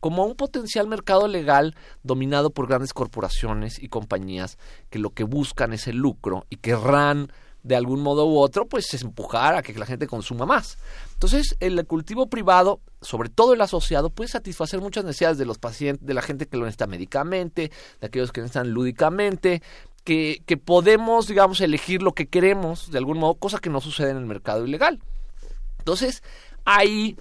[0.00, 4.58] como un potencial mercado legal dominado por grandes corporaciones y compañías
[4.90, 7.32] que lo que buscan es el lucro y querrán
[7.66, 10.78] de algún modo u otro pues empujar a que la gente consuma más.
[11.14, 16.06] Entonces, el cultivo privado, sobre todo el asociado, puede satisfacer muchas necesidades de los pacientes,
[16.06, 19.62] de la gente que lo necesita médicamente, de aquellos que necesitan lúdicamente,
[20.04, 24.10] que, que podemos, digamos, elegir lo que queremos de algún modo, cosa que no sucede
[24.10, 25.00] en el mercado ilegal.
[25.78, 26.22] Entonces,
[26.64, 27.16] ahí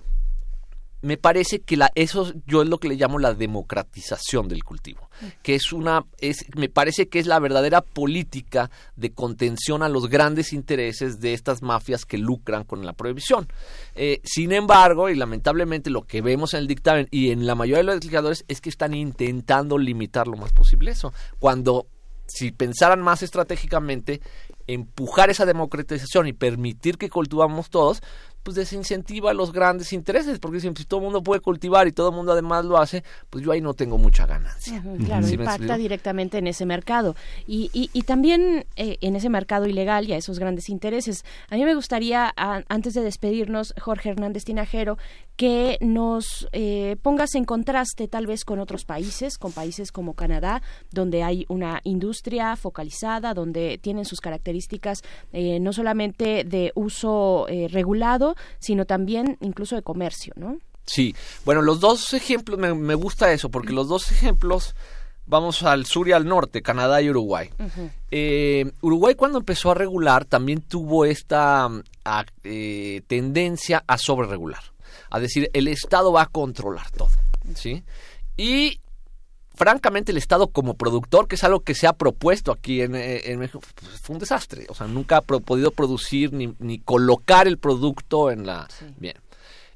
[1.05, 5.07] me parece que la, eso yo es lo que le llamo la democratización del cultivo,
[5.43, 10.09] que es una, es, me parece que es la verdadera política de contención a los
[10.09, 13.47] grandes intereses de estas mafias que lucran con la prohibición.
[13.93, 17.77] Eh, sin embargo, y lamentablemente lo que vemos en el dictamen y en la mayoría
[17.77, 21.85] de los legisladores es que están intentando limitar lo más posible eso, cuando
[22.27, 24.21] si pensaran más estratégicamente,
[24.65, 28.01] empujar esa democratización y permitir que cultivamos todos,
[28.45, 32.15] pues desincentiva los grandes intereses, porque si, todo el mundo puede cultivar y todo el
[32.15, 34.83] mundo además lo hace, pues yo ahí no tengo mucha ganancia.
[35.03, 37.15] claro, impacta directamente en ese mercado
[37.47, 41.25] y, y, también eh, en ese mercado ilegal y a esos grandes intereses.
[41.49, 44.99] A mí me gustaría, antes de despedirnos, Jorge Hernández Tinajero,
[45.35, 50.61] que nos eh, pongas en contraste tal vez con otros países, con países como Canadá,
[50.91, 55.01] donde hay una industria focalizada, donde tienen sus características
[55.33, 60.57] eh, no solamente de uso regulado, sino también incluso de comercio, ¿no?
[60.85, 64.75] Sí, bueno, los dos ejemplos, me, gusta eso, porque los dos ejemplos,
[65.25, 67.49] vamos al sur y al norte, Canadá y Uruguay.
[68.11, 71.69] Eh, Uruguay cuando empezó a regular también tuvo esta
[72.43, 74.61] eh, tendencia a sobreregular,
[75.09, 77.09] a decir, el Estado va a controlar todo,
[77.55, 77.83] ¿sí?
[78.37, 78.79] Y
[79.55, 83.35] francamente el Estado como productor, que es algo que se ha propuesto aquí en, eh,
[83.37, 84.65] México, pues, fue un desastre.
[84.69, 88.67] O sea, nunca ha podido producir ni, ni colocar el producto en la...
[88.97, 89.15] Bien.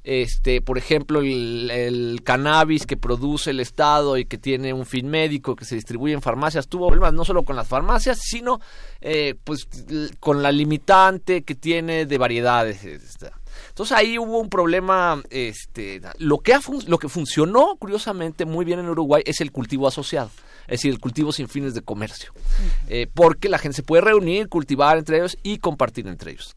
[0.02, 5.54] Este, por ejemplo, el, cannabis que produce el Estado y que tiene un fin médico
[5.54, 8.60] que se distribuye en farmacias tuvo problemas no solo con las farmacias, sino
[9.02, 9.68] eh, pues
[10.18, 12.80] con la limitante que tiene de variedades.
[13.80, 16.54] Entonces ahí hubo un problema, este, lo que,
[16.86, 20.30] lo que funcionó curiosamente muy bien en Uruguay es el cultivo asociado,
[20.64, 22.30] es decir, el cultivo sin fines de comercio,
[22.88, 26.56] eh, porque la gente se puede reunir, cultivar entre ellos y compartir entre ellos.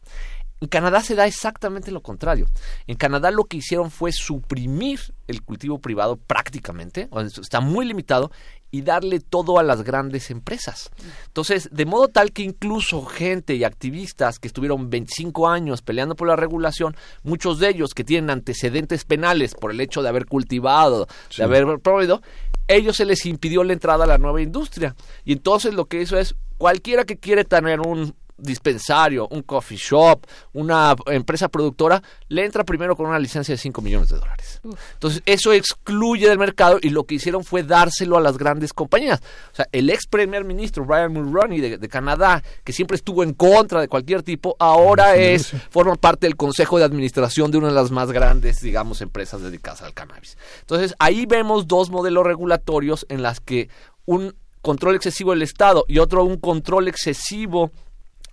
[0.60, 2.46] En Canadá se da exactamente lo contrario.
[2.86, 7.08] En Canadá lo que hicieron fue suprimir el cultivo privado prácticamente,
[7.40, 8.32] está muy limitado,
[8.74, 10.90] y darle todo a las grandes empresas.
[11.28, 16.26] Entonces, de modo tal que incluso gente y activistas que estuvieron 25 años peleando por
[16.26, 21.06] la regulación, muchos de ellos que tienen antecedentes penales por el hecho de haber cultivado,
[21.36, 22.20] de haber prohibido,
[22.66, 24.96] ellos se les impidió la entrada a la nueva industria.
[25.24, 30.26] Y entonces lo que hizo es, cualquiera que quiere tener un dispensario, un coffee shop,
[30.52, 34.60] una empresa productora, le entra primero con una licencia de 5 millones de dólares.
[34.94, 39.20] Entonces, eso excluye del mercado y lo que hicieron fue dárselo a las grandes compañías.
[39.52, 43.34] O sea, el ex primer ministro Brian Mulroney de, de Canadá, que siempre estuvo en
[43.34, 47.74] contra de cualquier tipo, ahora es forma parte del consejo de administración de una de
[47.74, 50.36] las más grandes, digamos, empresas dedicadas al cannabis.
[50.60, 53.68] Entonces, ahí vemos dos modelos regulatorios en las que
[54.06, 54.34] un
[54.64, 57.70] control excesivo del Estado y otro un control excesivo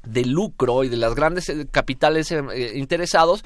[0.04, 3.44] de lucro y de las grandes eh, capitales eh, eh, interesados,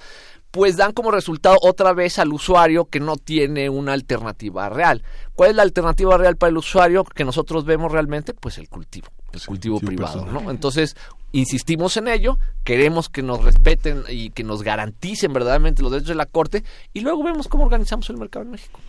[0.51, 5.03] pues dan como resultado otra vez al usuario que no tiene una alternativa real.
[5.33, 8.33] ¿Cuál es la alternativa real para el usuario que nosotros vemos realmente?
[8.33, 10.49] Pues el cultivo, el cultivo privado, ¿no?
[10.49, 10.95] Entonces,
[11.31, 16.15] insistimos en ello, queremos que nos respeten y que nos garanticen verdaderamente los derechos de
[16.15, 18.79] la Corte y luego vemos cómo organizamos el mercado en México.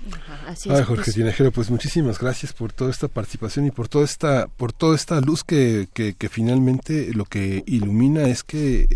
[0.47, 4.47] así es, Jorge Tinajero, pues muchísimas gracias por toda esta participación y por toda esta,
[4.49, 8.89] por toda esta luz que, que, que finalmente lo que ilumina es que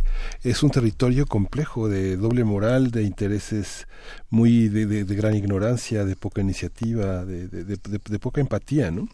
[0.42, 3.86] es un territorio complejo de doble moral, de intereses
[4.30, 9.08] muy de, de, de gran ignorancia, de poca iniciativa, de, de poca empatía, ¿no?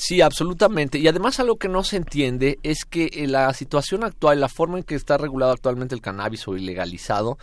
[0.00, 0.98] Sí, absolutamente.
[0.98, 4.78] Y además algo que no se entiende es que eh, la situación actual, la forma
[4.78, 7.38] en que está regulado actualmente el cannabis o ilegalizado,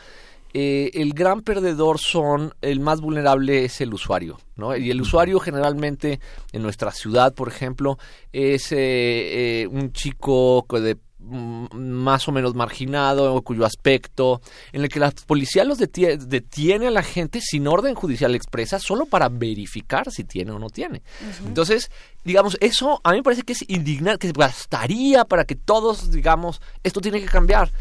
[0.54, 4.76] eh, el gran perdedor son, el más vulnerable es el usuario, ¿no?
[4.78, 6.22] Y el usuario generalmente
[6.54, 7.98] en nuestra ciudad, por ejemplo,
[8.32, 10.98] es eh, un chico de
[11.28, 14.42] más o menos marginado, cuyo aspecto,
[14.72, 19.06] en el que la policía los detiene, a la gente sin orden judicial expresa solo
[19.06, 21.02] para verificar si tiene o no tiene.
[21.46, 21.90] Entonces,
[22.24, 26.62] digamos, eso a mí me parece que es indignante, que bastaría para que todos, digamos,
[26.84, 27.72] esto tiene que cambiar.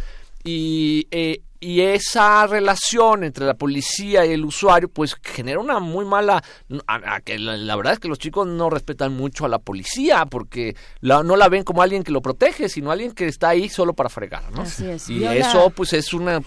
[0.45, 6.05] Y eh, y esa relación entre la policía y el usuario pues genera una muy
[6.05, 6.45] mala
[7.25, 11.37] que la, verdad es que los chicos no respetan mucho a la policía porque no
[11.37, 14.45] la ven como alguien que lo protege sino alguien que está ahí solo para fregar
[14.53, 14.65] ¿no?
[15.09, 16.43] y eso pues es una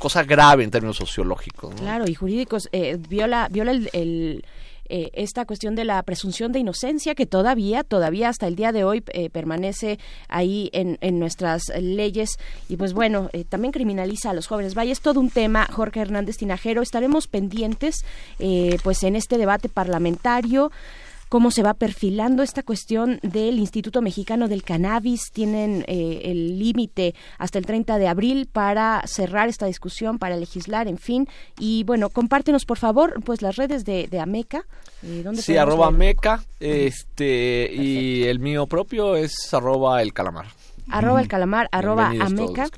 [0.00, 4.44] cosa grave en términos sociológicos claro y jurídicos eh, viola viola el
[4.88, 8.84] eh, esta cuestión de la presunción de inocencia que todavía, todavía hasta el día de
[8.84, 9.98] hoy eh, permanece
[10.28, 12.36] ahí en, en, nuestras leyes.
[12.68, 14.74] Y pues bueno, eh, también criminaliza a los jóvenes.
[14.74, 18.04] Vaya, es todo un tema, Jorge Hernández Tinajero, estaremos pendientes
[18.82, 20.70] pues en este debate parlamentario
[21.28, 25.30] cómo se va perfilando esta cuestión del Instituto Mexicano del Cannabis.
[25.32, 30.88] Tienen eh, el límite hasta el 30 de abril para cerrar esta discusión, para legislar,
[30.88, 31.28] en fin.
[31.58, 34.64] Y bueno, compártenos por favor pues las redes de, Ameca.
[35.02, 40.46] Eh, sí, arroba Ameca, este, y el mío propio es arroba el calamar
[40.90, 42.68] arroba el calamar, arroba Ameca.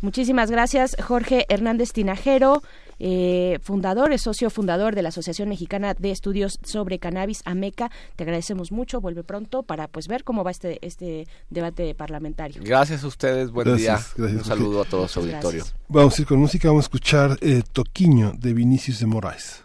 [0.00, 2.62] Muchísimas gracias, Jorge Hernández Tinajero
[3.00, 7.90] eh, fundador, es socio fundador de la Asociación Mexicana de Estudios sobre Cannabis, AMECA.
[8.14, 12.62] Te agradecemos mucho, vuelve pronto para pues ver cómo va este, este debate parlamentario.
[12.62, 13.98] Gracias a ustedes, buen día.
[14.18, 15.64] Un saludo a todo su auditorio.
[15.88, 19.64] Vamos a ir con música, vamos a escuchar eh, Toquiño de Vinicius de Moraes.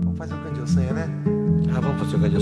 [0.00, 0.60] Vamos fazer o canto
[0.92, 1.08] né?
[1.72, 2.38] Ah, vamos fazer o canto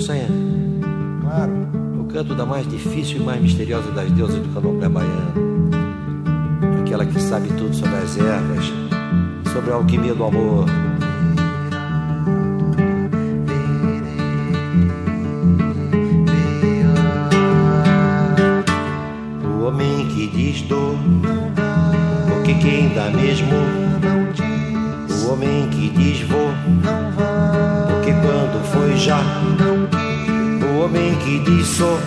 [1.22, 1.52] Claro.
[2.00, 5.51] O canto da mais difícil e mais misteriosa das deusas do candomblé baiano.
[6.92, 8.70] Aquela que sabe tudo sobre as ervas,
[9.50, 10.66] sobre a alquimia do amor.
[19.42, 20.98] O homem que diz dor,
[22.28, 23.48] porque quem dá mesmo.
[25.24, 26.50] O homem que diz vou,
[27.88, 29.22] porque quando foi já.
[30.62, 31.98] O homem que diz sou,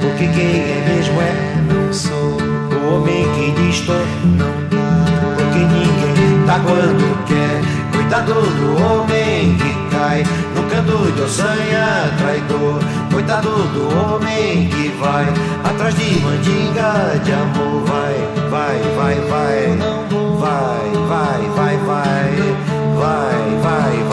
[0.00, 1.52] porque quem é mesmo é.
[1.72, 2.41] Não sou
[2.82, 7.62] o homem que disto não dá, porque ninguém dá quando quer.
[7.92, 12.80] Coitado do homem que cai no canto de ossanha, traidor.
[13.12, 15.26] Coitado do homem que vai
[15.64, 17.84] atrás de mandinga de amor.
[17.86, 18.14] Vai,
[18.50, 20.02] vai, vai, vai.
[20.38, 22.72] Vai, vai, vai, vai.
[22.96, 24.04] Vai, vai, vai.
[24.08, 24.11] vai.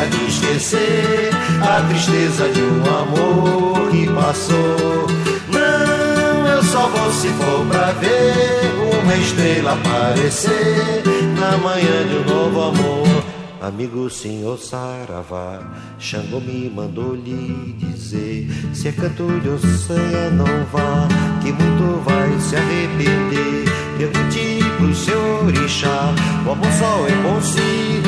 [0.00, 1.30] De esquecer
[1.62, 5.06] a tristeza de um amor que passou.
[5.52, 8.72] Não, eu só vou se for pra ver
[9.02, 11.02] uma estrela aparecer
[11.38, 13.24] na manhã de um novo amor.
[13.60, 15.60] Amigo senhor Saravá,
[15.98, 21.06] Xangô me mandou lhe dizer: Se é canto de Ossanha, não vá,
[21.40, 23.64] que muito vai se arrepender.
[23.96, 26.12] Pergunte pro seu orixá,
[26.44, 28.03] o amor só é bom se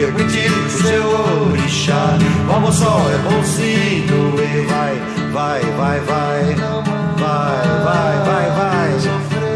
[0.00, 2.16] Pergunte pro seu orixá,
[2.48, 4.66] o amor só é se doer.
[4.66, 4.98] Vai,
[5.30, 6.80] vai, vai, vai, vai,
[7.18, 8.96] vai, vai, vai, vai,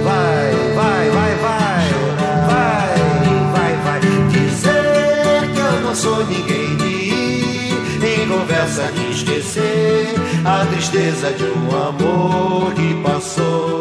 [0.05, 0.31] vai,
[0.75, 2.69] vai, vai, vai,
[3.55, 5.95] vai, vai, dizer.
[5.95, 10.15] sou ninguém de ir em conversa de esquecer
[10.45, 13.81] a tristeza de um amor que passou.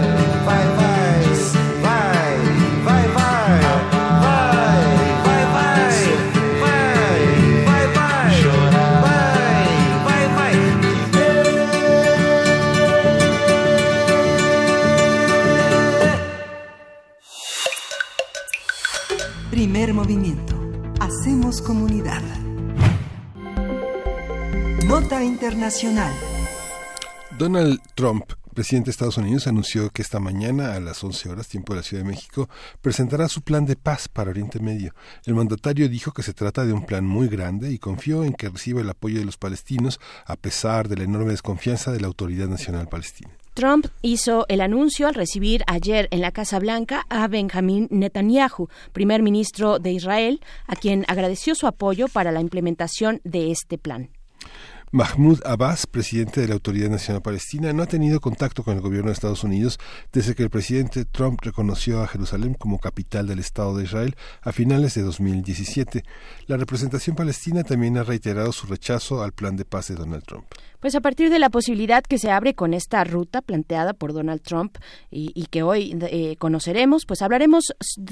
[19.89, 20.53] Movimiento.
[20.99, 22.21] Hacemos comunidad.
[24.85, 26.13] Nota Internacional.
[27.39, 31.73] Donald Trump, presidente de Estados Unidos, anunció que esta mañana a las 11 horas, tiempo
[31.73, 32.49] de la Ciudad de México,
[32.81, 34.93] presentará su plan de paz para Oriente Medio.
[35.25, 38.49] El mandatario dijo que se trata de un plan muy grande y confió en que
[38.49, 42.47] reciba el apoyo de los palestinos a pesar de la enorme desconfianza de la Autoridad
[42.47, 43.31] Nacional Palestina.
[43.53, 49.21] Trump hizo el anuncio al recibir ayer en la Casa Blanca a Benjamin Netanyahu, primer
[49.21, 54.09] ministro de Israel, a quien agradeció su apoyo para la implementación de este plan.
[54.93, 59.07] Mahmoud Abbas, presidente de la Autoridad Nacional Palestina, no ha tenido contacto con el gobierno
[59.07, 59.79] de Estados Unidos
[60.11, 64.51] desde que el presidente Trump reconoció a Jerusalén como capital del Estado de Israel a
[64.51, 66.03] finales de 2017.
[66.47, 70.45] La representación palestina también ha reiterado su rechazo al plan de paz de Donald Trump.
[70.81, 74.41] Pues a partir de la posibilidad que se abre con esta ruta planteada por Donald
[74.41, 74.77] Trump
[75.11, 77.65] y, que hoy eh, conoceremos, pues hablaremos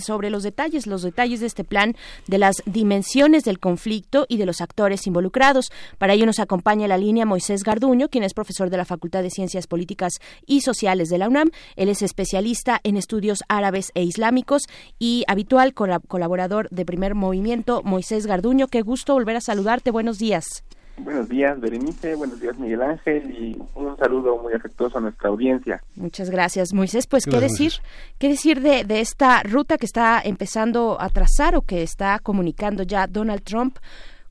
[0.06, 1.96] sobre los detalles, los detalles de este plan,
[2.28, 5.72] de las dimensiones del conflicto y de los actores involucrados.
[5.98, 9.32] Para ello nos acompaña la línea Moisés Garduño, quien es profesor de la Facultad de
[9.32, 11.50] Ciencias Políticas y Sociales de la UNAM.
[11.76, 14.64] Él es especialista en estudios árabes e islámicos
[15.00, 17.82] y habitual colaborador de Primer Movimiento.
[17.84, 19.90] Moisés Garduño, qué gusto volver a saludarte.
[19.90, 20.64] Buenos días.
[20.98, 22.14] Buenos días, Berenice.
[22.16, 23.32] Buenos días, Miguel Ángel.
[23.32, 25.82] Y un saludo muy afectuoso a nuestra audiencia.
[25.96, 27.08] Muchas gracias, Moisés.
[27.08, 27.72] Pues, ¿qué decir?
[28.18, 32.84] ¿Qué decir de, de esta ruta que está empezando a trazar o que está comunicando
[32.84, 33.78] ya Donald Trump?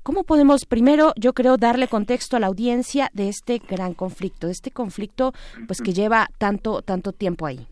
[0.03, 4.53] ¿Cómo podemos, primero, yo creo, darle contexto a la audiencia de este gran conflicto, de
[4.53, 5.33] este conflicto
[5.67, 7.67] pues que lleva tanto, tanto tiempo ahí?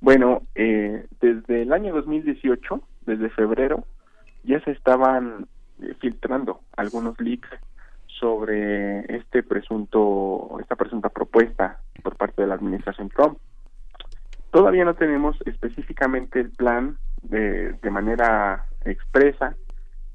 [0.00, 3.84] Bueno, eh, desde el año 2018, desde febrero,
[4.42, 5.46] ya se estaban
[5.80, 7.48] eh, filtrando algunos leaks
[8.06, 13.38] sobre este presunto, esta presunta propuesta por parte de la administración Trump.
[14.50, 19.56] Todavía no tenemos específicamente el plan de, de manera expresa,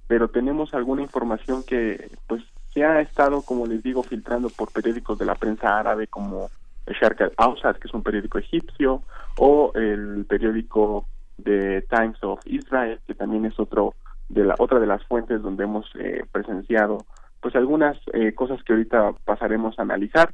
[0.08, 2.44] pero tenemos alguna información que pues
[2.74, 6.50] se ha estado, como les digo, filtrando por periódicos de la prensa árabe como
[6.86, 9.04] el Sharq al-Awsat, que es un periódico egipcio,
[9.38, 11.06] o el periódico
[11.38, 13.94] de Times of Israel, que también es otro
[14.30, 17.06] de la otra de las fuentes donde hemos eh, presenciado
[17.40, 20.34] pues algunas eh, cosas que ahorita pasaremos a analizar.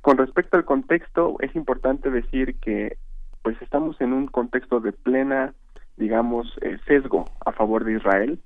[0.00, 2.98] Con respecto al contexto, es importante decir que
[3.42, 5.54] pues estamos en un contexto de plena,
[5.96, 8.40] digamos, eh, sesgo a favor de Israel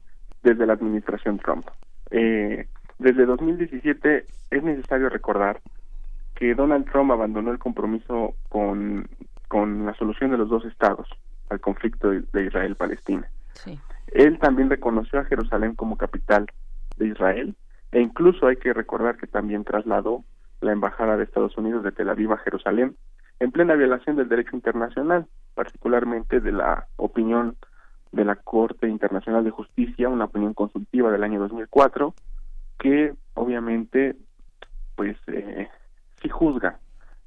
[0.47, 1.67] desde la administración Trump.
[2.11, 2.69] Eh,
[3.01, 5.61] desde 2017 es necesario recordar
[6.37, 9.09] que Donald Trump abandonó el compromiso con,
[9.49, 11.09] con la solución de los dos estados
[11.51, 13.29] al conflicto de Israel-Palestina.
[14.13, 16.47] Él también reconoció a Jerusalén como capital
[16.97, 17.57] de Israel
[17.91, 20.23] e incluso hay que recordar que también trasladó
[20.61, 22.97] la embajada de Estados Unidos de Tel Aviv a Jerusalén
[23.41, 27.57] en plena violación del derecho internacional, particularmente de la opinión
[28.17, 32.15] de la Corte Internacional de Justicia, una opinión consultiva del año 2004,
[32.79, 34.17] que obviamente
[34.97, 35.69] pues eh,
[36.31, 36.81] juzga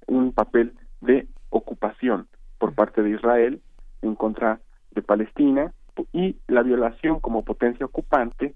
[0.08, 3.62] un papel de ocupación por parte de Israel
[4.02, 4.60] en contra
[4.92, 5.72] de Palestina
[6.12, 8.56] y la violación como potencia ocupante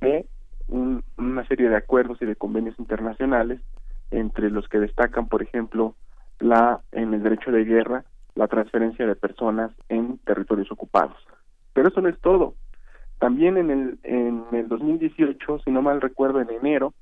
[0.00, 0.26] de
[0.68, 3.60] una serie de acuerdos y de convenios internacionales
[4.10, 5.94] entre los que destacan, por ejemplo,
[6.38, 8.04] la en el derecho de guerra,
[8.34, 11.16] la transferencia de personas en territorios ocupados.
[11.72, 12.54] Pero eso no es todo.
[13.18, 16.94] También en el en el 2018, si no mal recuerdo, en enero,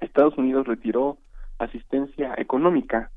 [0.00, 1.18] Estados Unidos retiró
[1.58, 3.10] asistencia económica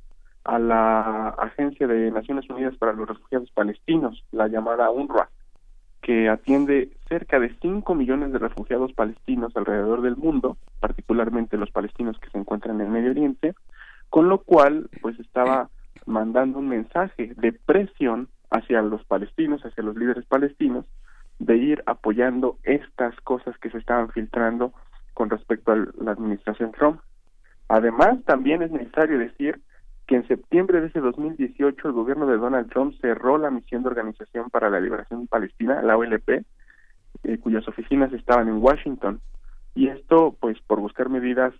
[0.43, 5.29] a la Agencia de Naciones Unidas para los Refugiados Palestinos, la llamada UNRWA,
[6.01, 12.17] que atiende cerca de 5 millones de refugiados palestinos alrededor del mundo, particularmente los palestinos
[12.19, 13.55] que se encuentran en el Medio Oriente,
[14.09, 15.69] con lo cual pues estaba
[16.05, 20.85] mandando un mensaje de presión hacia los palestinos, hacia los líderes palestinos,
[21.39, 24.73] de ir apoyando estas cosas que se estaban filtrando
[25.13, 26.99] con respecto a la administración Trump.
[27.67, 29.59] Además, también es necesario decir
[30.05, 33.89] que en septiembre de ese 2018 el gobierno de Donald Trump cerró la misión de
[33.89, 36.45] Organización para la Liberación Palestina, la OLP,
[37.23, 39.19] eh, cuyas oficinas estaban en Washington.
[39.75, 41.53] Y esto, pues, por buscar medidas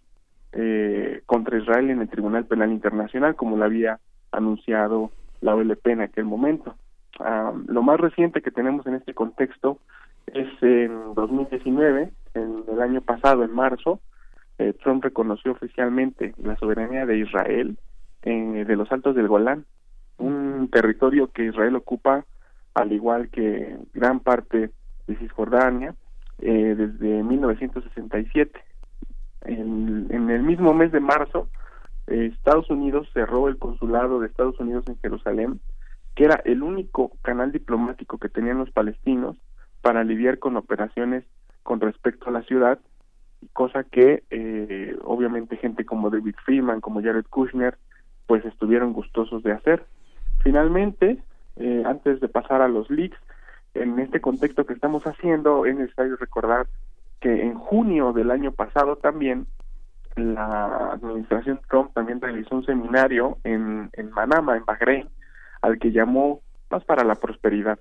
[0.54, 4.00] eh, contra Israel en el Tribunal Penal Internacional, como lo había
[4.32, 5.12] anunciado
[5.42, 6.76] la OLP en aquel momento.
[7.20, 9.80] Ah, lo más reciente que tenemos en este contexto
[10.28, 14.00] es en 2019, en el año pasado, en marzo,
[14.60, 17.78] eh, Trump reconoció oficialmente la soberanía de Israel
[18.24, 19.64] de los Altos del Golán,
[20.18, 22.26] un territorio que Israel ocupa
[22.74, 24.72] al igual que gran parte
[25.08, 25.96] de Cisjordania
[26.40, 28.60] eh, desde 1967.
[29.46, 31.48] En, en, el mismo mes de marzo,
[32.08, 35.60] Estados Unidos cerró el consulado de Estados Unidos en Jerusalén,
[36.16, 39.38] que era el único canal diplomático que tenían los palestinos
[39.82, 41.24] para lidiar con operaciones
[41.64, 42.80] con respecto a la ciudad,
[43.54, 47.78] cosa que eh, obviamente gente como David Freeman, como Jared Kushner,
[48.26, 49.86] pues estuvieron gustosos de hacer.
[50.44, 51.18] Finalmente,
[51.58, 53.18] eh, antes de pasar a los leaks,
[53.74, 56.68] en este contexto que estamos haciendo, es necesario recordar
[57.20, 59.46] que en junio del año pasado también
[60.18, 65.10] la administración Trump también realizó un seminario en, en Manama, en Bahrein,
[65.62, 67.80] al que llamó Más para la Prosperidad,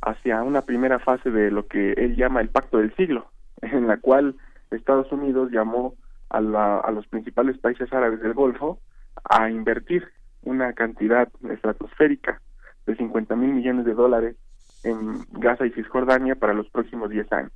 [0.00, 3.26] hacia una primera fase de lo que él llama el Pacto del Siglo,
[3.62, 4.36] en la cual
[4.70, 5.94] Estados Unidos llamó
[6.30, 8.78] a, la, a los principales países árabes del Golfo
[9.24, 10.08] a invertir
[10.42, 12.40] una cantidad estratosférica
[12.86, 14.36] de 50 mil millones de dólares
[14.82, 17.52] en Gaza y Cisjordania para los próximos 10 años.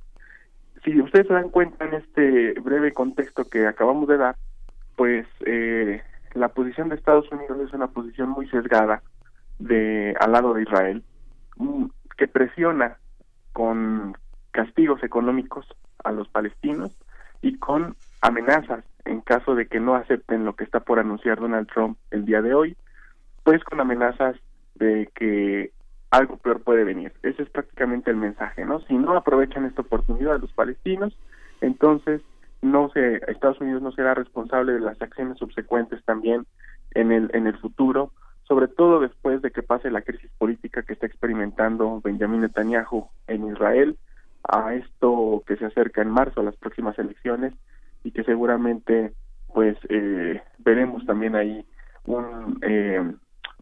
[0.83, 4.35] Si ustedes se dan cuenta en este breve contexto que acabamos de dar,
[4.95, 6.01] pues eh,
[6.33, 9.01] la posición de Estados Unidos es una posición muy sesgada
[9.59, 11.03] de al lado de Israel,
[11.57, 11.85] mm,
[12.17, 12.97] que presiona
[13.53, 14.15] con
[14.51, 15.67] castigos económicos
[16.03, 16.91] a los palestinos
[17.41, 21.67] y con amenazas en caso de que no acepten lo que está por anunciar Donald
[21.67, 22.77] Trump el día de hoy,
[23.43, 24.35] pues con amenazas
[24.75, 25.71] de que
[26.11, 27.13] algo peor puede venir.
[27.23, 28.79] Ese es prácticamente el mensaje, ¿no?
[28.81, 31.17] Si no aprovechan esta oportunidad los palestinos,
[31.61, 32.21] entonces
[32.61, 36.45] no se Estados Unidos no será responsable de las acciones subsecuentes también
[36.91, 38.11] en el en el futuro,
[38.43, 43.51] sobre todo después de que pase la crisis política que está experimentando Benjamin Netanyahu en
[43.51, 43.97] Israel,
[44.43, 47.53] a esto que se acerca en marzo a las próximas elecciones
[48.03, 49.13] y que seguramente
[49.53, 51.65] pues eh, veremos también ahí
[52.05, 53.01] un, eh,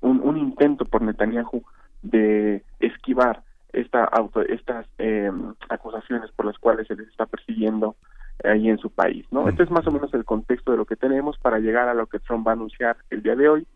[0.02, 1.64] un, un intento por Netanyahu
[2.06, 5.32] de esquivar esta auto, estas eh,
[5.70, 7.96] acusaciones por las cuales se les está persiguiendo
[8.44, 9.48] ahí en su país, ¿no?
[9.50, 12.08] Este es más o menos el contexto de lo que tenemos para llegar a lo
[12.08, 13.68] que Trump va a anunciar el día de hoy,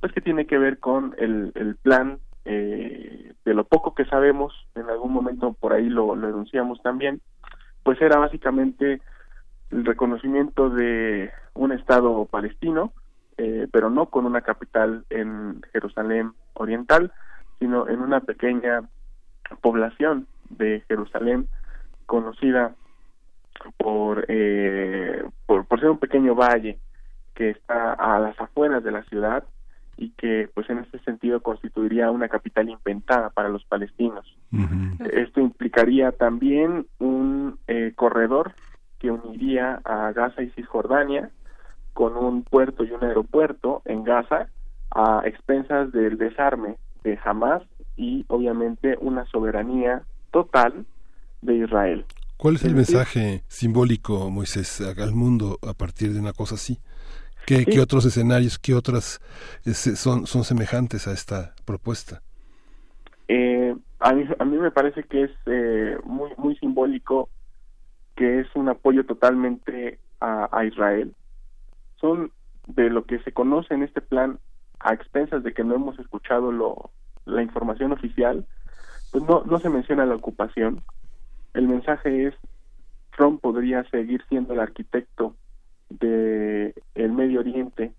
[0.00, 4.52] pues que tiene que ver con el, el plan eh, de lo poco que sabemos,
[4.74, 7.20] en algún momento por ahí lo, lo denunciamos también,
[7.82, 9.00] pues era básicamente
[9.70, 12.92] el reconocimiento de un Estado palestino,
[13.36, 17.12] eh, pero no con una capital en Jerusalén Oriental,
[17.58, 18.82] sino en una pequeña
[19.60, 21.48] población de Jerusalén
[22.06, 22.74] conocida
[23.78, 26.78] por, eh, por, por ser un pequeño valle
[27.34, 29.44] que está a las afueras de la ciudad
[29.96, 34.36] y que pues en este sentido constituiría una capital inventada para los palestinos.
[35.12, 38.52] Esto implicaría también un eh, corredor
[38.98, 41.30] que uniría a Gaza y Cisjordania
[41.92, 44.48] con un puerto y un aeropuerto en Gaza
[44.90, 47.62] a expensas del desarme de Hamas
[47.96, 50.02] y obviamente una soberanía
[50.32, 50.84] total
[51.42, 52.04] de Israel.
[52.36, 56.78] ¿Cuál es el mensaje simbólico, Moisés, al mundo a partir de una cosa así?
[57.46, 59.20] ¿Qué, ¿qué otros escenarios, qué otras
[59.94, 62.22] son, son semejantes a esta propuesta?
[63.28, 67.28] Eh, a, mí, a mí me parece que es eh, muy, muy simbólico
[68.16, 71.14] que es un apoyo totalmente a, a Israel.
[72.00, 72.30] Son
[72.66, 74.38] de lo que se conoce en este plan
[74.84, 76.90] a expensas de que no hemos escuchado lo,
[77.24, 78.46] la información oficial,
[79.10, 80.82] pues no, no se menciona la ocupación.
[81.54, 82.34] El mensaje es
[83.16, 85.34] Trump podría seguir siendo el arquitecto
[85.88, 87.92] de el Medio Oriente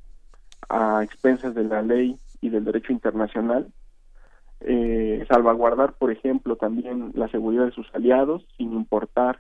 [0.70, 3.72] a expensas de la ley y del derecho internacional,
[4.62, 9.40] eh, salvaguardar, por ejemplo, también la seguridad de sus aliados, sin importar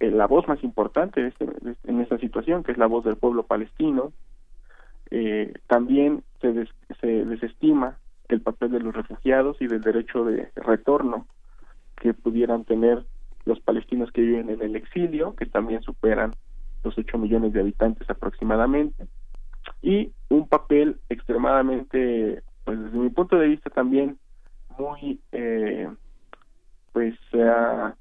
[0.00, 1.46] eh, la voz más importante este,
[1.84, 4.12] en esta situación, que es la voz del pueblo palestino.
[5.10, 6.66] Eh, también se,
[7.00, 7.98] se desestima
[8.28, 11.26] el papel de los refugiados y del derecho de retorno
[11.96, 13.04] que pudieran tener
[13.44, 16.34] los palestinos que viven en el exilio, que también superan
[16.84, 19.06] los 8 millones de habitantes aproximadamente,
[19.82, 24.18] y un papel extremadamente, pues desde mi punto de vista también
[24.78, 25.88] muy, eh,
[26.92, 27.92] pues, eh,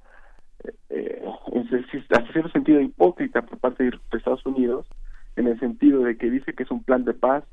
[0.89, 4.85] eh, en cierto sentido hipócrita por parte de Estados Unidos,
[5.37, 7.45] en el sentido de que dice que es un plan de paz,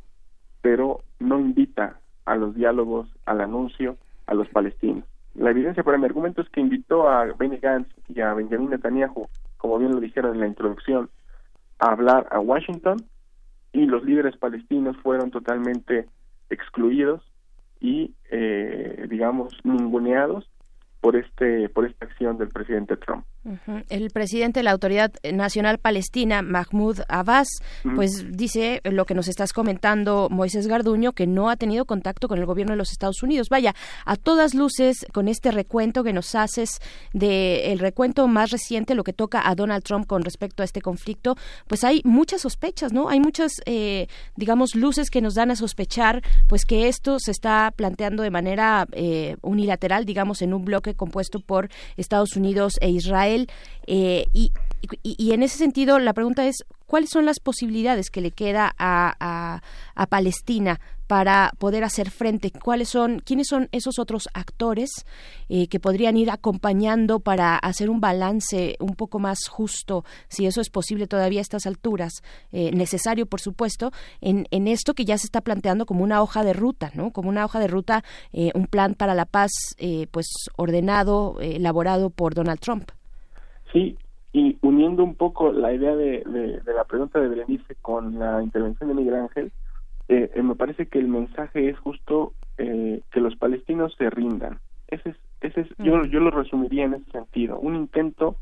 [0.62, 5.05] pero no invita a los diálogos, al anuncio, a los palestinos.
[5.35, 9.28] La evidencia para mi argumento es que invitó a Benny Gantz y a Benjamin Netanyahu,
[9.59, 11.11] como bien lo dijeron en la introducción,
[11.78, 13.05] a hablar a Washington
[13.73, 16.06] y los líderes palestinos fueron totalmente
[16.48, 17.23] excluidos
[17.81, 20.48] y, eh, digamos, ninguneados
[21.05, 23.26] por este por esta acción del presidente Trump.
[23.90, 27.47] El presidente de la Autoridad Nacional Palestina, Mahmoud Abbas,
[27.94, 32.39] pues dice lo que nos estás comentando, Moisés Garduño, que no ha tenido contacto con
[32.39, 33.51] el gobierno de los Estados Unidos.
[33.51, 33.74] Vaya,
[34.06, 36.81] a todas luces, con este recuento que nos haces
[37.12, 40.81] de el recuento más reciente, lo que toca a Donald Trump con respecto a este
[40.81, 41.36] conflicto,
[41.68, 43.10] pues hay muchas sospechas, ¿no?
[43.10, 44.06] Hay muchas, eh,
[44.36, 48.86] digamos, luces que nos dan a sospechar, pues que esto se está planteando de manera
[48.93, 53.48] eh, unilateral, digamos, en un bloque compuesto por Estados Unidos e Israel.
[53.86, 54.52] Eh, y,
[55.02, 59.60] y, en ese sentido, la pregunta es, ¿cuáles son las posibilidades que le queda a,
[59.94, 62.51] a, Palestina para poder hacer frente?
[62.51, 64.90] ¿Cuáles son, quiénes son esos otros actores
[65.48, 70.60] eh, que podrían ir acompañando para hacer un balance un poco más justo, si eso
[70.60, 72.22] es posible todavía a estas alturas,
[72.52, 73.90] eh, necesario, por supuesto,
[74.20, 77.10] en, en esto que ya se está planteando como una hoja de ruta, ¿no?
[77.10, 78.02] Como una hoja de ruta,
[78.32, 79.51] eh, un plan para la paz,
[80.10, 80.26] pues
[80.56, 82.90] ordenado, elaborado por Donald Trump.
[83.72, 83.97] Sí,
[84.32, 88.89] y uniendo un poco la idea de, de, la pregunta de Berenice con la intervención
[88.89, 89.52] de Miguel Ángel,
[90.09, 94.59] eh, eh, me parece que el mensaje es justo eh, que los palestinos se rindan.
[94.89, 98.36] Ese es, ese es, yo, yo lo resumiría en ese sentido, un intento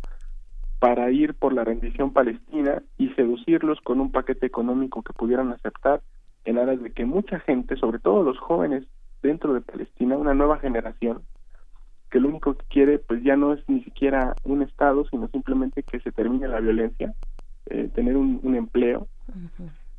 [0.80, 6.02] para ir por la rendición palestina y seducirlos con un paquete económico que pudieran aceptar
[6.44, 8.84] en aras de que mucha gente, sobre todo los jóvenes
[9.22, 11.22] dentro de Palestina, una nueva generación,
[12.10, 15.84] que lo único que quiere pues ya no es ni siquiera un Estado, sino simplemente
[15.84, 17.14] que se termine la violencia,
[17.66, 19.06] eh, tener un, empleo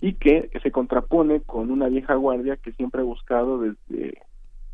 [0.03, 4.21] y que se contrapone con una vieja guardia que siempre ha buscado desde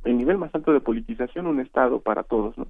[0.04, 2.66] el nivel más alto de politización un Estado para todos, ¿no?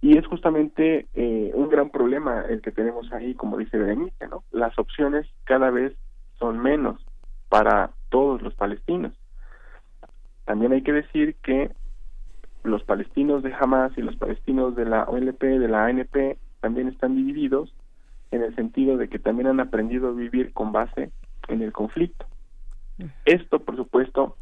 [0.00, 4.42] Y es justamente eh, un gran problema el que tenemos ahí, como dice Berenice, ¿no?
[4.52, 5.92] Las opciones cada vez
[6.38, 7.04] son menos
[7.50, 9.12] para todos los palestinos.
[10.46, 11.72] También hay que decir que
[12.64, 17.16] los palestinos de Hamas y los palestinos de la OLP, de la ANP, también están
[17.16, 17.74] divididos
[18.30, 21.12] en el sentido de que también han aprendido a vivir con base
[21.48, 22.26] en el conflicto.
[23.24, 24.36] Esto, por supuesto,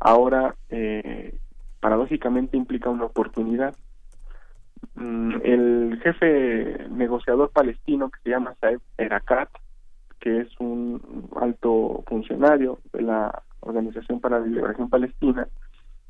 [0.00, 1.38] ahora eh,
[1.80, 3.74] paradójicamente implica una oportunidad.
[4.94, 9.48] Mm, el jefe negociador palestino que se llama Saeb Erakat,
[10.18, 15.46] que es un alto funcionario de la Organización para la Liberación Palestina,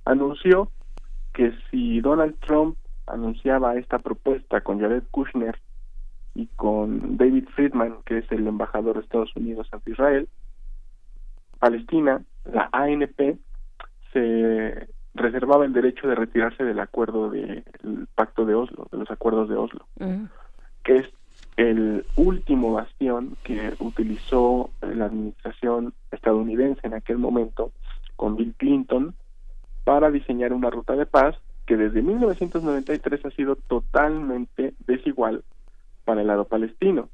[0.05, 0.71] anunció
[1.33, 5.59] que si Donald Trump anunciaba esta propuesta con Jared Kushner
[6.35, 10.29] y con David Friedman, que es el embajador de Estados Unidos ante Israel,
[11.59, 13.39] Palestina, la ANP,
[14.13, 17.65] se reservaba el derecho de retirarse del acuerdo del
[18.15, 19.87] pacto de Oslo, de los acuerdos de Oslo,
[20.85, 21.07] que es
[21.57, 27.73] el último bastión que utilizó la administración estadounidense en aquel momento
[28.17, 29.15] con Bill Clinton
[29.85, 31.37] para diseñar una ruta de paz
[31.67, 35.45] que desde 1993 ha sido totalmente desigual
[36.11, 37.09] para el lado palestino,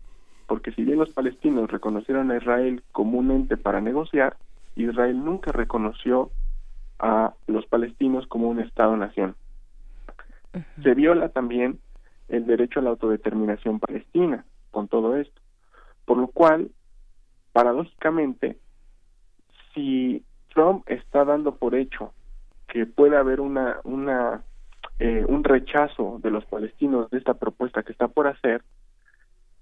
[0.47, 4.39] porque si bien los palestinos reconocieron a Israel como un ente para negociar,
[4.75, 6.31] Israel nunca reconoció
[6.99, 9.37] a los palestinos como un Estado-nación.
[10.83, 11.79] Se viola también
[12.29, 15.43] el derecho a la autodeterminación palestina con todo esto,
[16.07, 16.71] por lo cual,
[17.53, 18.57] paradójicamente,
[19.75, 20.25] si
[20.55, 22.15] Trump está dando por hecho
[22.67, 24.43] que puede haber una, una
[24.99, 28.63] eh, un rechazo de los palestinos de esta propuesta que está por hacer,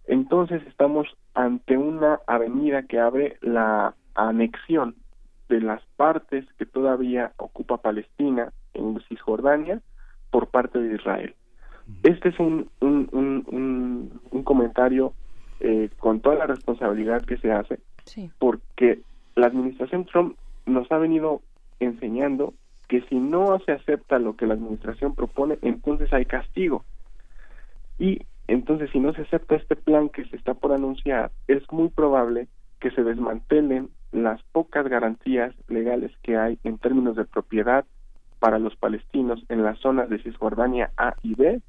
[0.07, 4.97] entonces estamos ante una avenida que abre la anexión
[5.49, 9.81] de las partes que todavía ocupa Palestina en Cisjordania
[10.31, 11.35] por parte de Israel.
[12.03, 15.13] Este es un, un, un, un, comentario
[15.61, 17.79] eh, con toda la responsabilidad que se hace,
[18.39, 19.01] porque
[19.35, 21.43] la administración Trump nos ha venido
[21.81, 22.55] enseñando
[22.89, 26.85] que si no se acepta lo que la administración propone, entonces hay castigo.
[27.99, 31.89] Y entonces si no se acepta este plan que se está por anunciar, es muy
[31.89, 32.49] probable
[32.81, 37.85] que se desmantelen las pocas garantías legales que hay en términos de propiedad
[38.39, 41.63] para los palestinos en las zonas de Cisjordania A y B,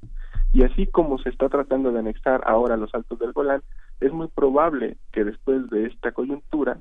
[0.53, 3.61] y así como se está tratando de anexar ahora los altos del Golán,
[4.01, 6.79] es muy probable que después de esta coyuntura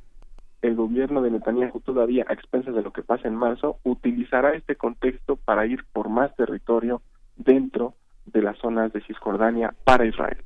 [0.63, 4.77] el gobierno de Netanyahu todavía a expensas de lo que pasa en marzo utilizará este
[4.77, 7.03] contexto para ir por más territorio
[7.37, 7.95] dentro
[8.27, 10.39] de las zonas de Cisjordania para Israel,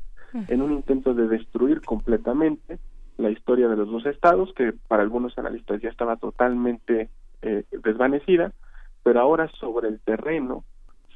[0.49, 2.79] en un intento de destruir completamente
[3.17, 7.09] la historia de los dos estados, que para algunos analistas ya estaba totalmente
[7.43, 8.53] eh, desvanecida,
[9.03, 10.65] pero ahora sobre el terreno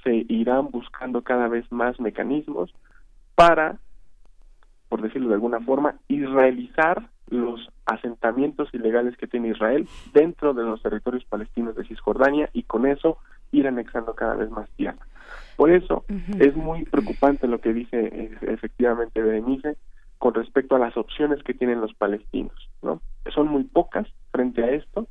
[0.03, 2.75] se irán buscando cada vez más mecanismos
[3.35, 3.79] para,
[4.89, 10.83] por decirlo de alguna forma, israelizar los asentamientos ilegales que tiene Israel dentro de los
[10.83, 13.19] territorios palestinos de Cisjordania y con eso
[13.53, 14.99] ir anexando cada vez más tierra.
[15.57, 16.05] Por eso
[16.41, 19.77] es muy preocupante lo que dice eh, efectivamente Berenice
[20.19, 23.01] con respecto a las opciones que tienen los palestinos, ¿no?
[23.35, 25.07] Son muy pocas frente a esto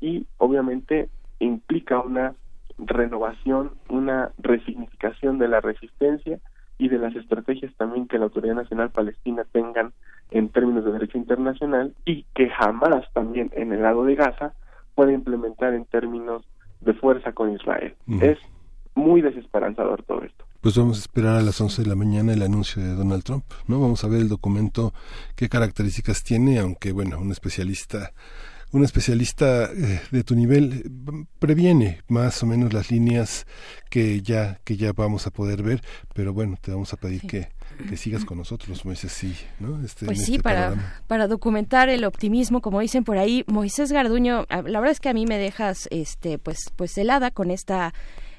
[0.00, 1.08] y obviamente
[1.38, 2.34] implica una
[2.78, 6.38] renovación, una resignificación de la resistencia
[6.78, 9.92] y de las estrategias también que la Autoridad Nacional Palestina tengan
[10.30, 14.52] en términos de derecho internacional y que jamás también en el lado de Gaza
[14.94, 16.44] puede implementar en términos
[16.80, 17.94] de fuerza con Israel.
[18.20, 18.38] Es
[18.94, 20.44] muy desesperanzador todo esto.
[20.60, 23.44] Pues vamos a esperar a las 11 de la mañana el anuncio de Donald Trump,
[23.68, 23.80] ¿no?
[23.80, 24.92] Vamos a ver el documento,
[25.36, 28.12] qué características tiene, aunque bueno, un especialista
[28.70, 33.46] un especialista eh, de tu nivel eh, previene más o menos las líneas
[33.88, 35.80] que ya que ya vamos a poder ver
[36.14, 37.48] pero bueno te vamos a pedir que
[37.78, 39.82] que sigas con nosotros, Moisés, sí, ¿no?
[39.84, 44.46] Este, pues sí, este para, para documentar el optimismo, como dicen por ahí, Moisés Garduño,
[44.48, 47.92] la verdad es que a mí me dejas, este, pues, pues helada con esta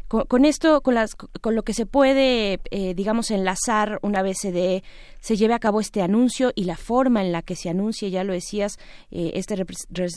[0.10, 4.52] con, esto, con, las, con lo que se puede, eh, digamos, enlazar una vez se,
[4.52, 4.84] de,
[5.20, 8.24] se lleve a cabo este anuncio y la forma en la que se anuncie, ya
[8.24, 8.80] lo decías,
[9.12, 9.56] eh, este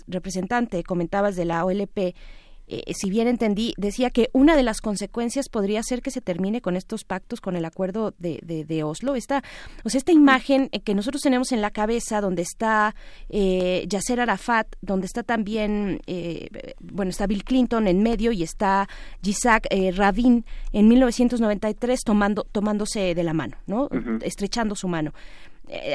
[0.09, 2.15] representante, comentabas de la OLP,
[2.73, 6.63] eh, si bien entendí, decía que una de las consecuencias podría ser que se termine
[6.63, 9.15] con estos pactos, con el acuerdo de, de, Oslo.
[9.15, 9.43] Esta,
[9.85, 12.95] o sea, esta imagen eh, que nosotros tenemos en la cabeza, donde está
[13.29, 16.49] eh, Yasser Arafat, donde está también, eh,
[16.81, 18.89] bueno, está Bill Clinton en medio y está
[19.21, 23.91] Yitzhak Rabin en 1993 tomando, tomándose de la mano, ¿no?
[24.23, 25.13] Estrechando su mano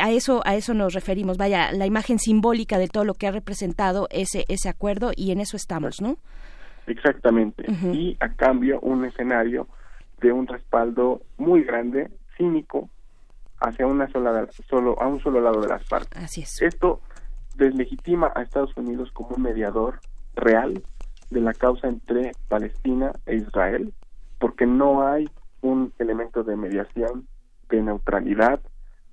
[0.02, 3.32] a eso a eso nos referimos vaya la imagen simbólica de todo lo que ha
[3.32, 6.18] representado ese ese acuerdo y en eso estamos no
[6.88, 7.66] Exactamente.
[7.94, 9.68] Y a cambio un escenario
[10.20, 12.90] de un respaldo muy grande, cínico,
[13.60, 16.24] hacia una sola, solo, a un solo lado de las partes.
[16.24, 16.62] Así es.
[16.62, 17.02] Esto
[17.56, 20.00] deslegitima a Estados Unidos como un mediador
[20.36, 20.82] real
[21.30, 23.94] de la causa entre Palestina e Israel,
[24.40, 25.30] porque no hay
[25.62, 27.28] un elemento de mediación,
[27.70, 28.62] de neutralidad,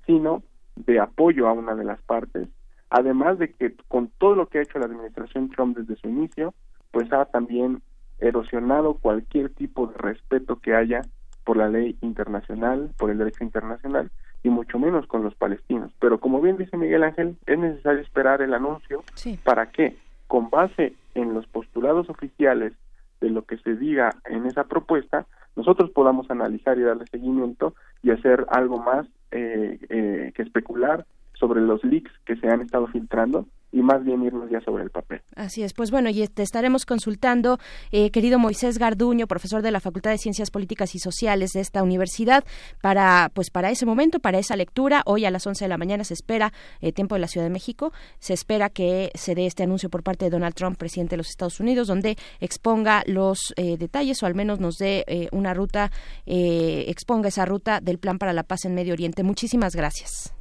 [0.07, 0.43] sino
[0.77, 2.49] de apoyo a una de las partes,
[2.91, 6.55] además de que con todo lo que ha hecho la administración Trump desde su inicio,
[6.95, 7.83] pues ha también
[8.21, 11.03] erosionado cualquier tipo de respeto que haya
[11.43, 14.11] por la ley internacional, por el derecho internacional
[14.45, 15.93] y mucho menos con los palestinos.
[15.99, 19.03] Pero como bien dice Miguel Ángel, es necesario esperar el anuncio.
[19.43, 19.97] Para que,
[20.29, 22.73] con base en los postulados oficiales
[23.21, 25.27] de lo que se diga en esa propuesta,
[25.57, 31.61] nosotros podamos analizar y darle seguimiento y hacer algo más eh, eh, que especular sobre
[31.61, 35.21] los leaks que se han estado filtrando y más bien irnos ya sobre el papel.
[35.35, 37.59] Así es, pues bueno, y te estaremos consultando,
[37.91, 41.83] eh, querido Moisés Garduño, profesor de la Facultad de Ciencias Políticas y Sociales de esta
[41.83, 42.45] universidad,
[42.81, 45.03] para pues para ese momento, para esa lectura.
[45.07, 47.51] Hoy a las 11 de la mañana se espera, eh, tiempo de la Ciudad de
[47.51, 51.19] México, se espera que se dé este anuncio por parte de Donald Trump, presidente de
[51.19, 55.91] los Estados Unidos, donde exponga los eh, detalles o al menos nos dé una ruta,
[56.27, 59.25] exponga esa ruta del plan para la paz en Medio Oriente.
[59.25, 60.34] Muchísimas gracias.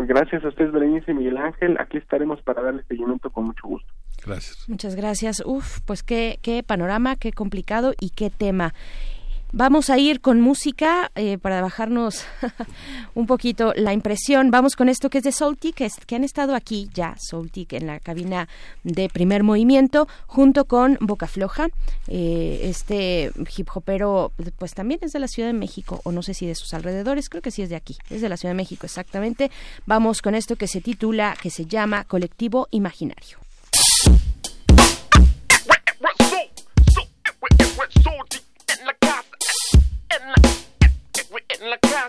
[0.00, 1.76] Pues gracias a ustedes, Berenice y Miguel Ángel.
[1.78, 3.92] Aquí estaremos para darle seguimiento con mucho gusto.
[4.24, 4.66] Gracias.
[4.66, 5.42] Muchas gracias.
[5.44, 8.72] Uf, pues qué, qué panorama, qué complicado y qué tema.
[9.52, 12.24] Vamos a ir con música eh, para bajarnos
[13.14, 14.52] un poquito la impresión.
[14.52, 15.74] Vamos con esto que es de Soultic,
[16.06, 18.48] que, han estado aquí ya, Soultic, en la cabina
[18.84, 21.68] de primer movimiento, junto con Boca Floja.
[22.06, 26.32] Eh, este hip hopero, pues también es de la Ciudad de México, o no sé
[26.32, 28.56] si de sus alrededores, creo que sí es de aquí, es de la Ciudad de
[28.56, 29.50] México, exactamente.
[29.84, 33.49] Vamos con esto que se titula, que se llama Colectivo Imaginario.
[41.70, 41.99] La casa.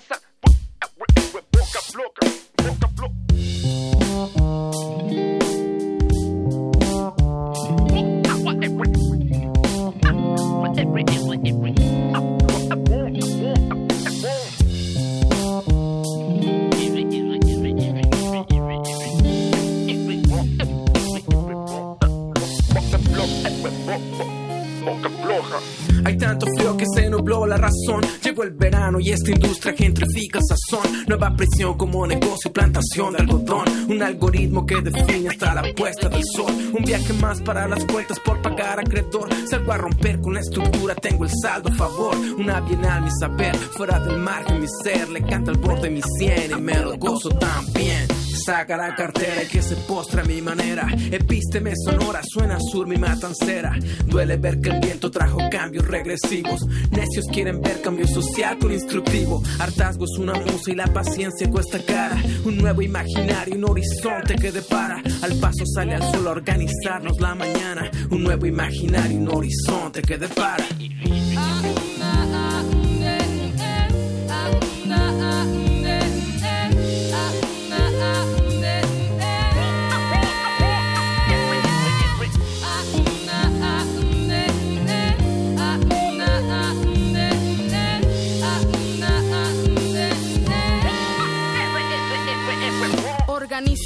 [31.11, 33.65] Nueva presión como negocio, plantación de algodón.
[33.89, 36.49] Un algoritmo que define hasta la puesta del sol.
[36.71, 39.27] Un viaje más para las cuentas por pagar acreedor.
[39.45, 42.15] Salgo a romper con la estructura, tengo el saldo a favor.
[42.37, 45.09] Una bienal, mi saber, fuera del margen, mi ser.
[45.09, 48.07] Le canta al borde mi cien y me lo gozo también.
[48.43, 50.87] Saca la cartera y que se postra a mi manera.
[51.11, 53.77] Epísteme sonora, suena sur mi matancera.
[54.05, 56.61] Duele ver que el viento trajo cambios regresivos.
[56.91, 59.41] Necios quieren ver cambio social con instructivo.
[59.59, 62.21] Hartazgo es una musa y la paciencia cuesta cara.
[62.43, 65.01] Un nuevo imaginario, un horizonte que depara.
[65.21, 67.89] Al paso sale al sol a organizarnos la mañana.
[68.09, 70.65] Un nuevo imaginario, un horizonte que depara.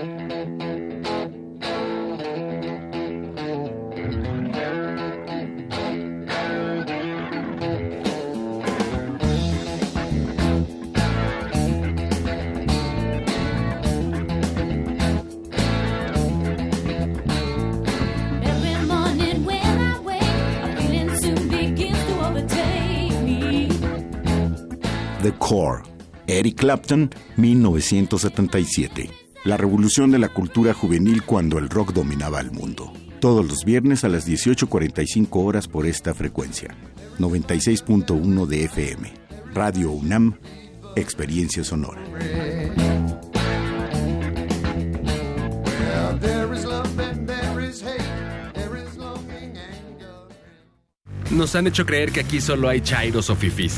[25.51, 25.83] Core.
[26.27, 29.09] Eric Clapton, 1977.
[29.43, 32.93] La revolución de la cultura juvenil cuando el rock dominaba el mundo.
[33.19, 36.73] Todos los viernes a las 18.45 horas por esta frecuencia.
[37.19, 39.13] 96.1 de FM.
[39.53, 40.37] Radio UNAM.
[40.95, 42.01] Experiencia sonora.
[51.29, 53.77] Nos han hecho creer que aquí solo hay chairos o fifís.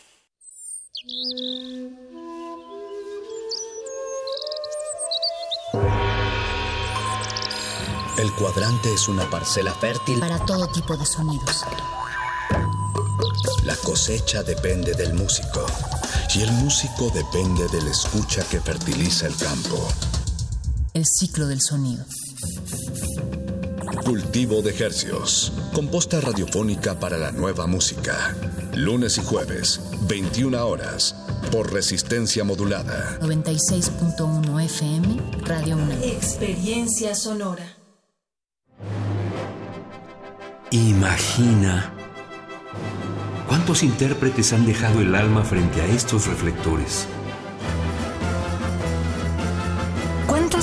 [8.17, 10.19] El cuadrante es una parcela fértil.
[10.19, 11.65] para todo tipo de sonidos.
[13.63, 15.65] La cosecha depende del músico.
[16.35, 19.87] Y el músico depende del escucha que fertiliza el campo.
[20.93, 22.05] El ciclo del sonido.
[24.03, 25.53] Cultivo de hercios.
[25.73, 28.35] Composta radiofónica para la nueva música.
[28.75, 31.15] Lunes y jueves, 21 horas.
[31.51, 33.19] Por resistencia modulada.
[33.21, 36.01] 96.1 FM, Radio UNAM.
[36.03, 37.77] Experiencia sonora.
[40.71, 41.93] Imagina
[43.47, 47.07] cuántos intérpretes han dejado el alma frente a estos reflectores.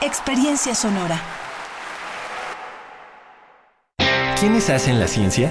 [0.00, 1.20] experiencia sonora.
[4.38, 5.50] ¿Quiénes hacen la ciencia?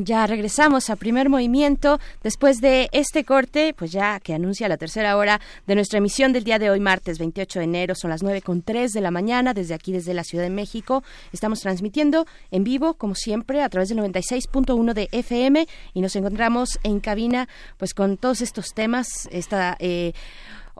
[0.00, 5.16] Ya regresamos a primer movimiento después de este corte, pues ya que anuncia la tercera
[5.16, 8.42] hora de nuestra emisión del día de hoy, martes 28 de enero, son las 9
[8.42, 11.02] con 3 de la mañana, desde aquí, desde la Ciudad de México.
[11.32, 16.78] Estamos transmitiendo en vivo, como siempre, a través del 96.1 de FM y nos encontramos
[16.84, 19.76] en cabina, pues con todos estos temas, esta.
[19.80, 20.12] Eh,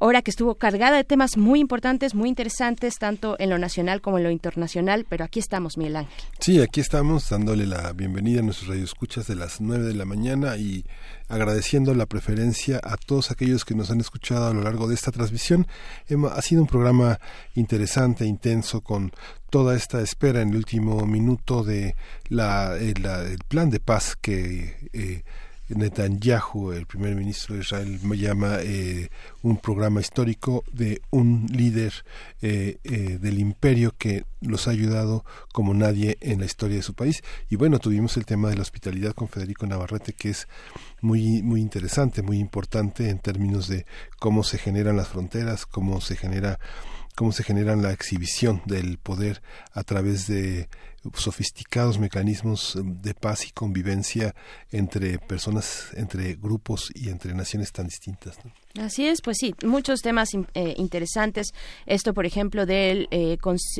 [0.00, 4.18] hora que estuvo cargada de temas muy importantes, muy interesantes, tanto en lo nacional como
[4.18, 6.14] en lo internacional, pero aquí estamos, Miguel Ángel.
[6.40, 10.56] Sí, aquí estamos dándole la bienvenida a nuestros radioescuchas de las 9 de la mañana
[10.56, 10.84] y
[11.28, 15.10] agradeciendo la preferencia a todos aquellos que nos han escuchado a lo largo de esta
[15.12, 15.66] transmisión.
[16.30, 17.18] Ha sido un programa
[17.54, 19.12] interesante, intenso, con
[19.50, 21.96] toda esta espera en el último minuto de
[22.28, 25.22] la, eh, la- el plan de paz que eh,
[25.68, 29.10] Netanyahu, el primer ministro de Israel, llama eh,
[29.42, 31.92] un programa histórico de un líder
[32.42, 36.94] eh, eh, del imperio que los ha ayudado como nadie en la historia de su
[36.94, 37.22] país.
[37.50, 40.48] Y bueno, tuvimos el tema de la hospitalidad con Federico Navarrete, que es
[41.00, 43.86] muy, muy interesante, muy importante en términos de
[44.18, 46.58] cómo se generan las fronteras, cómo se genera
[47.14, 49.42] cómo se genera la exhibición del poder
[49.72, 50.68] a través de
[51.14, 54.34] sofisticados mecanismos eh, de paz y convivencia
[54.70, 58.38] entre personas, entre grupos y entre naciones tan distintas.
[58.44, 58.52] ¿no?
[58.78, 61.52] Así es, pues sí, muchos temas eh, interesantes.
[61.86, 63.38] Esto, por ejemplo, del, eh,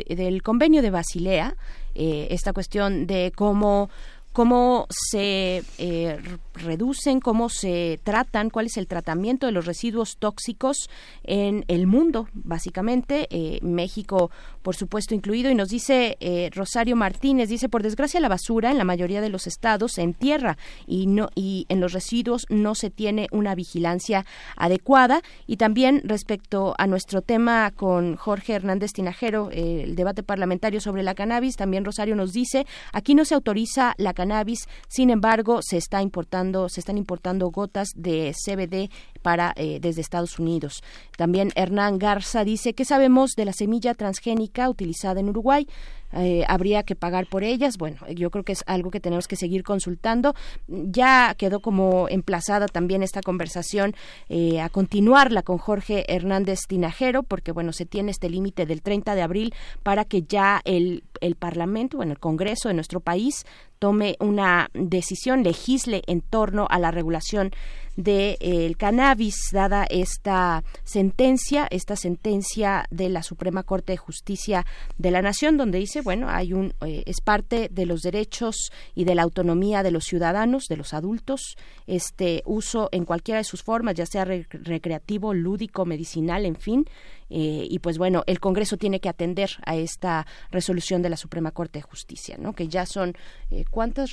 [0.09, 1.57] del convenio de Basilea,
[1.95, 3.91] eh, esta cuestión de cómo
[4.33, 6.19] cómo se eh,
[6.55, 10.89] reducen, cómo se tratan, cuál es el tratamiento de los residuos tóxicos
[11.25, 14.31] en el mundo, básicamente, eh, México,
[14.63, 15.51] por supuesto, incluido.
[15.51, 19.29] Y nos dice eh, Rosario Martínez, dice, por desgracia la basura en la mayoría de
[19.29, 20.57] los estados se entierra
[20.87, 24.25] y, no, y en los residuos no se tiene una vigilancia
[24.57, 25.23] adecuada.
[25.47, 31.15] Y también respecto a nuestro tema con Jorge Hernández Tinajero, el debate parlamentario sobre la
[31.15, 36.03] cannabis, también Rosario nos dice, aquí no se autoriza la cannabis, sin embargo, se está
[36.03, 38.91] importando, se están importando gotas de CBD
[39.23, 40.83] para eh, desde Estados Unidos.
[41.17, 45.69] También Hernán Garza dice, ¿qué sabemos de la semilla transgénica utilizada en Uruguay?
[46.13, 47.77] Eh, habría que pagar por ellas.
[47.77, 50.35] Bueno, yo creo que es algo que tenemos que seguir consultando.
[50.67, 53.95] Ya quedó como emplazada también esta conversación
[54.29, 59.15] eh, a continuarla con Jorge Hernández Tinajero, porque bueno, se tiene este límite del 30
[59.15, 63.45] de abril para que ya el, el Parlamento, bueno, el Congreso de nuestro país
[63.79, 67.53] tome una decisión, legisle en torno a la regulación
[67.97, 74.65] del cannabis, dada esta sentencia, esta sentencia de la Suprema Corte de Justicia
[74.99, 79.05] de la Nación, donde dice, bueno, hay un eh, es parte de los derechos y
[79.05, 81.57] de la autonomía de los ciudadanos, de los adultos,
[81.89, 86.85] este uso en cualquiera de sus formas, ya sea re- recreativo, lúdico, medicinal, en fin.
[87.31, 91.51] Eh, y pues bueno, el Congreso tiene que atender a esta resolución de la Suprema
[91.51, 92.53] Corte de Justicia, ¿no?
[92.53, 93.15] Que ya son
[93.51, 94.11] eh, cuántas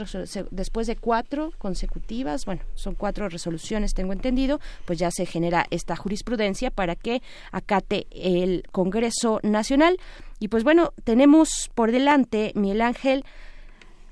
[0.51, 5.95] después de cuatro consecutivas, bueno, son cuatro resoluciones, tengo entendido, pues ya se genera esta
[5.95, 7.21] jurisprudencia para que
[7.51, 9.97] acate el Congreso Nacional.
[10.39, 13.23] Y pues bueno, tenemos por delante, Miguel Ángel,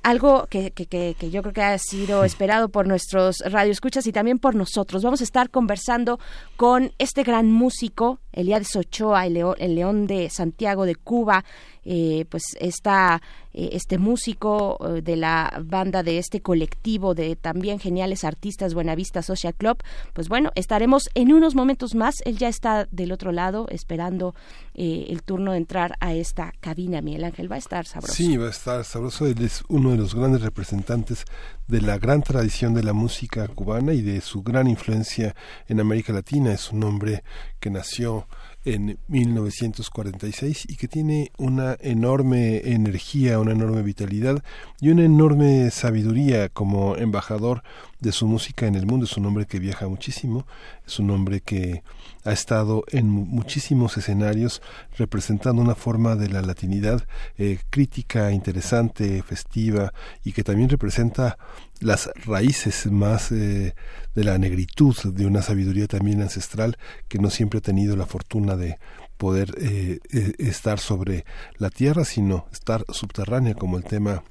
[0.03, 4.11] algo que, que, que, que yo creo que ha sido esperado por nuestros radioescuchas y
[4.11, 5.03] también por nosotros.
[5.03, 6.19] Vamos a estar conversando
[6.57, 11.45] con este gran músico Eliades Ochoa, el león, el león de Santiago de Cuba,
[11.85, 13.21] eh, pues está
[13.53, 19.21] eh, este músico eh, de la banda de este colectivo de también geniales artistas Buenavista
[19.21, 19.77] Social Club.
[20.13, 22.15] Pues bueno, estaremos en unos momentos más.
[22.25, 24.33] Él ya está del otro lado esperando
[24.75, 27.01] el turno de entrar a esta cabina.
[27.01, 28.15] Miguel Ángel va a estar sabroso.
[28.15, 29.27] Sí, va a estar sabroso.
[29.27, 31.25] Él es uno de los grandes representantes
[31.67, 35.35] de la gran tradición de la música cubana y de su gran influencia
[35.67, 36.53] en América Latina.
[36.53, 37.23] Es un hombre
[37.59, 38.27] que nació
[38.65, 44.43] en 1946 y que tiene una enorme energía, una enorme vitalidad
[44.79, 47.63] y una enorme sabiduría como embajador
[47.99, 49.05] de su música en el mundo.
[49.05, 50.45] Es un hombre que viaja muchísimo,
[50.85, 51.83] es un hombre que
[52.25, 54.61] ha estado en muchísimos escenarios
[54.97, 57.05] representando una forma de la latinidad
[57.37, 61.37] eh, crítica, interesante, festiva y que también representa
[61.83, 63.75] las raíces más eh,
[64.15, 66.77] de la negritud, de una sabiduría también ancestral
[67.07, 68.79] que no siempre ha tenido la fortuna de
[69.17, 69.99] poder eh,
[70.39, 71.25] estar sobre
[71.57, 74.23] la tierra, sino estar subterránea como el tema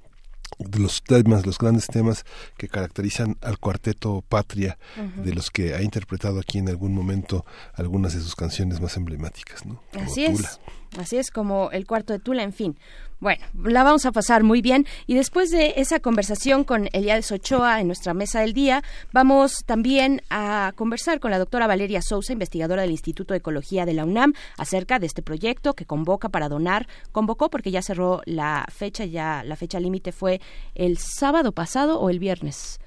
[0.59, 2.25] de los temas, los grandes temas
[2.57, 4.79] que caracterizan al cuarteto Patria,
[5.17, 9.65] de los que ha interpretado aquí en algún momento algunas de sus canciones más emblemáticas,
[9.65, 9.83] ¿no?
[9.95, 10.61] Así es.
[10.99, 12.77] Así es como el cuarto de Tula, en fin.
[13.19, 17.81] Bueno, la vamos a pasar muy bien y después de esa conversación con Eliades Ochoa
[17.81, 18.83] en nuestra mesa del día,
[19.13, 23.95] vamos también a conversar con la doctora Valeria Sousa, investigadora del Instituto de Ecología de
[23.95, 28.67] la UNAM, acerca de este proyecto que convoca para donar, convocó porque ya cerró la
[28.69, 30.41] fecha, ya la fecha límite fue
[30.75, 32.81] el sábado pasado o el viernes,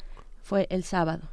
[0.44, 1.30] fue el sábado.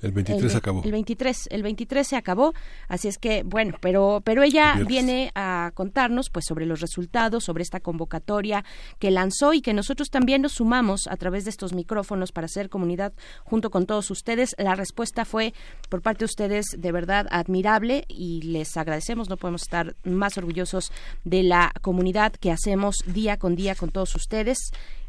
[0.00, 0.82] El 23 acabó.
[0.84, 2.54] El 23, el 23 se acabó,
[2.88, 7.62] así es que bueno, pero pero ella viene a contarnos pues sobre los resultados, sobre
[7.62, 8.64] esta convocatoria
[8.98, 12.68] que lanzó y que nosotros también nos sumamos a través de estos micrófonos para hacer
[12.68, 13.12] comunidad
[13.44, 14.54] junto con todos ustedes.
[14.58, 15.52] La respuesta fue
[15.88, 20.92] por parte de ustedes de verdad admirable y les agradecemos, no podemos estar más orgullosos
[21.24, 24.58] de la comunidad que hacemos día con día con todos ustedes.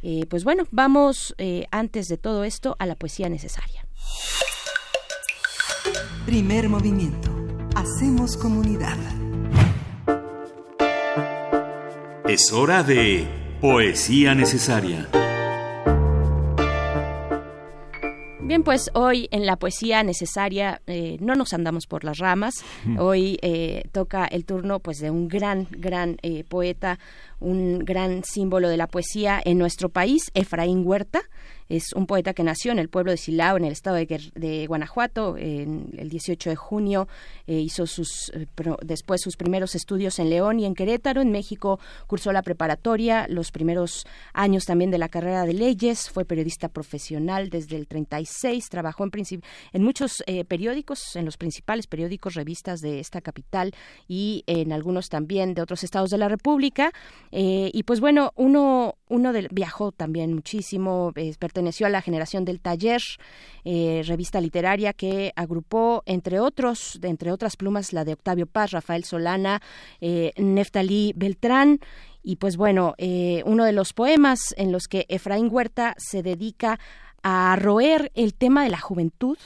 [0.01, 3.78] Eh, pues bueno, vamos eh, antes de todo esto a la poesía necesaria.
[6.25, 7.31] Primer movimiento.
[7.75, 8.97] Hacemos comunidad.
[12.27, 13.27] Es hora de
[13.59, 15.09] poesía necesaria.
[18.49, 22.63] Bien, pues hoy en la poesía necesaria eh, no nos andamos por las ramas.
[22.97, 26.97] Hoy eh, toca el turno pues de un gran, gran eh, poeta,
[27.39, 31.21] un gran símbolo de la poesía en nuestro país, Efraín Huerta.
[31.69, 35.37] Es un poeta que nació en el pueblo de Silao, en el estado de, Guanajuato,
[35.37, 37.07] en el 18 de junio.
[37.45, 38.47] Eh, hizo sus, eh,
[38.81, 41.21] después sus primeros estudios en León y en Querétaro.
[41.21, 46.09] En México cursó la preparatoria, los primeros años también de la carrera de leyes.
[46.09, 48.67] Fue periodista profesional desde el 36.
[48.69, 49.11] Trabajó en,
[49.73, 53.75] en muchos eh, periódicos, en los principales periódicos, revistas de esta capital
[54.07, 56.91] y en algunos también de otros estados de la República.
[57.31, 63.01] y pues bueno, uno, uno viajó también muchísimo, perteneció a la generación del taller,
[63.65, 69.03] eh, revista literaria que agrupó, entre otros, entre otras plumas, la de Octavio Paz, Rafael
[69.03, 69.61] Solana,
[70.01, 71.79] eh, Neftalí Beltrán.
[72.23, 76.79] Y pues bueno, eh, uno de los poemas en los que Efraín Huerta se dedica
[77.23, 79.37] a roer el tema de la juventud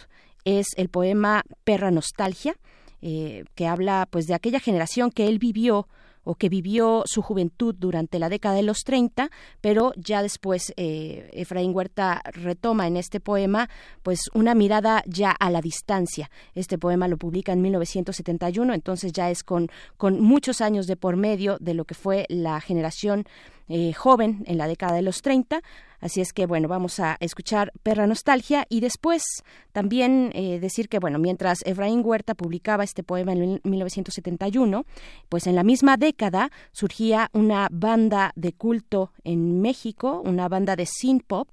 [0.45, 2.55] es el poema Perra Nostalgia,
[3.01, 5.89] que habla pues de aquella generación que él vivió
[6.23, 9.29] o que vivió su juventud durante la década de los 30,
[9.61, 13.69] pero ya después eh, Efraín Huerta retoma en este poema
[14.01, 16.29] pues una mirada ya a la distancia.
[16.55, 21.15] Este poema lo publica en 1971, entonces ya es con, con muchos años de por
[21.15, 23.25] medio de lo que fue la generación
[23.69, 25.61] eh, joven en la década de los 30.
[25.99, 29.23] Así es que, bueno, vamos a escuchar Perra Nostalgia y después
[29.71, 34.85] también eh, decir que, bueno, mientras Efraín Huerta publicaba este poema en 1971,
[35.29, 40.85] pues en la misma década surgía una banda de culto en México, una banda de
[40.85, 41.47] synth pop,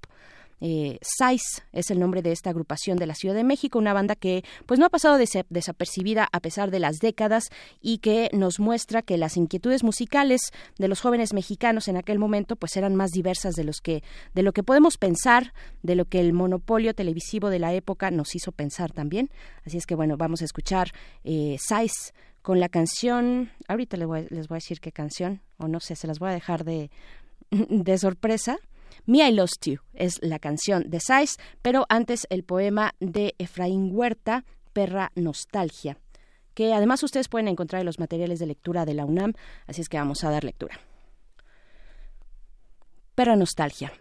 [0.60, 4.14] eh, SAIS es el nombre de esta agrupación de la Ciudad de México, una banda
[4.14, 7.50] que pues no ha pasado desapercibida a pesar de las décadas
[7.80, 10.40] y que nos muestra que las inquietudes musicales
[10.78, 14.02] de los jóvenes mexicanos en aquel momento pues eran más diversas de los que
[14.34, 18.34] de lo que podemos pensar, de lo que el monopolio televisivo de la época nos
[18.34, 19.30] hizo pensar también.
[19.64, 20.92] Así es que bueno, vamos a escuchar
[21.24, 22.12] eh, SAIS
[22.42, 25.94] con la canción, ahorita les voy, les voy, a decir qué canción, o no sé,
[25.94, 26.90] se las voy a dejar de,
[27.50, 28.58] de sorpresa.
[29.06, 33.90] Me I Lost You es la canción de Sais, pero antes el poema de Efraín
[33.92, 35.98] Huerta, Perra Nostalgia,
[36.54, 39.34] que además ustedes pueden encontrar en los materiales de lectura de la UNAM,
[39.66, 40.78] así es que vamos a dar lectura.
[43.14, 43.92] Perra Nostalgia.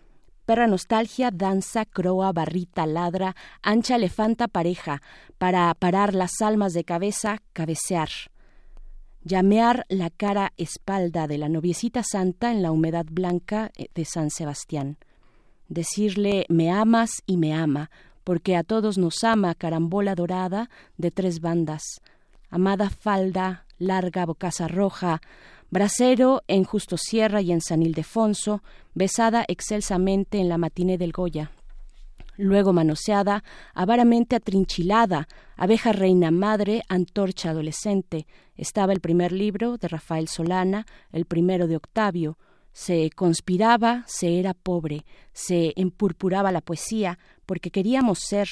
[0.45, 4.99] Perra nostalgia, danza, croa, barrita, ladra, ancha, elefanta, pareja,
[5.37, 8.09] para parar las almas de cabeza, cabecear.
[9.29, 14.31] Llamear la cara espalda de la noviecita santa en la humedad blanca eh, de San
[14.31, 14.97] Sebastián.
[15.67, 17.91] Decirle me amas y me ama,
[18.23, 21.83] porque a todos nos ama carambola dorada de tres bandas.
[22.49, 25.21] Amada falda, larga bocaza roja,
[25.69, 28.63] brasero en Justo Sierra y en San Ildefonso,
[28.95, 31.51] besada excelsamente en la matiné del Goya
[32.39, 33.43] luego manoseada,
[33.73, 38.25] avaramente atrinchilada, abeja reina madre, antorcha adolescente.
[38.55, 42.37] Estaba el primer libro de Rafael Solana, el primero de Octavio.
[42.71, 48.47] Se conspiraba, se era pobre, se empurpuraba la poesía, porque queríamos ser,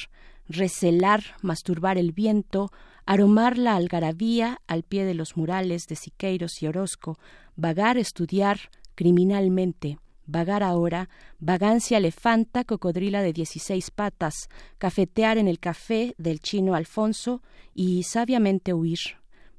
[0.49, 2.71] recelar, masturbar el viento,
[3.05, 7.17] aromar la algarabía al pie de los murales de Siqueiros y Orozco,
[7.55, 8.59] vagar, estudiar
[8.95, 9.97] criminalmente
[10.27, 11.09] vagar ahora,
[11.39, 17.41] vagancia elefanta, cocodrila de dieciséis patas, cafetear en el café del chino Alfonso
[17.73, 18.99] y sabiamente huir,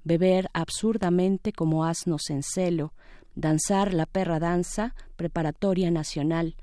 [0.05, 2.93] beber absurdamente como asnos en celo,
[3.35, 6.57] danzar la perra danza, preparatoria nacional,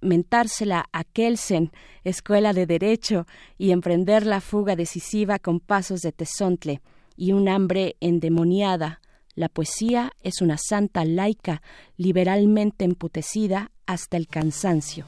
[0.00, 1.72] mentársela a Kelsen,
[2.02, 3.26] escuela de derecho,
[3.58, 6.80] y emprender la fuga decisiva con pasos de tesontle,
[7.16, 9.00] y un hambre endemoniada,
[9.34, 11.62] la poesía es una santa laica,
[11.96, 15.06] liberalmente emputecida hasta el cansancio.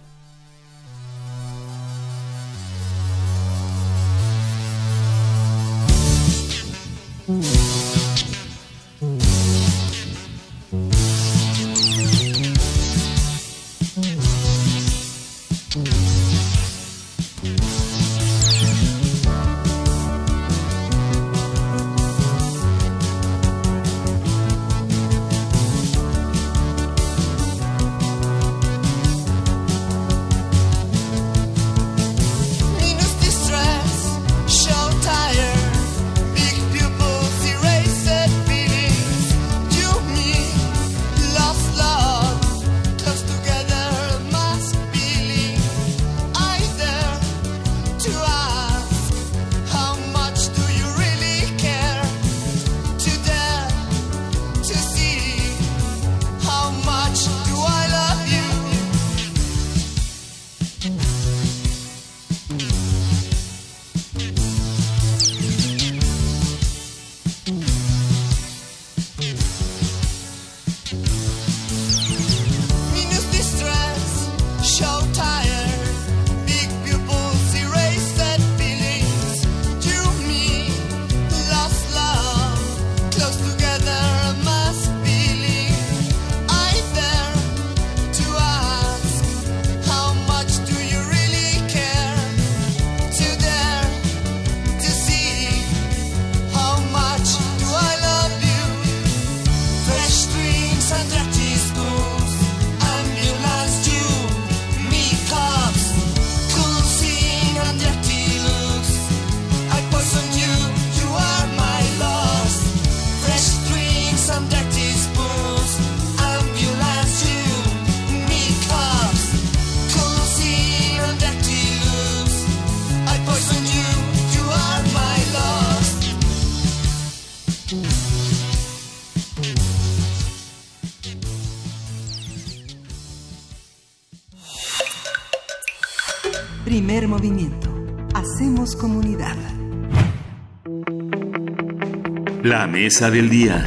[142.67, 143.65] La mesa del día.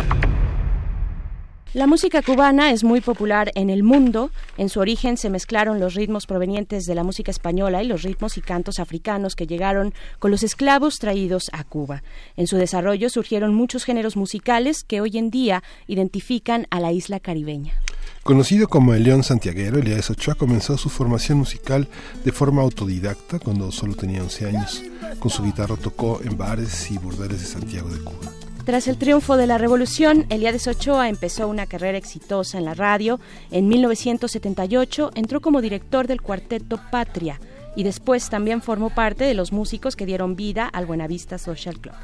[1.73, 4.30] La música cubana es muy popular en el mundo.
[4.57, 8.38] En su origen se mezclaron los ritmos provenientes de la música española y los ritmos
[8.38, 12.03] y cantos africanos que llegaron con los esclavos traídos a Cuba.
[12.35, 17.21] En su desarrollo surgieron muchos géneros musicales que hoy en día identifican a la isla
[17.21, 17.76] caribeña.
[18.23, 21.88] Conocido como el León Santiaguero, Elías Ochoa comenzó su formación musical
[22.26, 24.84] de forma autodidacta cuando solo tenía 11 años.
[25.19, 28.34] Con su guitarra tocó en bares y burdeles de Santiago de Cuba.
[28.70, 33.20] Tras el triunfo de la revolución, Elías Ochoa empezó una carrera exitosa en la radio.
[33.50, 37.40] En 1978 entró como director del cuarteto Patria
[37.76, 41.96] y después también formó parte de los músicos que dieron vida al Buenavista Social Club.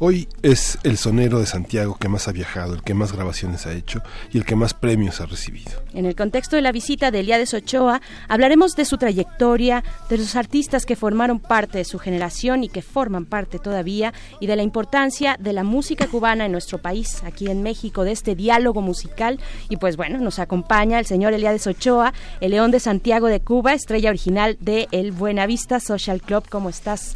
[0.00, 3.72] Hoy es el sonero de Santiago que más ha viajado, el que más grabaciones ha
[3.72, 5.70] hecho y el que más premios ha recibido.
[5.92, 10.34] En el contexto de la visita de Eliades Ochoa, hablaremos de su trayectoria, de los
[10.34, 14.62] artistas que formaron parte de su generación y que forman parte todavía, y de la
[14.62, 19.38] importancia de la música cubana en nuestro país, aquí en México, de este diálogo musical.
[19.68, 23.74] Y pues bueno, nos acompaña el señor Eliades Ochoa, el León de Santiago de Cuba,
[23.74, 26.44] estrella original de el Buenavista Social Club.
[26.48, 27.14] ¿Cómo estás?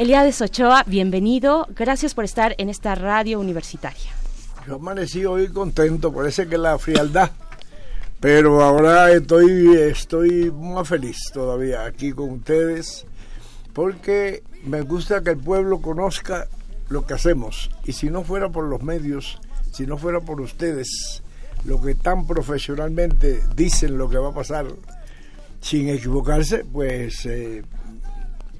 [0.00, 1.66] Eliades Ochoa, bienvenido.
[1.76, 4.10] Gracias por estar en esta radio universitaria.
[4.66, 7.30] Yo amanecí hoy contento, parece que la frialdad.
[8.18, 13.04] Pero ahora estoy, estoy más feliz todavía aquí con ustedes,
[13.74, 16.48] porque me gusta que el pueblo conozca
[16.88, 17.70] lo que hacemos.
[17.84, 19.38] Y si no fuera por los medios,
[19.70, 21.22] si no fuera por ustedes,
[21.66, 24.64] lo que tan profesionalmente dicen lo que va a pasar,
[25.60, 27.64] sin equivocarse, pues eh,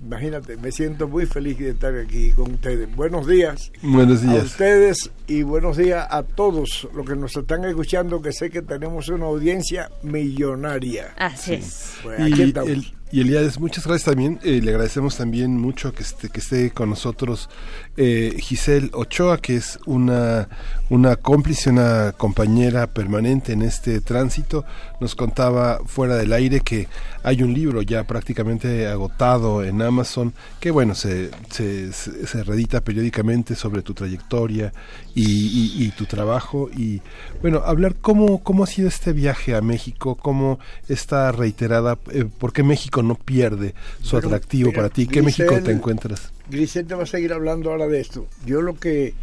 [0.02, 2.94] imagínate, me siento muy feliz de estar aquí con ustedes.
[2.94, 3.70] Buenos días.
[3.82, 4.42] Buenos días.
[4.42, 8.62] A ustedes y buenos días a todos los que nos están escuchando, que sé que
[8.62, 11.14] tenemos una audiencia millonaria.
[11.16, 11.92] Así es.
[12.02, 12.68] Pues aquí Y, estamos.
[12.70, 14.38] el, y Elías, muchas gracias también.
[14.44, 17.48] eh, le agradecemos también mucho que esté, que esté con nosotros
[17.96, 20.48] eh, Giselle Ochoa, que es una,
[20.90, 24.64] una cómplice, una compañera permanente en este tránsito.
[25.00, 26.86] Nos contaba fuera del aire que
[27.24, 32.80] hay un libro ya prácticamente agotado en Amazon, que bueno, se, se, se- se reedita
[32.80, 34.72] periódicamente sobre tu trayectoria
[35.16, 36.68] y, y- y tu trabajo.
[36.76, 37.00] Y
[37.42, 42.52] bueno, hablar cómo, cómo ha sido este viaje a México, cómo está reiterada, eh, por
[42.52, 46.32] qué México no pierde su atractivo para ti, qué México te encuentras.
[46.50, 48.26] Grisel te va a seguir hablando ahora de esto.
[48.46, 49.14] Yo lo que,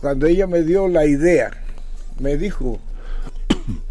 [0.00, 1.50] cuando ella me dio la idea,
[2.20, 2.80] me dijo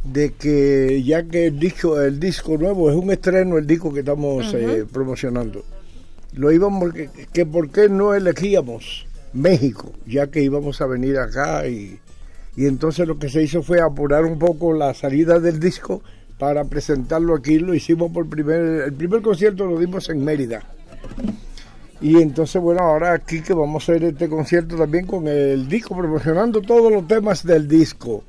[0.03, 4.01] de que ya que el disco, el disco nuevo es un estreno, el disco que
[4.01, 5.63] estamos eh, promocionando,
[6.33, 11.67] lo íbamos, que, que por qué no elegíamos México, ya que íbamos a venir acá
[11.67, 11.99] y,
[12.55, 16.01] y entonces lo que se hizo fue apurar un poco la salida del disco
[16.37, 20.63] para presentarlo aquí, lo hicimos por primer, el primer concierto lo dimos en Mérida.
[22.01, 25.95] Y entonces, bueno, ahora aquí que vamos a hacer este concierto también con el disco,
[25.95, 28.23] promocionando todos los temas del disco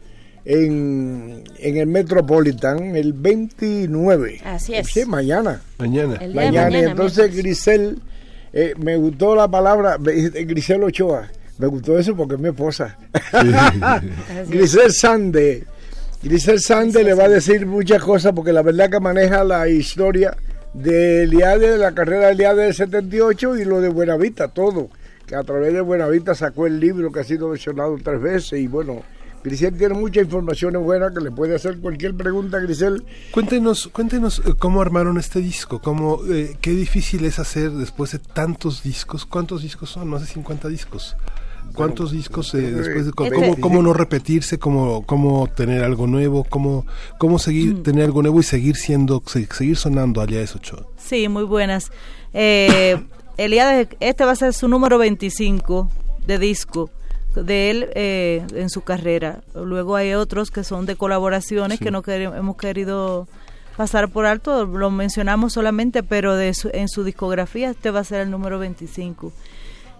[0.44, 4.42] en, en el Metropolitan el 29.
[4.44, 4.88] Así es.
[4.88, 5.62] Sí, mañana.
[5.78, 6.16] Mañana.
[6.16, 6.66] El día de Mañana.
[6.66, 7.98] mañana, y entonces Grisel,
[8.52, 11.28] eh, me gustó la palabra, Grisel Ochoa.
[11.58, 12.98] Me gustó eso porque es mi esposa.
[14.48, 15.64] Grisel Sande.
[16.22, 20.36] Grisel Sande le va a decir muchas cosas porque la verdad que maneja la historia
[20.74, 24.88] de Eliade, de la carrera de Eliade del 78 y lo de Buenavista, todo.
[25.26, 28.66] Que a través de Buenavista sacó el libro que ha sido mencionado tres veces y
[28.66, 29.02] bueno,
[29.44, 33.04] Grisel tiene muchas informaciones buenas que le puede hacer cualquier pregunta Grisel.
[33.32, 38.18] Cuéntenos, cuéntenos eh, cómo armaron este disco, cómo, eh, qué difícil es hacer después de
[38.20, 39.26] tantos discos.
[39.26, 40.08] ¿Cuántos discos son?
[40.08, 41.16] Más de 50 discos.
[41.74, 45.82] ¿Cuántos discos eh, que después de cómo, Este- cómo, cómo no repetirse, cómo, cómo tener
[45.82, 46.84] algo nuevo, cómo,
[47.18, 50.84] cómo seguir tener algo nuevo y seguir siendo, se- seguir sonando allá de Ochoa?
[50.98, 51.90] Sí, muy buenas.
[52.34, 53.02] Eh,
[53.38, 55.88] Elías, este va a ser su número 25
[56.26, 56.90] de disco
[57.34, 59.40] de él eh, en su carrera.
[59.54, 63.26] Luego hay otros que son de colaboraciones que no quere- hemos querido
[63.76, 68.04] pasar por alto, lo mencionamos solamente, pero de su- en su discografía este va a
[68.04, 69.32] ser el número 25.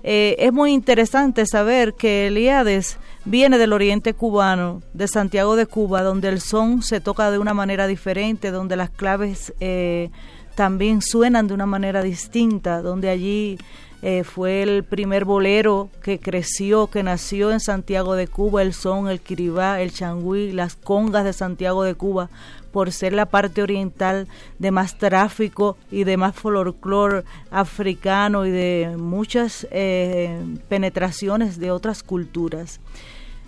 [0.05, 6.03] Eh, es muy interesante saber que Eliades viene del oriente cubano, de Santiago de Cuba,
[6.03, 10.11] donde el son se toca de una manera diferente, donde las claves eh,
[10.57, 13.59] también suenan de una manera distinta, donde allí
[14.05, 19.09] eh, fue el primer bolero que creció, que nació en Santiago de Cuba, el son,
[19.09, 22.29] el kiribá, el changüí, las congas de Santiago de Cuba,
[22.73, 24.27] por ser la parte oriental
[24.59, 27.23] de más tráfico y de más folclore
[27.53, 30.37] africano y de muchas eh,
[30.69, 32.81] penetraciones de otras culturas.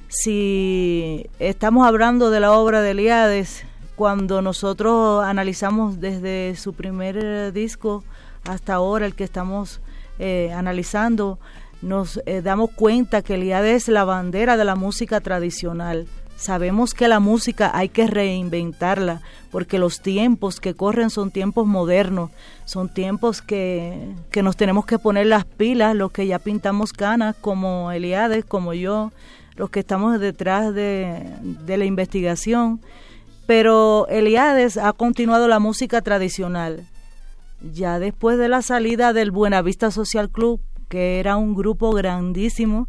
[0.08, 3.64] Si estamos hablando de la obra de Eliades,
[3.96, 8.04] cuando nosotros analizamos desde su primer disco
[8.44, 9.80] hasta ahora el que estamos
[10.18, 11.38] eh, analizando,
[11.82, 16.06] nos eh, damos cuenta que Eliades es la bandera de la música tradicional.
[16.36, 19.20] Sabemos que la música hay que reinventarla
[19.52, 22.30] porque los tiempos que corren son tiempos modernos,
[22.64, 27.36] son tiempos que, que nos tenemos que poner las pilas, los que ya pintamos canas
[27.40, 29.12] como Eliades, como yo,
[29.56, 32.80] los que estamos detrás de, de la investigación.
[33.46, 36.86] Pero Eliades ha continuado la música tradicional.
[37.72, 42.88] Ya después de la salida del Buenavista Social Club, que era un grupo grandísimo,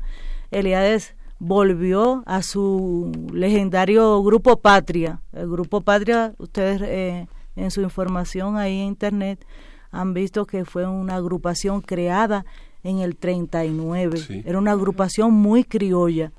[0.51, 5.21] Eliades volvió a su legendario grupo Patria.
[5.33, 9.45] El grupo Patria, ustedes eh, en su información ahí en internet
[9.91, 12.45] han visto que fue una agrupación creada
[12.83, 14.17] en el 39.
[14.17, 14.43] Sí.
[14.45, 16.33] Era una agrupación muy criolla.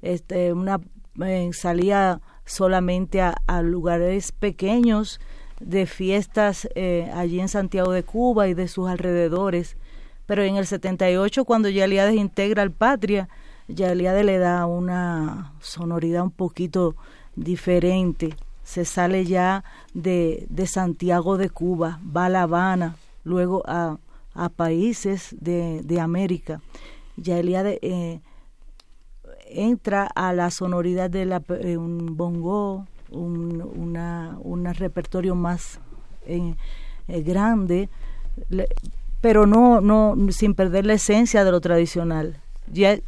[0.00, 0.80] Este, una
[1.22, 5.20] eh, salía solamente a, a lugares pequeños
[5.64, 9.76] de fiestas eh, allí en Santiago de Cuba y de sus alrededores.
[10.26, 13.28] Pero en el 78, cuando ya Eliades integra al Patria,
[13.68, 16.94] ya Eliades le da una sonoridad un poquito
[17.36, 18.36] diferente.
[18.62, 19.64] Se sale ya
[19.94, 23.98] de, de Santiago de Cuba, va a La Habana, luego a
[24.34, 26.60] a países de, de América.
[27.16, 28.20] Ya Eliade eh,
[29.48, 35.80] entra a la sonoridad de la, eh, un bongo, un una, una repertorio más
[36.26, 36.54] eh,
[37.08, 37.88] eh, grande,
[39.20, 42.40] pero no, no sin perder la esencia de lo tradicional.
[42.72, 42.98] Ya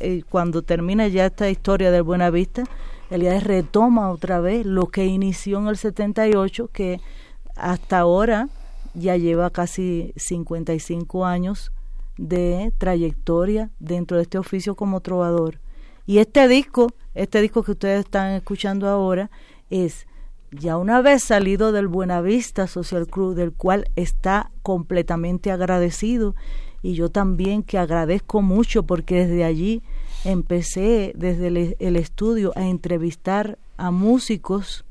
[0.00, 2.64] eh, cuando termina ya esta historia del Buenavista,
[3.10, 7.00] Eliades retoma otra vez lo que inició en el 78, que
[7.54, 8.48] hasta ahora
[8.94, 11.72] ya lleva casi 55 años
[12.16, 15.58] de trayectoria dentro de este oficio como trovador.
[16.06, 19.30] Y este disco, este disco que ustedes están escuchando ahora,
[19.70, 20.06] es
[20.50, 26.34] ya una vez salido del Buenavista Social Club, del cual está completamente agradecido,
[26.82, 29.82] y yo también que agradezco mucho porque desde allí
[30.24, 34.84] empecé, desde el, el estudio, a entrevistar a músicos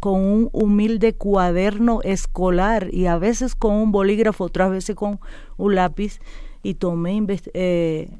[0.00, 5.18] con un humilde cuaderno escolar y a veces con un bolígrafo, otras veces con
[5.56, 6.20] un lápiz
[6.62, 8.10] y tomé eh,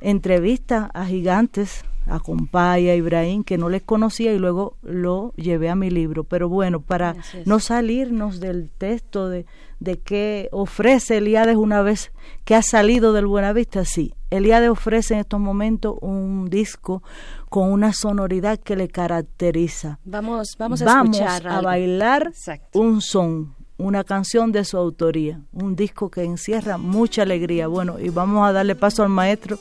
[0.00, 5.68] entrevistas a gigantes, a Compay, a Ibrahim, que no les conocía y luego lo llevé
[5.70, 6.22] a mi libro.
[6.24, 7.16] Pero bueno, para
[7.46, 9.44] no salirnos del texto de,
[9.80, 12.12] de qué ofrece Eliades una vez
[12.44, 14.14] que ha salido del Buenavista, sí.
[14.30, 17.02] Eliades ofrece en estos momentos un disco
[17.48, 19.98] con una sonoridad que le caracteriza.
[20.04, 21.64] Vamos, vamos a Vamos escuchar a algo.
[21.68, 22.32] bailar
[22.74, 27.66] un son, una canción de su autoría, un disco que encierra mucha alegría.
[27.66, 29.58] Bueno, y vamos a darle paso al maestro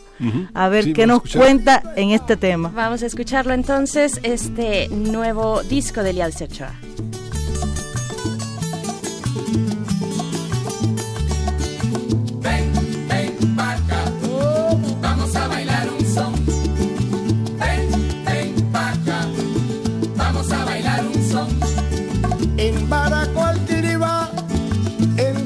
[0.54, 2.72] a ver Sí, qué nos cuenta en este tema.
[2.74, 6.74] Vamos a escucharlo entonces, este nuevo disco de Eliades Ochoa.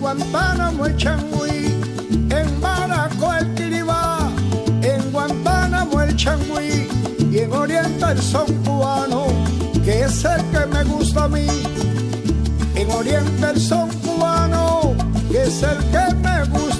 [0.10, 1.66] Guantánamo el Changüí,
[2.32, 4.32] en Baraco el Tiribá,
[4.82, 6.90] en Guantánamo el Changüí,
[7.32, 9.28] y en Oriente el son cubano,
[9.86, 11.46] que es el que me gusta a mí.
[12.74, 14.96] En Oriente el son cubano,
[15.32, 16.78] que es el que me gusta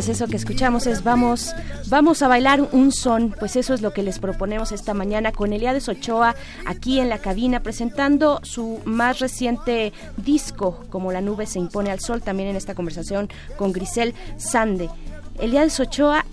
[0.00, 1.54] pues eso que escuchamos es vamos,
[1.90, 5.52] vamos a bailar un son, pues eso es lo que les proponemos esta mañana con
[5.52, 11.58] Eliades Ochoa aquí en la cabina presentando su más reciente disco, como la nube se
[11.58, 14.88] impone al sol, también en esta conversación con Grisel Sande.
[15.38, 16.24] Eliades Ochoa,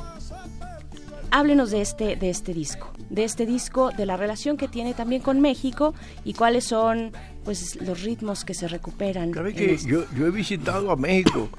[1.31, 5.21] háblenos de este, de este disco, de este disco, de la relación que tiene también
[5.21, 7.11] con México y cuáles son
[7.43, 9.33] pues los ritmos que se recuperan.
[9.33, 11.49] ¿Sabe en que este- yo, yo he visitado a México,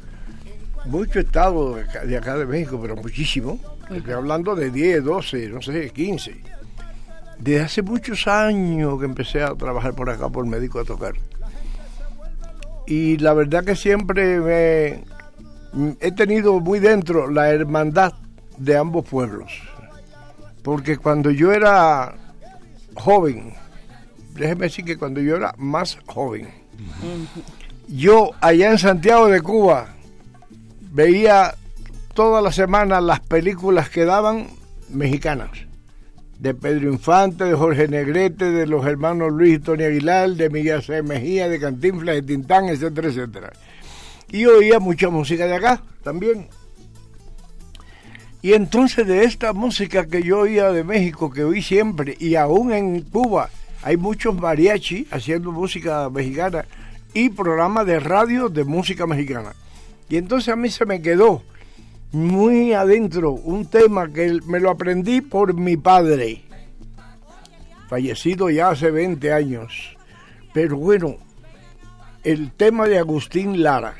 [0.87, 3.59] mucho estado de acá, de acá de México, pero muchísimo.
[3.91, 6.37] Estoy hablando de 10, 12, no sé, 15.
[7.39, 11.15] Desde hace muchos años que empecé a trabajar por acá por médico a tocar.
[12.87, 18.15] Y la verdad que siempre me, he tenido muy dentro la hermandad
[18.57, 19.53] de ambos pueblos.
[20.63, 22.15] Porque cuando yo era
[22.95, 23.55] joven,
[24.35, 26.49] déjeme decir que cuando yo era más joven,
[27.89, 29.95] yo allá en Santiago de Cuba
[30.91, 31.55] veía
[32.15, 34.49] todas las semanas las películas que daban
[34.89, 35.51] mexicanas.
[36.39, 40.83] De Pedro Infante, de Jorge Negrete, de los hermanos Luis y Tony Aguilar, de Miguel
[40.83, 41.03] C.
[41.03, 43.53] Mejía, de Cantinflas, de Tintán, etcétera, etcétera.
[44.31, 46.49] Y oía mucha música de acá también.
[48.41, 52.73] Y entonces de esta música que yo oía de México, que oí siempre, y aún
[52.73, 53.51] en Cuba
[53.83, 56.65] hay muchos mariachi haciendo música mexicana
[57.15, 59.55] y programas de radio de música mexicana.
[60.09, 61.43] Y entonces a mí se me quedó
[62.13, 66.43] muy adentro un tema que me lo aprendí por mi padre,
[67.89, 69.97] fallecido ya hace 20 años.
[70.55, 71.17] Pero bueno,
[72.25, 73.95] el tema de Agustín Lara,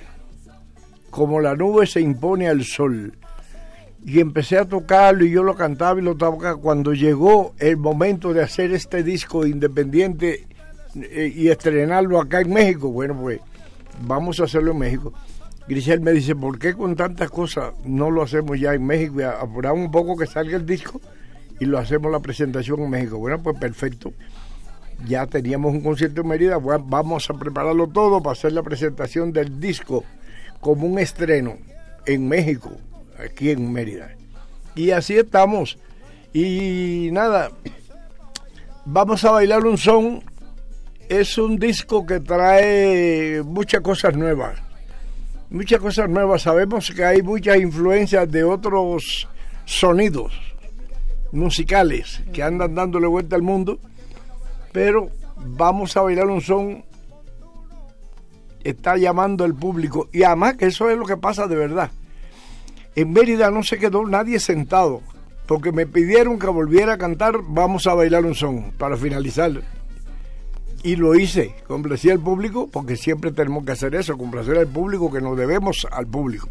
[1.11, 3.13] como la nube se impone al sol,
[4.05, 8.33] y empecé a tocarlo y yo lo cantaba y lo tocaba cuando llegó el momento
[8.33, 10.47] de hacer este disco independiente
[10.95, 12.91] eh, y estrenarlo acá en México.
[12.91, 13.41] Bueno, pues
[14.01, 15.13] vamos a hacerlo en México.
[15.69, 19.21] Grisel me dice, ¿por qué con tantas cosas no lo hacemos ya en México?
[19.23, 20.99] Apuramos un poco que salga el disco
[21.61, 23.19] y lo hacemos la presentación en México.
[23.19, 24.15] Bueno, pues perfecto.
[25.07, 29.33] Ya teníamos un concierto en Mérida, bueno, vamos a prepararlo todo para hacer la presentación
[29.33, 30.05] del disco
[30.61, 31.59] como un estreno
[32.07, 32.73] en México,
[33.23, 34.17] aquí en Mérida.
[34.75, 35.79] Y así estamos.
[36.33, 37.51] Y nada,
[38.87, 40.25] vamos a bailar un son.
[41.11, 44.68] Es un disco que trae muchas cosas nuevas.
[45.51, 46.43] Muchas cosas nuevas.
[46.43, 49.29] Sabemos que hay muchas influencias de otros
[49.65, 50.33] sonidos
[51.33, 53.79] musicales que andan dándole vuelta al mundo,
[54.73, 56.85] pero vamos a bailar un son
[58.65, 61.91] está llamando el público y además que eso es lo que pasa de verdad.
[62.95, 65.03] En Mérida no se quedó nadie sentado
[65.47, 69.63] porque me pidieron que volviera a cantar Vamos a bailar un son para finalizar.
[70.83, 75.13] Y lo hice, complací al público porque siempre tenemos que hacer eso, complacer al público
[75.13, 76.49] que nos debemos al público.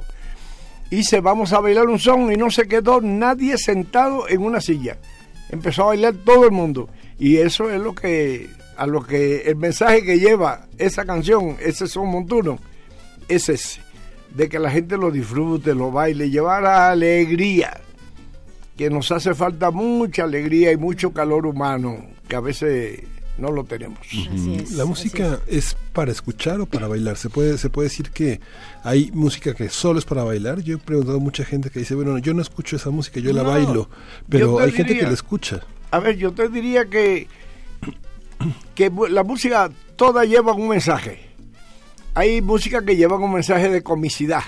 [0.89, 4.97] Hice Vamos a bailar un son y no se quedó nadie sentado en una silla.
[5.49, 6.89] Empezó a bailar todo el mundo
[7.19, 11.87] y eso es lo que a lo que el mensaje que lleva esa canción, ese
[11.87, 12.59] son montuno,
[13.27, 13.81] es ese,
[14.35, 17.81] de que la gente lo disfrute, lo baile, llevar alegría,
[18.77, 22.99] que nos hace falta mucha alegría y mucho calor humano, que a veces
[23.37, 23.99] no lo tenemos.
[24.71, 27.17] la música es, para escuchar o para bailar.
[27.17, 28.39] Se puede se puede decir que
[28.83, 30.61] hay música que solo es para bailar.
[30.61, 33.33] Yo he preguntado a mucha gente que dice, bueno, yo no escucho esa música, yo
[33.33, 33.89] la bailo,
[34.29, 35.61] pero hay gente que la escucha.
[35.91, 37.27] A ver, yo te diría que,
[38.75, 41.27] que la música toda lleva un mensaje.
[42.13, 44.41] Hay música que llevan un mensaje de comicidad.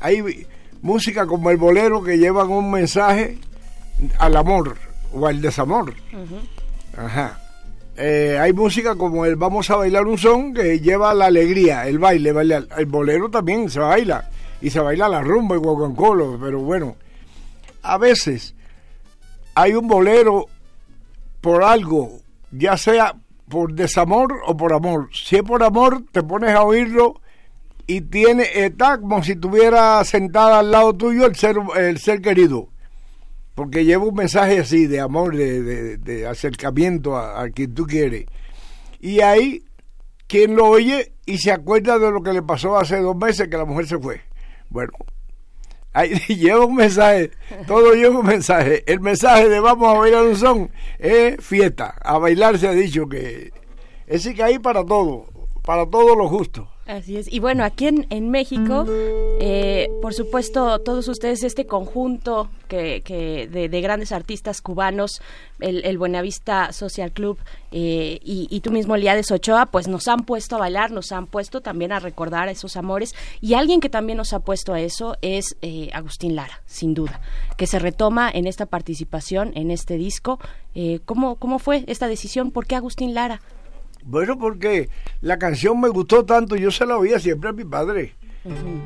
[0.00, 0.46] Hay
[0.82, 3.38] música como el bolero que llevan un mensaje
[4.18, 4.76] al amor
[5.12, 5.94] o al desamor.
[6.96, 7.49] Ajá.
[7.96, 11.98] Eh, hay música como el Vamos a bailar un son que lleva la alegría, el
[11.98, 12.32] baile.
[12.76, 14.30] El bolero también se baila.
[14.60, 16.96] Y se baila la rumba y guaguancolo, pero bueno.
[17.82, 18.54] A veces
[19.54, 20.46] hay un bolero
[21.40, 22.20] por algo,
[22.50, 23.14] ya sea
[23.48, 25.08] por desamor o por amor.
[25.12, 27.20] Si es por amor, te pones a oírlo
[27.86, 32.69] y tiene, está como si estuviera sentada al lado tuyo el ser, el ser querido.
[33.54, 38.26] Porque lleva un mensaje así de amor, de, de- acercamiento a, quien tú quieres.
[39.00, 39.64] Y ahí,
[40.26, 43.56] quien lo oye y se acuerda de lo que le pasó hace dos meses que
[43.56, 44.20] la mujer se fue.
[44.68, 44.92] Bueno,
[45.92, 47.30] ahí lleva un mensaje,
[47.66, 48.84] todo lleva un mensaje.
[48.90, 51.94] El mensaje de vamos a bailar un son es fiesta.
[52.02, 53.52] A bailar se ha dicho que
[54.06, 55.26] es decir que hay para todo,
[55.62, 56.68] para todo lo justo.
[56.90, 57.32] Así es.
[57.32, 58.84] Y bueno, aquí en, en México,
[59.40, 65.22] eh, por supuesto, todos ustedes, este conjunto que, que de, de grandes artistas cubanos,
[65.60, 67.38] el, el Buenavista Social Club
[67.70, 71.26] eh, y, y tú mismo, Eliades Ochoa, pues nos han puesto a bailar, nos han
[71.28, 73.14] puesto también a recordar esos amores.
[73.40, 77.20] Y alguien que también nos ha puesto a eso es eh, Agustín Lara, sin duda,
[77.56, 80.40] que se retoma en esta participación, en este disco.
[80.74, 82.50] Eh, ¿cómo, ¿Cómo fue esta decisión?
[82.50, 83.40] ¿Por qué Agustín Lara?
[84.04, 84.88] Bueno, porque
[85.20, 88.14] la canción me gustó tanto, yo se la oía siempre a mi padre.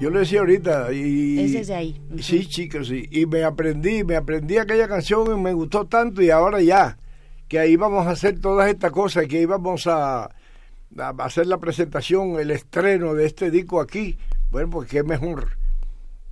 [0.00, 2.00] Yo le decía ahorita y Es desde ahí.
[2.20, 6.30] sí, chicos, sí, y me aprendí, me aprendí aquella canción y me gustó tanto y
[6.30, 6.98] ahora ya
[7.46, 12.40] que ahí vamos a hacer todas estas cosas, que íbamos a, a hacer la presentación,
[12.40, 14.18] el estreno de este disco aquí.
[14.50, 15.56] Bueno, pues qué mejor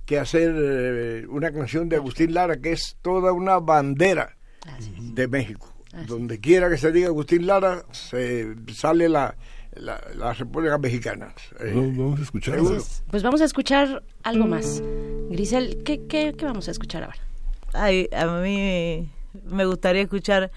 [0.05, 4.35] que hacer eh, una canción de Agustín Lara que es toda una bandera
[4.99, 5.72] de México.
[6.07, 9.35] Donde quiera que se diga Agustín Lara, se sale la,
[9.75, 11.33] la, la República Mexicana.
[11.59, 12.55] Eh, Vamos a escuchar.
[12.55, 12.81] seguro.
[13.11, 14.81] Pues vamos a escuchar algo más.
[15.29, 17.17] Grisel, ¿qué, qué, qué vamos a escuchar ahora?
[17.73, 19.09] Ay, a mí
[19.45, 20.51] me gustaría escuchar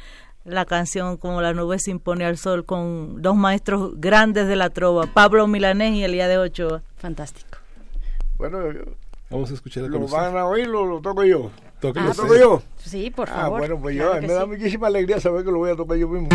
[0.45, 4.71] la canción como La nube se impone al sol con dos maestros grandes de la
[4.71, 6.83] trova, Pablo Milanés y Elías de Ochoa.
[6.97, 7.59] Fantástico.
[8.39, 8.59] Bueno,
[9.29, 11.51] Vamos a escuchar ¿lo van a oír o lo toco yo?
[11.81, 12.23] Tóquelo ¿Lo usted.
[12.25, 12.63] toco yo?
[12.79, 13.59] Sí, por Ah, favor.
[13.61, 14.47] bueno, pues yo, Claro me que da sí.
[14.49, 16.29] muchísima alegría saber que lo voy a tocar yo mismo.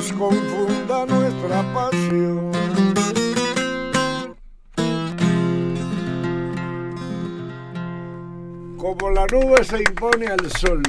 [0.00, 2.50] Nos confunda nuestra pasión.
[8.78, 10.82] Como la nube se impone al sol.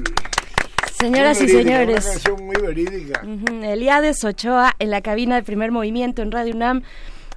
[0.98, 2.06] Señoras Muy y verídica, señores.
[2.06, 3.22] Una canción muy verídica.
[3.64, 6.84] Eliades Ochoa en la cabina de primer movimiento en Radio UNAM.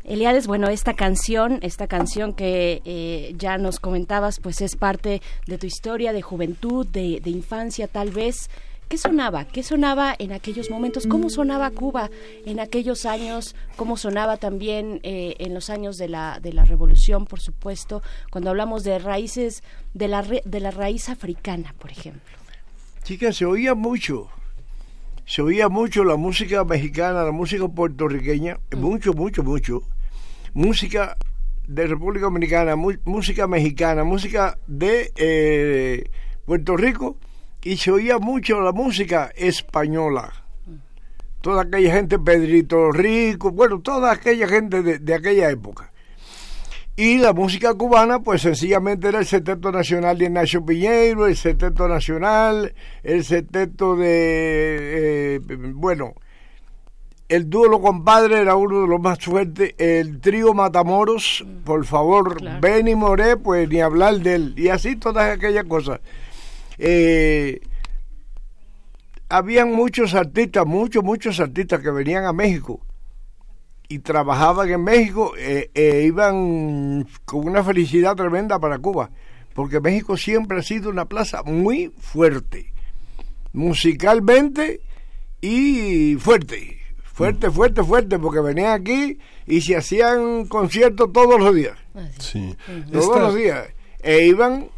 [0.05, 5.59] Eliades, bueno, esta canción, esta canción que eh, ya nos comentabas, pues es parte de
[5.59, 8.49] tu historia de juventud, de, de infancia tal vez.
[8.89, 9.45] ¿Qué sonaba?
[9.47, 11.07] ¿Qué sonaba en aquellos momentos?
[11.07, 12.11] ¿Cómo sonaba Cuba
[12.47, 13.57] en aquellos años?
[13.77, 18.03] ¿Cómo sonaba también eh, en los años de la, de la revolución, por supuesto?
[18.31, 19.63] Cuando hablamos de raíces,
[19.95, 22.37] de la, de la raíz africana, por ejemplo.
[23.03, 24.29] Chicas, se oía mucho.
[25.27, 29.83] Se oía mucho la música mexicana, la música puertorriqueña, mucho, mucho, mucho.
[30.53, 31.17] Música
[31.67, 36.05] de República Dominicana, mu- música mexicana, música de eh,
[36.45, 37.17] Puerto Rico
[37.65, 40.33] y se oía mucho la música española.
[41.41, 45.91] Toda aquella gente, Pedrito Rico, bueno, toda aquella gente de, de aquella época.
[46.97, 51.89] Y la música cubana, pues sencillamente era el Seteto Nacional de Ignacio Piñeiro, el Seteto
[51.89, 55.37] Nacional, el Seteto de.
[55.37, 55.41] eh,
[55.75, 56.15] bueno,
[57.29, 59.75] el dúo Los Compadres era uno de los más fuertes.
[59.79, 64.55] El trío Matamoros, por favor, Benny Moré, pues ni hablar de él.
[64.57, 66.01] Y así todas aquellas cosas.
[66.79, 67.61] Eh,
[69.29, 72.81] habían muchos artistas, muchos, muchos artistas que venían a México
[73.89, 79.11] y trabajaban en México, eh, eh, iban con una felicidad tremenda para Cuba,
[79.55, 82.73] porque México siempre ha sido una plaza muy fuerte,
[83.53, 84.81] musicalmente
[85.41, 91.77] y fuerte, fuerte, fuerte, fuerte, porque venían aquí y se hacían conciertos todos los días,
[92.19, 92.57] Sí.
[92.91, 93.69] todos Esta- los días,
[94.03, 94.69] e iban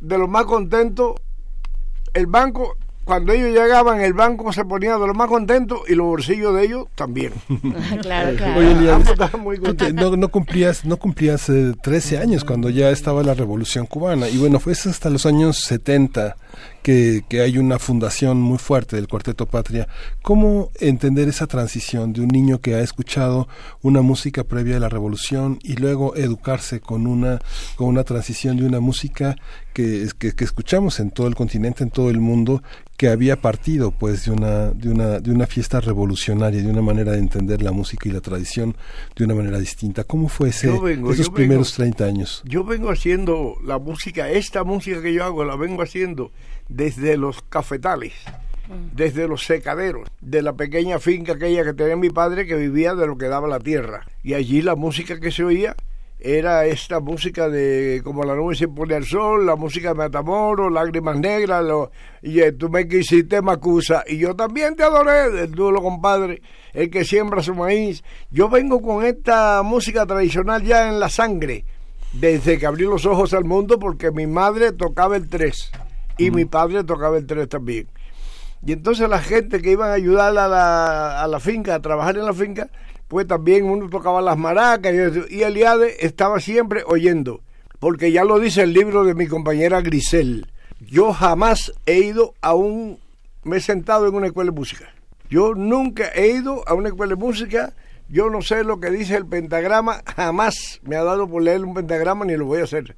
[0.00, 1.14] de los más contentos,
[2.14, 2.76] el banco
[3.06, 6.64] cuando ellos llegaban, el banco se ponía de lo más contento y los bolsillos de
[6.64, 7.32] ellos también.
[8.02, 8.58] claro, claro.
[8.58, 10.18] Oye, muy contentos.
[10.18, 14.28] no cumplías, no cumplías eh, 13 años cuando ya estaba la Revolución Cubana.
[14.28, 16.34] Y bueno, fue hasta los años 70
[16.86, 19.88] que, que hay una fundación muy fuerte del Cuarteto Patria.
[20.22, 23.48] ¿Cómo entender esa transición de un niño que ha escuchado
[23.82, 27.40] una música previa a la Revolución y luego educarse con una,
[27.74, 29.34] con una transición de una música
[29.74, 32.62] que, que, que escuchamos en todo el continente, en todo el mundo,
[32.96, 37.12] que había partido pues de una, de una, de una fiesta revolucionaria, de una manera
[37.12, 38.76] de entender la música y la tradición
[39.14, 40.04] de una manera distinta.
[40.04, 41.96] ¿Cómo fue ese, vengo, esos primeros vengo.
[41.96, 42.42] 30 años?
[42.44, 46.32] Yo vengo haciendo la música, esta música que yo hago, la vengo haciendo
[46.68, 48.14] desde los cafetales,
[48.94, 53.06] desde los secaderos, de la pequeña finca aquella que tenía mi padre que vivía de
[53.06, 54.06] lo que daba la tierra.
[54.22, 55.76] Y allí la música que se oía
[56.26, 60.72] era esta música de como la nube se pone al sol, la música de Matamoros,
[60.72, 65.52] Lágrimas Negras, lo, y eh, tú me quisiste Macusa, y yo también te adoré, del
[65.52, 68.02] duelo compadre, el que siembra su maíz.
[68.32, 71.64] Yo vengo con esta música tradicional ya en la sangre,
[72.12, 75.70] desde que abrí los ojos al mundo, porque mi madre tocaba el tres
[76.18, 77.86] y mi padre tocaba el tres también.
[78.66, 82.16] Y entonces la gente que iban a ayudar a la, a la finca, a trabajar
[82.16, 82.68] en la finca,
[83.08, 85.20] pues también uno tocaba las maracas y, eso.
[85.28, 87.40] y Eliade estaba siempre oyendo,
[87.78, 90.46] porque ya lo dice el libro de mi compañera Grisel.
[90.80, 92.98] Yo jamás he ido a un...
[93.44, 94.92] me he sentado en una escuela de música.
[95.28, 97.74] Yo nunca he ido a una escuela de música,
[98.08, 101.74] yo no sé lo que dice el pentagrama, jamás me ha dado por leer un
[101.74, 102.96] pentagrama ni lo voy a hacer.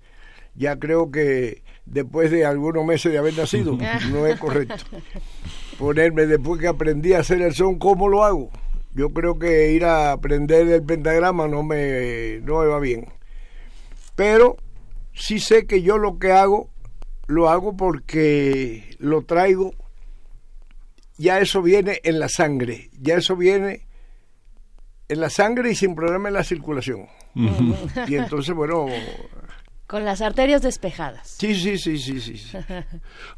[0.55, 3.79] Ya creo que después de algunos meses de haber nacido,
[4.11, 4.85] no es correcto
[5.79, 8.51] ponerme después que aprendí a hacer el son, ¿cómo lo hago?
[8.95, 13.07] Yo creo que ir a aprender el pentagrama no me, no me va bien.
[14.17, 14.57] Pero
[15.13, 16.71] sí sé que yo lo que hago
[17.29, 19.75] lo hago porque lo traigo,
[21.19, 23.87] ya eso viene en la sangre, ya eso viene
[25.09, 27.07] en la sangre y sin problema en la circulación.
[28.09, 28.87] Y entonces, bueno,
[29.89, 31.27] Con las arterias despejadas.
[31.39, 32.39] sí, sí, sí, sí, sí.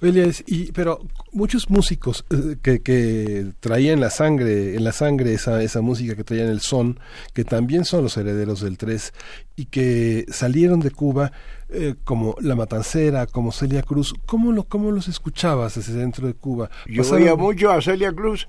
[0.02, 1.00] Elias, y pero
[1.32, 6.24] muchos músicos eh, que, que traían la sangre, en la sangre esa, esa música que
[6.24, 6.98] traían el son,
[7.34, 9.12] que también son los herederos del 3
[9.56, 11.30] y que salieron de Cuba
[11.68, 16.34] eh, como La Matancera, como Celia Cruz, ¿cómo, lo, cómo los escuchabas desde dentro de
[16.34, 16.68] Cuba?
[16.88, 18.48] Yo Pasaron- veía mucho a Celia Cruz.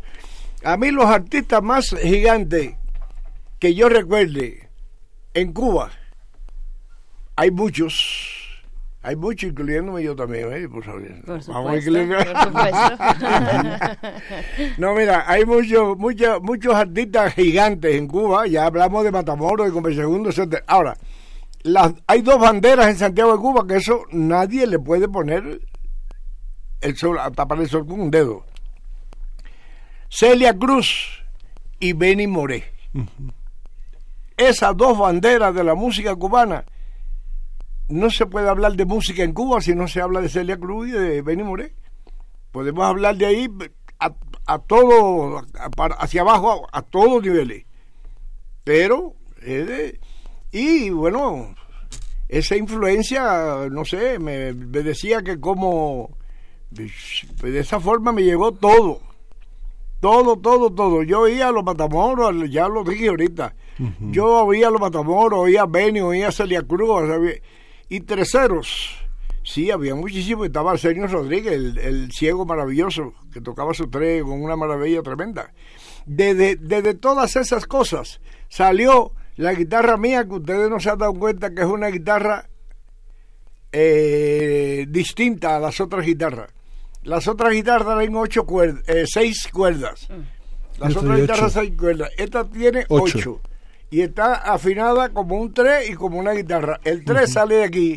[0.64, 2.74] A mí los artistas más gigantes
[3.60, 4.70] que yo recuerde
[5.36, 5.92] en Cuba,
[7.36, 8.62] hay muchos,
[9.02, 10.68] hay muchos, incluyéndome yo también, ¿eh?
[10.70, 11.02] Por favor.
[11.26, 13.98] Por Vamos a supuesto, incluir- por supuesto.
[14.78, 19.74] no, mira, hay muchos, muchos, muchos artistas gigantes en Cuba, ya hablamos de Matamoros, de
[19.74, 20.64] Compe Segundo, etc.
[20.68, 20.96] Ahora,
[21.64, 25.62] las, hay dos banderas en Santiago de Cuba que eso nadie le puede poner
[26.82, 28.44] el sol, a tapar el sol con un dedo.
[30.10, 31.24] Celia Cruz
[31.80, 32.66] y Benny Moré.
[34.36, 36.66] Esas dos banderas de la música cubana,
[37.92, 40.88] no se puede hablar de música en Cuba si no se habla de Celia Cruz
[40.90, 41.74] y de Benny Moré.
[42.52, 43.48] Podemos hablar de ahí
[44.00, 44.14] a,
[44.46, 47.66] a todo, a- hacia abajo, a, a todos niveles.
[48.64, 50.00] Pero, eh,
[50.52, 51.56] y bueno,
[52.28, 56.18] esa influencia, no sé, me, me decía que como
[56.70, 59.00] de esa forma me llegó todo.
[60.00, 61.04] Todo, todo, todo.
[61.04, 63.54] Yo oía a los Matamoros, ya lo dije ahorita.
[64.12, 67.04] Yo oía a los Matamoros, oía a Benny, oía a Celia Cruz.
[67.92, 68.96] Y terceros.
[69.44, 70.46] Sí, había muchísimo.
[70.46, 75.52] Estaba Arsenio Rodríguez, el, el ciego maravilloso, que tocaba su tres con una maravilla tremenda.
[76.06, 81.14] Desde, desde todas esas cosas salió la guitarra mía, que ustedes no se han dado
[81.16, 82.48] cuenta que es una guitarra
[83.72, 86.52] eh, distinta a las otras guitarras.
[87.04, 90.08] Las otras guitarras traen ocho cuerdas, eh, seis cuerdas.
[90.80, 91.60] Las Esta otras guitarras ocho.
[91.62, 92.10] seis cuerdas.
[92.18, 93.18] Esta tiene Ocho.
[93.18, 93.42] ocho.
[93.94, 96.80] Y está afinada como un 3 y como una guitarra.
[96.86, 97.96] El 3 sale de aquí.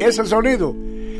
[0.00, 0.74] Ese sonido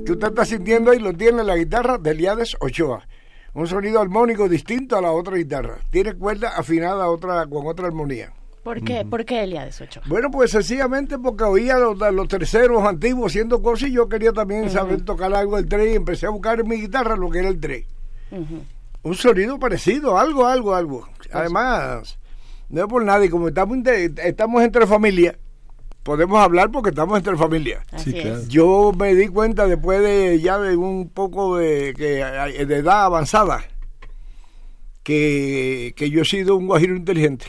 [0.07, 3.07] que usted está sintiendo ahí lo tiene la guitarra de Eliades Ochoa.
[3.53, 5.81] Un sonido armónico distinto a la otra guitarra.
[5.91, 8.33] Tiene cuerda afinada a otra, con otra armonía.
[8.63, 9.05] ¿Por qué?
[9.05, 10.05] ¿Por qué Eliades Ochoa?
[10.07, 14.71] Bueno, pues sencillamente porque oía los, los terceros antiguos haciendo cosas y yo quería también
[14.71, 17.49] saber tocar algo del 3 y empecé a buscar en mi guitarra lo que era
[17.49, 17.94] el 3.
[18.31, 21.09] Un sonido parecido, algo, algo, algo.
[21.33, 22.19] Además,
[22.69, 25.39] no es por nada, y como estamos, estamos entre familia,
[26.03, 27.85] podemos hablar porque estamos entre familia.
[27.93, 28.41] Así claro.
[28.49, 32.25] Yo me di cuenta después de ya de un poco de, que,
[32.67, 33.65] de edad avanzada
[35.03, 37.47] que, que yo he sido un guajiro inteligente.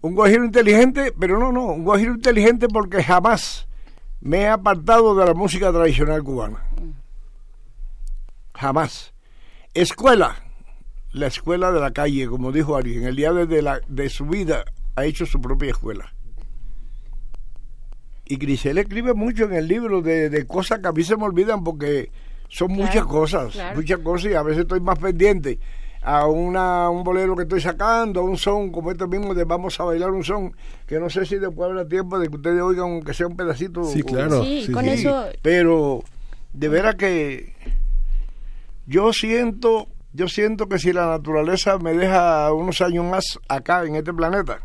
[0.00, 3.66] Un guajiro inteligente, pero no, no, un guajiro inteligente porque jamás
[4.20, 6.64] me he apartado de la música tradicional cubana.
[8.54, 9.12] Jamás.
[9.74, 10.36] Escuela,
[11.12, 14.26] la escuela de la calle, como dijo Ari, en el día de, la, de su
[14.26, 14.64] vida
[14.96, 16.12] ha hecho su propia escuela.
[18.26, 21.24] Y Grisel escribe mucho en el libro de, de cosas que a mí se me
[21.24, 22.10] olvidan porque
[22.48, 23.76] son Claro, muchas cosas, claro.
[23.76, 25.58] muchas cosas y a veces estoy más pendiente
[26.02, 29.78] a una, un bolero que estoy sacando, a un son como este mismo de vamos
[29.80, 30.54] a bailar un son,
[30.86, 33.84] que no sé si después habrá tiempo de que ustedes oigan aunque sea un pedacito.
[33.84, 34.90] Sí, o- claro, Sí, sí, con sí.
[34.90, 36.02] eso- Pero
[36.52, 37.54] de veras que
[38.88, 43.96] yo siento, yo siento que si la naturaleza me deja unos años más acá en
[43.96, 44.60] este planeta,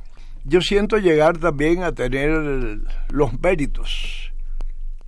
[0.46, 2.80] yo siento llegar también a tener
[3.10, 4.32] los méritos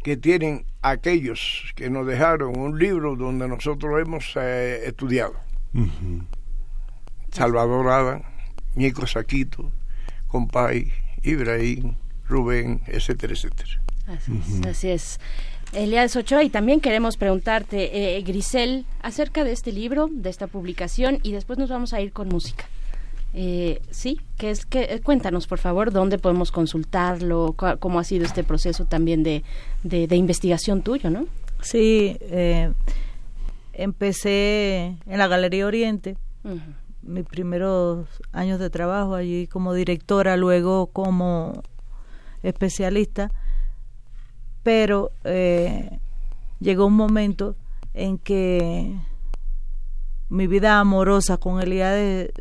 [0.04, 5.36] que tienen aquellos que nos dejaron un libro donde nosotros hemos eh, estudiado.
[7.32, 8.24] Salvador Adán,
[8.76, 9.72] Nico Saquito,
[10.28, 10.92] Compay,
[11.24, 11.96] Ibrahim,
[12.28, 13.82] Rubén, etcétera, etcétera.
[14.08, 15.20] Así es, así es.
[15.76, 21.20] Eliades Ochoa, y también queremos preguntarte, eh, Grisel, acerca de este libro, de esta publicación,
[21.24, 22.66] y después nos vamos a ir con música.
[23.34, 28.06] Eh, sí, que es que eh, cuéntanos por favor dónde podemos consultarlo, cu- cómo ha
[28.06, 29.44] sido este proceso también de,
[29.84, 31.26] de, de investigación tuyo, ¿no?
[31.62, 32.72] Sí, eh,
[33.74, 36.16] empecé en la Galería Oriente,
[37.02, 41.62] mis primeros años de trabajo allí como directora, luego como
[42.44, 43.32] especialista,
[44.66, 46.00] pero eh,
[46.60, 47.56] llegó un momento
[47.94, 48.98] en que
[50.28, 52.34] mi vida amorosa con Eliade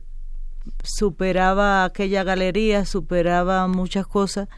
[0.83, 4.49] superaba aquella galería, superaba muchas cosas.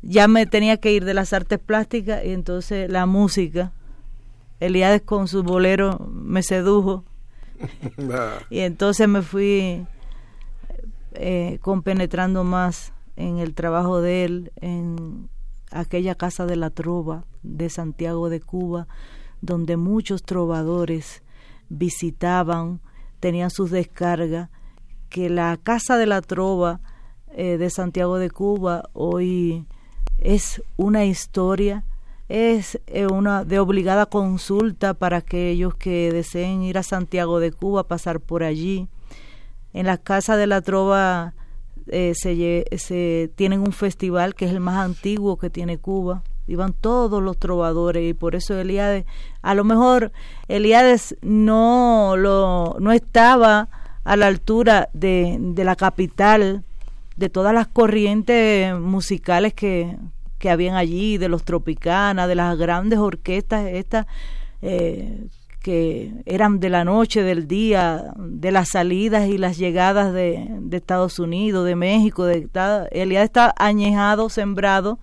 [0.00, 3.70] Ya me tenía que ir de las artes plásticas y entonces la música.
[4.58, 7.04] Eliades con su bolero me sedujo
[8.48, 9.86] y entonces me fui
[11.12, 15.28] eh, compenetrando más en el trabajo de él en
[15.70, 18.86] aquella casa de la trova de Santiago de Cuba,
[19.40, 21.22] donde muchos trovadores
[21.68, 22.80] visitaban,
[23.20, 24.50] tenían sus descargas,
[25.08, 26.80] que la casa de la trova
[27.30, 29.66] eh, de Santiago de Cuba hoy
[30.18, 31.84] es una historia,
[32.28, 37.84] es eh, una de obligada consulta para aquellos que deseen ir a Santiago de Cuba,
[37.84, 38.88] pasar por allí.
[39.72, 41.34] En la casa de la trova
[41.90, 46.22] eh, se, se tienen un festival que es el más antiguo que tiene Cuba.
[46.46, 49.04] Iban todos los trovadores y por eso Eliades,
[49.42, 50.12] a lo mejor
[50.48, 53.68] Eliades no lo no estaba
[54.04, 56.64] a la altura de, de la capital,
[57.16, 59.98] de todas las corrientes musicales que,
[60.38, 64.06] que habían allí, de los tropicanas, de las grandes orquestas estas
[64.62, 65.26] eh,
[65.62, 70.76] que eran de la noche, del día, de las salidas y las llegadas de, de
[70.76, 74.98] Estados Unidos, de México, de está- está añejado, sembrado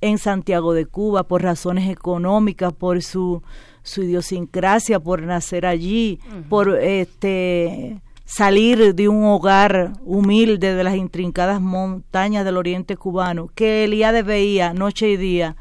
[0.00, 3.42] en Santiago de Cuba por razones económicas, por su,
[3.82, 11.60] su idiosincrasia, por nacer allí, por este salir de un hogar humilde de las intrincadas
[11.60, 15.56] montañas del oriente cubano, que Eliades veía noche y día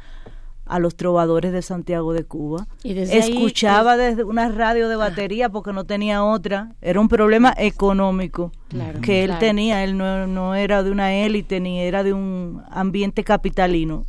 [0.69, 2.67] a los trovadores de Santiago de Cuba.
[2.83, 6.75] Y desde ahí, Escuchaba desde una radio de batería porque no tenía otra.
[6.81, 9.39] Era un problema económico Claro, que él claro.
[9.39, 9.83] tenía.
[9.83, 14.06] Él no, no era de una élite ni era de un ambiente capitalino.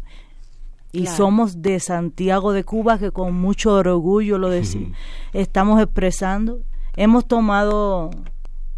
[0.92, 1.16] Y Claro.
[1.16, 4.96] somos de Santiago de Cuba, que con mucho orgullo lo decimos.
[5.32, 6.60] Estamos expresando.
[6.96, 8.10] Hemos tomado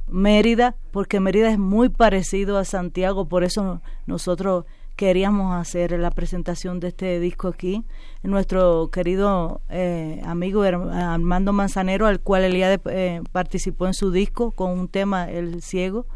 [0.08, 6.78] Mérida, porque Mérida es muy parecido a Santiago, por eso nosotros queríamos hacer la presentación
[6.80, 7.84] de este disco aquí.
[8.22, 14.70] Nuestro querido eh, amigo Armando Manzanero, al cual Eliade eh, participó en su disco con
[14.70, 16.06] un tema, El Ciego,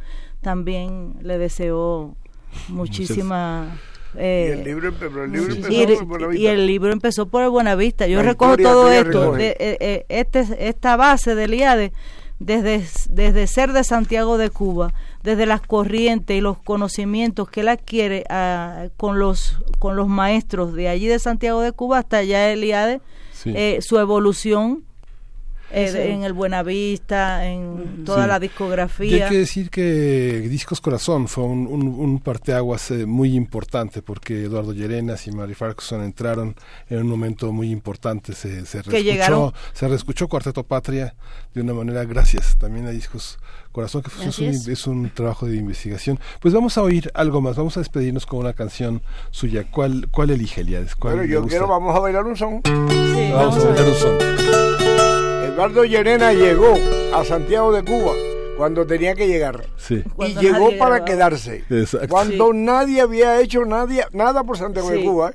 [0.40, 2.14] también le deseó
[2.68, 3.76] muchísima...
[4.16, 6.42] eh, Y el libro empe- pero el libro y- empezó por Buenavista.
[6.42, 8.06] y el libro empezó por el Buenavista.
[8.06, 11.92] Yo La recojo todo esto, de, eh, eh, este, esta base del IADE,
[12.38, 14.92] desde, desde ser de Santiago de Cuba,
[15.22, 20.74] desde las corrientes y los conocimientos que él adquiere ah, con, los, con los maestros
[20.74, 23.00] de allí de Santiago de Cuba hasta allá el IADE,
[23.32, 23.52] Sí.
[23.54, 24.82] eh, su evolución
[25.70, 25.98] eh, Sí.
[25.98, 28.28] en el Buenavista, en toda Sí.
[28.28, 29.24] la Y discografía.
[29.24, 34.44] hay que decir que Discos Corazón fue un, un, un parteaguas eh, muy importante porque
[34.44, 36.54] Eduardo Llerenas y Mary Farquharson entraron
[36.88, 38.32] en un momento muy importante.
[38.34, 41.14] Se, se Que llegaron- reescuchó, se reescuchó Cuarteto Patria
[41.54, 43.38] de una manera gracias también a Discos
[43.72, 44.86] Corazón, que fue- es un, es.
[44.86, 46.18] un trabajo de investigación.
[46.40, 49.66] Pues vamos a oír algo más, vamos a despedirnos con una canción suya.
[49.70, 50.96] ¿Cuál, cuál elige Eliades?
[50.96, 51.50] ¿Cuál Bueno, yo gusta?
[51.58, 52.62] quiero, vamos a bailar un son.
[52.62, 54.75] vamos, a bailar un son.
[55.56, 56.74] Eduardo Llerena llegó
[57.14, 58.12] a Santiago de Cuba
[58.58, 59.64] cuando tenía que llegar.
[59.78, 60.04] Sí.
[60.18, 61.64] Y llegó para quedarse.
[61.70, 62.08] Exacto.
[62.08, 65.02] Cuando nadie había hecho nadie, nada por Santiago de.
[65.02, 65.32] Cuba,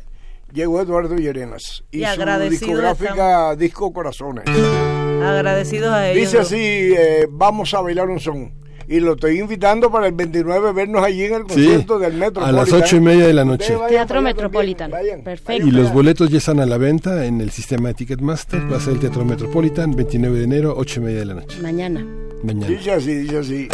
[0.53, 1.83] llegó Eduardo Llerenas.
[1.89, 4.45] Y, Y su agradecido discográfica Disco Corazones.
[4.47, 6.21] Agradecidos a ellos.
[6.21, 8.53] Dice así, eh, vamos a bailar un son.
[8.91, 12.13] Y lo estoy invitando para el 29 a vernos allí en el Sí, concierto del
[12.15, 12.43] Metro.
[12.43, 13.73] a las ocho y media de la noche.
[13.87, 14.91] Teatro Metropolitan.
[14.91, 15.21] vayan.
[15.23, 15.65] Perfecto.
[15.65, 18.71] Y los boletos ya están a la venta en el sistema de Ticketmaster.
[18.71, 21.61] Va a ser el Teatro Metropolitan, 29 de enero, 8 y media de la noche.
[21.61, 22.05] Mañana.
[22.43, 22.67] Mañana.
[22.67, 23.67] Dice así, dice así.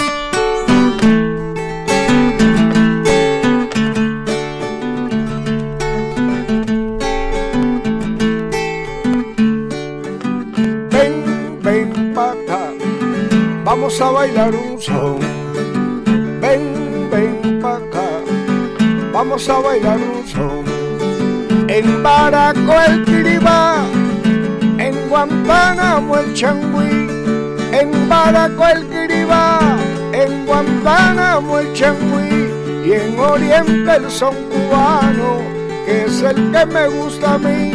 [13.87, 15.19] Vamos a bailar un son.
[16.41, 18.09] Ven, ven pa' acá,
[19.13, 20.65] vamos a bailar un son.
[21.69, 23.85] En Baraco el Kiribá,
[24.77, 27.07] en Guantánamo el Changüí,
[27.71, 29.59] en Baraco el Kiribá,
[30.11, 32.51] en Guantánamo el Changüí
[32.85, 35.39] y en Oriente el son cubano,
[35.85, 37.71] que es el que me gusta a mí.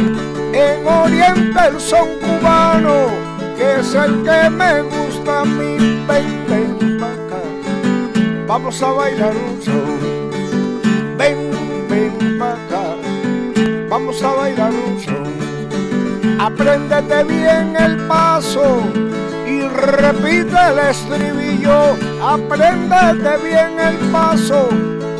[0.53, 5.77] En Oriente el son cubano, que es el que me gusta a mí.
[6.07, 7.41] Ven, ven pa' acá,
[8.47, 11.17] vamos a bailar un son.
[11.17, 11.51] Ven,
[11.89, 12.95] ven pa' acá,
[13.89, 15.33] vamos a bailar un son.
[16.39, 18.81] Apréndete bien el paso
[19.47, 21.95] y repite el estribillo.
[22.21, 24.67] Apréndete bien el paso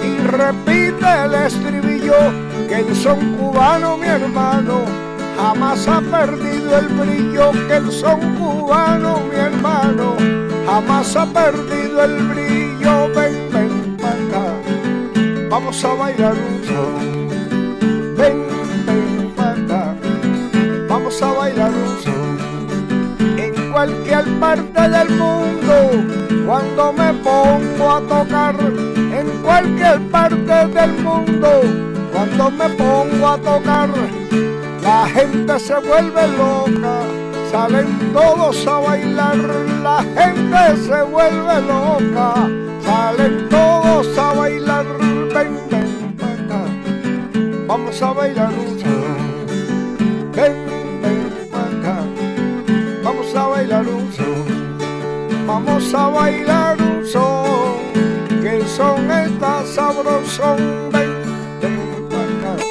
[0.03, 2.15] y repite el estribillo.
[2.67, 4.81] Que el son cubano, mi hermano,
[5.37, 7.51] jamás ha perdido el brillo.
[7.67, 10.15] Que el son cubano, mi hermano,
[10.65, 13.09] jamás ha perdido el brillo.
[13.15, 14.45] Ven, ven para acá,
[15.49, 18.15] vamos a bailar un son.
[18.17, 18.47] Ven,
[18.85, 19.95] ven para acá,
[20.89, 22.37] vamos a bailar un son.
[23.37, 25.75] En cualquier parte del mundo,
[26.45, 28.55] cuando me pongo a tocar,
[29.19, 31.61] en cualquier parte del mundo.
[32.13, 33.89] Cuando me pongo a tocar,
[34.83, 36.95] la gente se vuelve loca.
[37.51, 39.37] Salen todos a bailar,
[39.81, 42.49] la gente se vuelve loca.
[42.83, 44.85] Salen todos a bailar,
[45.33, 46.61] ven, ven, acá.
[47.67, 48.51] Vamos a bailar.
[50.35, 50.55] Ven,
[51.01, 51.97] ven, acá.
[53.03, 55.47] Vamos a bailar un son.
[55.47, 58.41] Vamos a bailar un son.
[58.41, 60.55] Que el son está sabroso.
[60.91, 61.13] Ven,
[61.61, 62.63] ven, acá.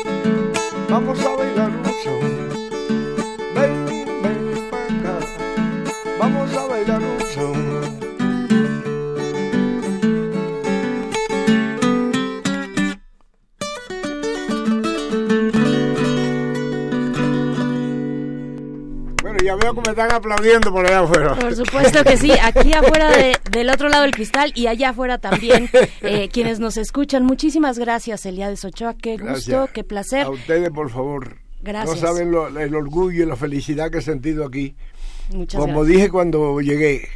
[0.90, 1.81] Vamos a bailar.
[19.42, 21.34] Ya veo que me están aplaudiendo por allá afuera.
[21.34, 25.18] Por supuesto que sí, aquí afuera de- del otro lado del cristal y allá afuera
[25.18, 25.68] también,
[26.02, 27.24] eh, quienes nos escuchan.
[27.24, 29.70] Muchísimas gracias, Eliades Ochoa, qué gusto, Gracias.
[29.72, 30.22] qué placer.
[30.22, 31.36] A ustedes, por favor.
[31.62, 32.00] Gracias.
[32.00, 34.74] No saben lo- el orgullo y la felicidad que he sentido aquí.
[35.32, 35.96] Muchas Como gracias.
[35.96, 37.08] dije cuando llegué,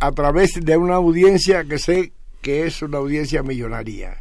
[0.00, 2.12] a través de una audiencia que sé
[2.42, 4.20] que es una audiencia millonaria.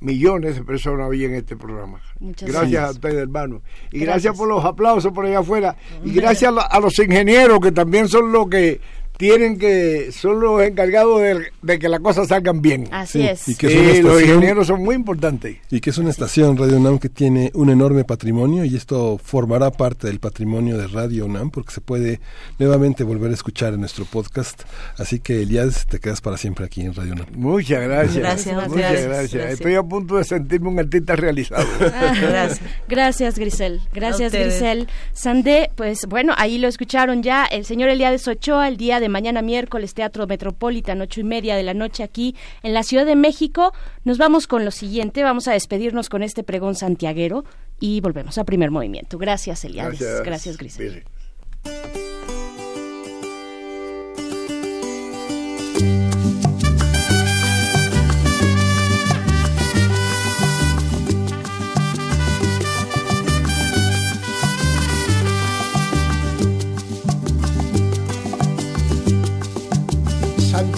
[0.00, 2.00] Millones de personas oyen este programa.
[2.20, 2.84] Muchas gracias, gracias.
[2.84, 3.62] a ustedes, hermano.
[3.90, 4.06] Y gracias.
[4.06, 4.36] Gracias.
[4.36, 5.76] por los aplausos por allá afuera.
[6.04, 8.80] Y gracias a los ingenieros que también son los que
[9.18, 12.88] tienen que, son los encargados de, de que las cosas salgan bien.
[12.92, 13.48] Así Sí, es.
[13.48, 15.56] y que es Sí, los estación- ingenieros son muy importantes.
[15.70, 19.70] Y que es una estación Radio UNAM que tiene un enorme patrimonio y esto formará
[19.72, 22.20] parte del patrimonio de Radio UNAM porque se puede
[22.58, 24.62] nuevamente volver a escuchar en nuestro podcast.
[24.96, 27.26] Así que Eliades, te quedas para siempre aquí en Radio UNAM.
[27.34, 28.16] Muchas gracias.
[28.16, 29.32] Gracias, Muchas gracias, gracias.
[29.34, 29.52] gracias.
[29.54, 31.66] Estoy a punto de sentirme un artista realizado.
[31.80, 32.60] Gracias.
[32.88, 33.80] Gracias, Grisel.
[33.92, 34.32] Gracias.
[34.32, 34.86] Grisel.
[35.12, 37.44] Sandé, pues bueno, ahí lo escucharon ya.
[37.46, 41.62] El señor Eliades Ochoa, el día de mañana miércoles, Teatro Metropolitan, ocho y media de
[41.62, 43.72] la noche aquí en la Ciudad de México.
[44.04, 45.22] Nos vamos con lo siguiente.
[45.22, 47.44] Vamos a despedirnos con este pregón santiaguero
[47.80, 49.18] y volvemos a primer movimiento.
[49.18, 50.22] Gracias, Eliades.
[50.24, 51.04] Gracias, Grisel.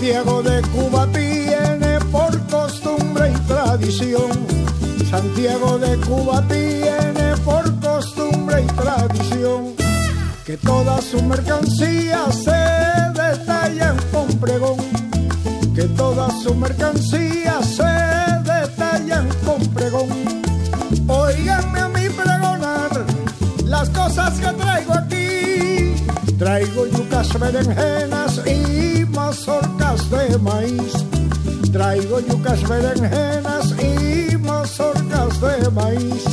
[0.01, 4.31] Santiago de Cuba tiene por costumbre y tradición.
[5.11, 9.75] Santiago de Cuba tiene por costumbre y tradición
[10.47, 12.63] que todas sus mercancías se
[13.13, 14.79] detallan con pregón.
[15.75, 17.93] Que todas sus mercancías se
[18.51, 20.09] detallan con pregón.
[21.09, 23.05] Óiganme a mí pregonar
[23.67, 25.95] las cosas que traigo aquí.
[26.39, 28.90] Traigo yucas, berenjenas y
[30.11, 30.93] de maíz.
[31.73, 36.25] Traigo yucas, berenjenas y mazorcas de maíz.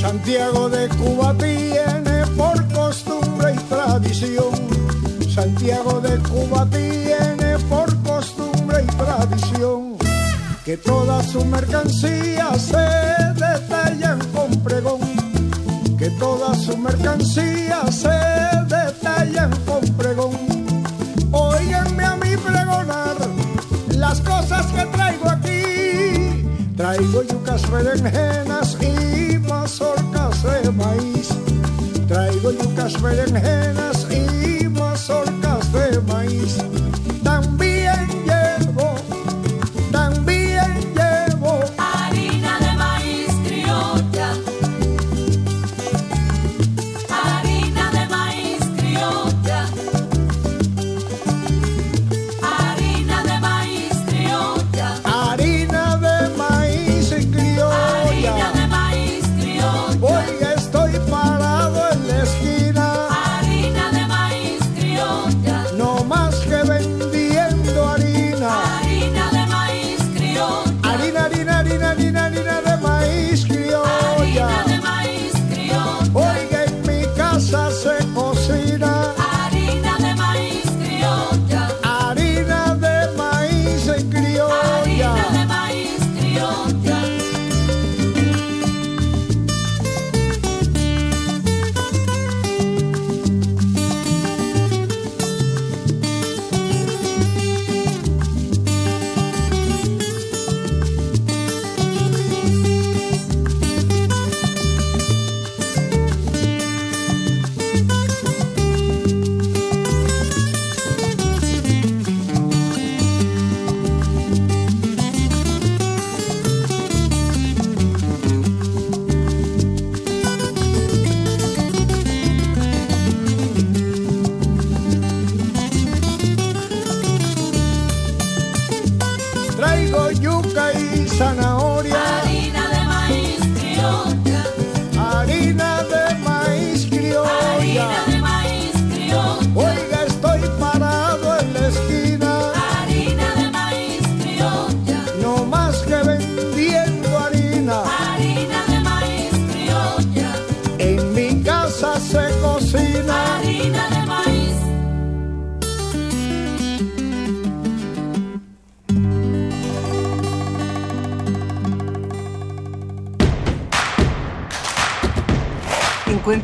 [0.00, 1.97] Santiago de Cuba tiene por costumbre
[5.32, 9.96] Santiago de Cuba tiene por costumbre y tradición
[10.64, 12.88] que todas sus mercancías se
[13.34, 14.98] detallan con pregón.
[15.96, 18.18] Que todas sus mercancías se
[18.66, 20.36] detallan con pregón.
[21.30, 23.16] Óiganme a mí pregonar
[23.90, 26.44] las cosas que traigo aquí.
[26.76, 28.87] Traigo yucas, berenjenas y
[32.50, 36.77] yucas, berenjenas y mazorcas de maíz.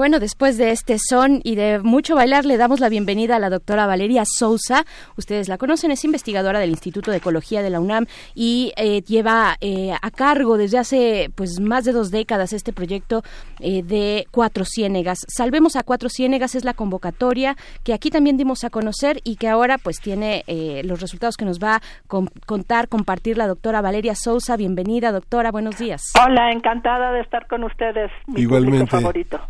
[0.00, 3.50] Bueno, después de este son y de mucho bailar, le damos la bienvenida a la
[3.50, 4.86] doctora Valeria Sousa.
[5.18, 9.58] Ustedes la conocen, es investigadora del Instituto de Ecología de la UNAM y eh, lleva
[9.60, 13.22] eh, a cargo desde hace pues más de dos décadas este proyecto
[13.58, 15.18] eh, de Cuatro Ciénegas.
[15.28, 17.54] Salvemos a Cuatro Ciénegas es la convocatoria
[17.84, 21.44] que aquí también dimos a conocer y que ahora pues tiene eh, los resultados que
[21.44, 24.56] nos va a con- contar, compartir la doctora Valeria Sousa.
[24.56, 26.00] Bienvenida, doctora, buenos días.
[26.26, 28.78] Hola, encantada de estar con ustedes, mi Igualmente.
[28.86, 29.40] público favorito.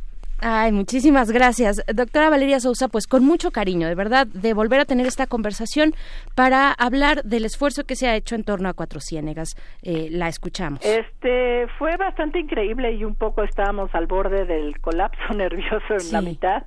[0.42, 1.84] Ay, muchísimas gracias.
[1.92, 5.94] Doctora Valeria Sousa, pues con mucho cariño, de verdad, de volver a tener esta conversación
[6.34, 9.54] para hablar del esfuerzo que se ha hecho en torno a Cuatro Ciénegas.
[9.82, 10.80] Eh, la escuchamos.
[10.84, 16.22] Este fue bastante increíble y un poco estábamos al borde del colapso nervioso en la
[16.22, 16.62] mitad.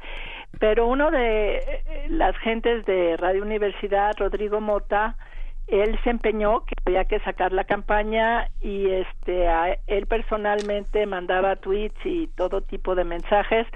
[0.60, 5.18] Pero uno de eh, las gentes de Radio Universidad, Rodrigo Mota,
[5.68, 11.56] él se empeñó que había que sacar la campaña y este a él personalmente mandaba
[11.56, 13.68] tweets y todo tipo de mensajes.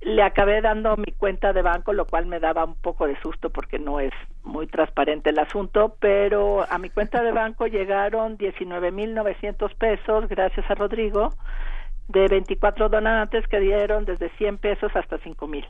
[0.00, 3.50] Le acabé dando mi cuenta de banco, lo cual me daba un poco de susto
[3.50, 9.74] porque no es muy transparente el asunto, pero a mi cuenta de banco llegaron 19.900
[9.76, 11.30] pesos, gracias a Rodrigo,
[12.08, 15.66] de 24 donantes que dieron desde 100 pesos hasta 5.000.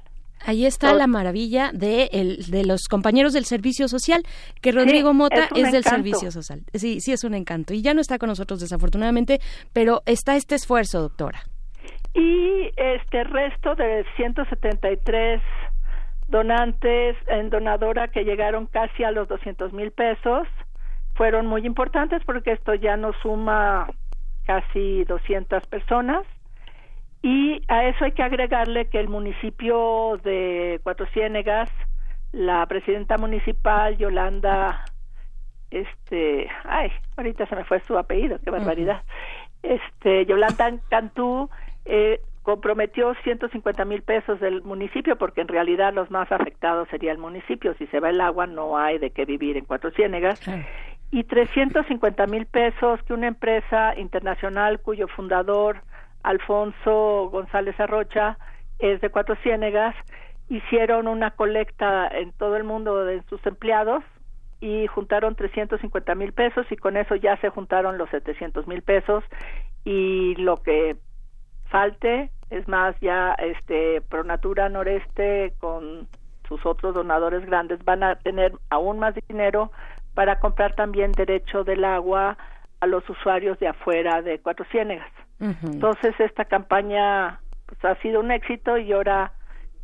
[0.47, 4.23] Ahí está la maravilla de, el, de los compañeros del Servicio Social,
[4.60, 5.84] que Rodrigo Sí, Mota es es, del.
[5.84, 6.62] Servicio Social.
[6.74, 7.74] Sí, sí, es un encanto.
[7.74, 9.40] Y ya no está con nosotros, desafortunadamente,
[9.73, 11.40] pero está este esfuerzo, doctora.
[12.14, 15.40] Y este resto de 173
[16.28, 20.47] donantes en donadora que llegaron casi a los 200 mil pesos
[21.14, 23.89] fueron muy importantes porque esto ya nos suma
[24.47, 26.24] casi 200 personas
[27.24, 31.70] y a eso hay que agregarle que el municipio de Cuatro Ciénegas,
[32.32, 34.84] la presidenta municipal Yolanda,
[35.70, 39.04] este, ay, ahorita se me fue su apellido, qué barbaridad.
[39.62, 41.48] Este, Yolanda Cantú
[41.86, 47.16] eh, comprometió 150 mil pesos del municipio porque en realidad los más afectados sería el
[47.16, 47.74] municipio.
[47.78, 50.42] Si se va el agua no hay de qué vivir en Cuatro Ciénegas
[51.10, 55.78] y 350 mil pesos que una empresa internacional cuyo fundador
[56.24, 58.36] Alfonso González Arrocha
[58.78, 59.94] es de Cuatro Ciénegas
[60.48, 64.02] hicieron una colecta en todo el mundo de sus empleados
[64.60, 69.24] y juntaron 350 mil pesos y con eso ya se juntaron los 700 mil pesos
[69.84, 70.96] y lo que
[71.66, 76.08] falte es más ya este Pronatura Noreste con
[76.48, 79.70] sus otros donadores grandes van a tener aún más dinero
[80.14, 82.36] para comprar también derecho del agua
[82.80, 85.10] a los usuarios de afuera de Cuatro Ciénegas.
[85.40, 89.32] Entonces esta campaña pues, ha sido un éxito y ahora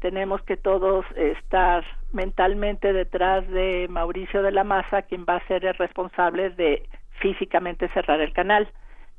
[0.01, 5.65] tenemos que todos estar mentalmente detrás de Mauricio de la Maza, quien va a ser
[5.65, 6.89] el responsable de
[7.21, 8.69] físicamente cerrar el canal.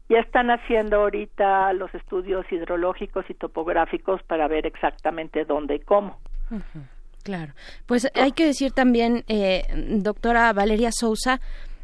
[0.10, 6.20] Ya están haciendo ahorita los estudios hidrológicos y topográficos para ver exactamente dónde y cómo.
[7.24, 7.54] Claro.
[7.86, 11.40] Pues hay que decir también, eh, doctora Valeria Sousa,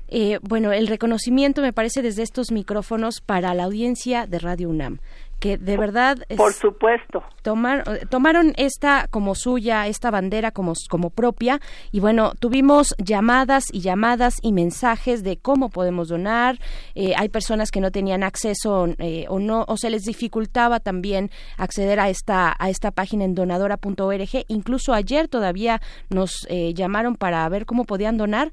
[0.09, 4.99] eh, bueno, el reconocimiento me parece desde estos micrófonos para la audiencia de Radio UNAM,
[5.39, 6.17] que de verdad...
[6.29, 7.23] es- Por supuesto.
[7.43, 11.59] tomar- eh, tomaron esta como suya, esta bandera como, como propia
[11.91, 16.57] y bueno, tuvimos llamadas y llamadas y mensajes de cómo podemos donar.
[16.95, 21.29] Eh, hay personas que no tenían acceso eh, o no o se les dificultaba también
[21.57, 24.45] acceder a esta a esta página en donadora.org.
[24.47, 28.51] Incluso ayer todavía nos eh, llamaron para ver cómo podían donar.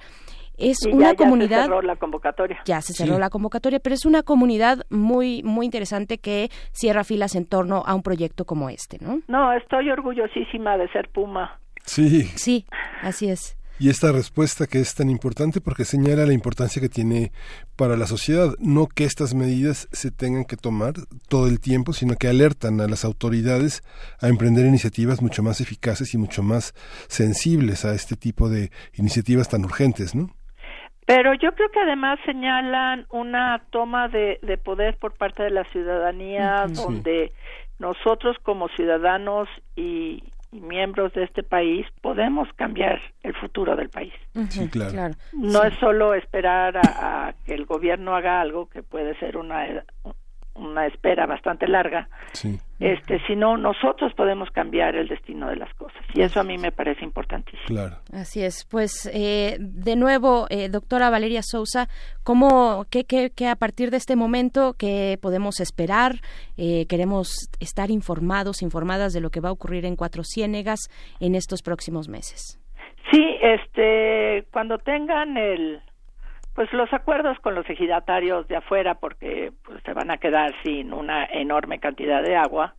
[0.56, 2.58] Es Y ya- una ya comunidad se cerró la convocatoria.
[2.64, 7.34] ya se cerró la convocatoria, pero es una comunidad muy muy interesante que cierra filas
[7.34, 9.20] en torno a un proyecto como este, ¿no?
[9.28, 11.58] No, estoy orgullosísima de ser Puma.
[11.84, 12.22] Sí.
[12.36, 12.66] Sí,
[13.02, 13.56] así es.
[13.80, 17.32] Y esta respuesta que es tan importante porque señala la importancia que tiene
[17.74, 20.94] para la sociedad, no que estas medidas se tengan que tomar
[21.28, 23.82] todo el tiempo, sino que alertan a las autoridades
[24.20, 26.72] a emprender iniciativas mucho más eficaces y mucho más
[27.08, 30.30] sensibles a este tipo de iniciativas tan urgentes, ¿no?
[31.06, 35.64] Pero yo creo que además señalan una toma de, de poder por parte de la
[35.64, 36.66] ciudadanía.
[36.68, 36.74] Sí.
[36.82, 37.32] donde
[37.78, 44.12] nosotros como ciudadanos y, y miembros de este país podemos cambiar el futuro del país.
[44.48, 45.14] Sí, claro.
[45.32, 45.68] No Sí.
[45.68, 49.66] es solo esperar a, a que el gobierno haga algo, que puede ser una,
[50.54, 52.58] una espera bastante larga, Sí.
[52.80, 56.00] este, sino nosotros podemos cambiar el destino de las cosas.
[56.14, 57.62] Y eso a mí me parece importantísimo.
[57.66, 57.96] Claro.
[58.12, 58.64] Así es.
[58.70, 61.88] Pues eh, de nuevo, eh, doctora Valeria Sousa,
[62.22, 66.20] ¿cómo, qué, qué, qué a partir de este momento, qué podemos esperar?
[66.56, 70.80] Eh, queremos estar informados, informadas de lo que va a ocurrir en Cuatro Ciénegas
[71.20, 72.60] en estos próximos meses.
[73.10, 75.80] Sí, este, cuando tengan el,
[76.54, 80.92] pues los acuerdos con los ejidatarios de afuera, porque pues, se van a quedar sin
[80.92, 82.74] una enorme cantidad de agua,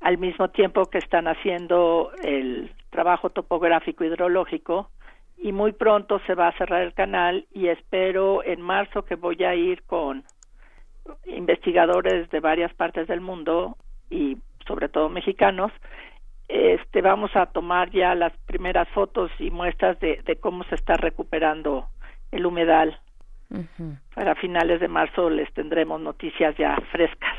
[0.00, 4.90] al mismo tiempo que están haciendo el trabajo topográfico hidrológico
[5.38, 9.42] y muy pronto se va a cerrar el canal y espero en marzo que voy
[9.44, 10.24] a ir con
[11.26, 13.76] investigadores de varias partes del mundo
[14.08, 15.72] y sobre todo mexicanos
[16.48, 20.94] este vamos a tomar ya las primeras fotos y muestras de, de cómo se está
[20.94, 21.88] recuperando
[22.32, 22.98] el humedal.
[24.14, 27.36] Para finales de marzo les tendremos noticias ya frescas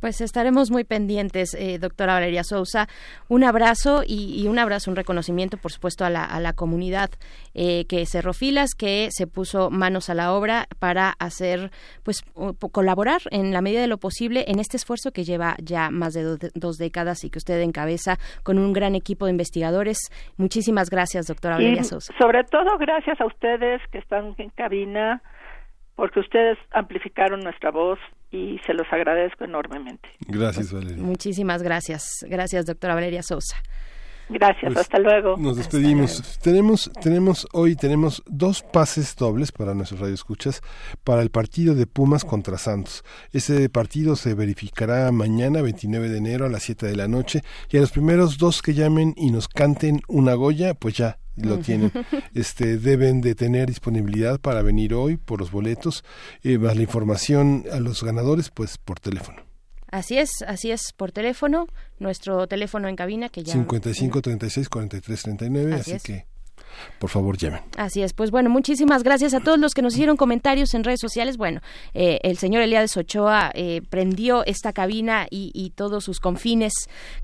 [0.00, 2.88] Pues estaremos muy pendientes, eh, doctora Valeria Sousa.
[3.28, 7.10] Un abrazo y, y un abrazo, un reconocimiento, por supuesto, a la, a la comunidad
[7.54, 11.70] eh, que cerró filas, que se puso manos a la obra para hacer,
[12.04, 12.22] pues,
[12.72, 16.22] colaborar en la medida de lo posible en este esfuerzo que lleva ya más de
[16.22, 19.98] do- dos décadas y que usted encabeza con un gran equipo de investigadores.
[20.36, 22.14] Muchísimas gracias, doctora Valeria y Sousa.
[22.18, 25.22] sobre todo gracias a ustedes que están en cabina
[25.98, 27.98] porque ustedes amplificaron nuestra voz
[28.30, 31.02] y se los agradezco enormemente Gracias, Valeria.
[31.02, 32.24] Muchísimas gracias.
[32.28, 33.56] Gracias, doctora Valeria Sousa.
[34.28, 36.38] gracias Pues, hasta luego Nos despedimos.
[36.38, 40.62] Tenemos, tenemos hoy tenemos dos pases dobles para nuestros radioescuchas
[41.02, 43.02] para el partido de Pumas contra Santos.
[43.32, 47.40] Ese partido se verificará mañana, 29 de enero a las 7 de la noche.
[47.72, 51.58] Y a los primeros dos que llamen y nos canten una Goya, pues ya lo
[51.58, 51.92] tienen.
[52.34, 56.04] Este deben de tener disponibilidad para venir hoy por los boletos,
[56.42, 59.42] eh, más la información a los ganadores, pues por teléfono.
[59.90, 61.66] Así es, así es, por teléfono,
[61.98, 63.54] nuestro teléfono en cabina que ya...
[63.54, 66.02] 55 36 43 39, Así así, es.
[66.02, 66.26] que
[66.98, 67.60] por favor llamen.
[67.76, 71.00] Así es, pues bueno, muchísimas gracias a todos los que nos hicieron comentarios en redes
[71.00, 71.36] sociales.
[71.36, 71.60] Bueno,
[71.94, 76.72] eh, el señor Elías Ochoa eh, prendió esta cabina y, y todos sus confines.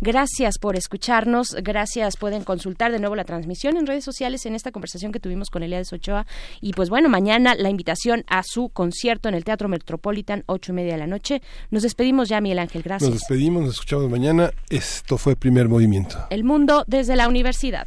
[0.01, 4.73] Gracias por escucharnos, gracias, pueden consultar de nuevo la transmisión en redes sociales en esta
[4.73, 6.27] conversación que tuvimos con Elías Ochoa.
[6.61, 10.75] Y pues bueno, mañana la invitación a su concierto en el Teatro Metropolitan, ocho y
[10.77, 11.43] media de la noche.
[11.71, 13.11] Nos despedimos ya, Miguel Ángel, gracias.
[13.11, 14.51] Nos despedimos, nos escuchamos mañana.
[14.71, 16.27] Esto fue Primer Movimiento.
[16.31, 17.87] El mundo desde la universidad.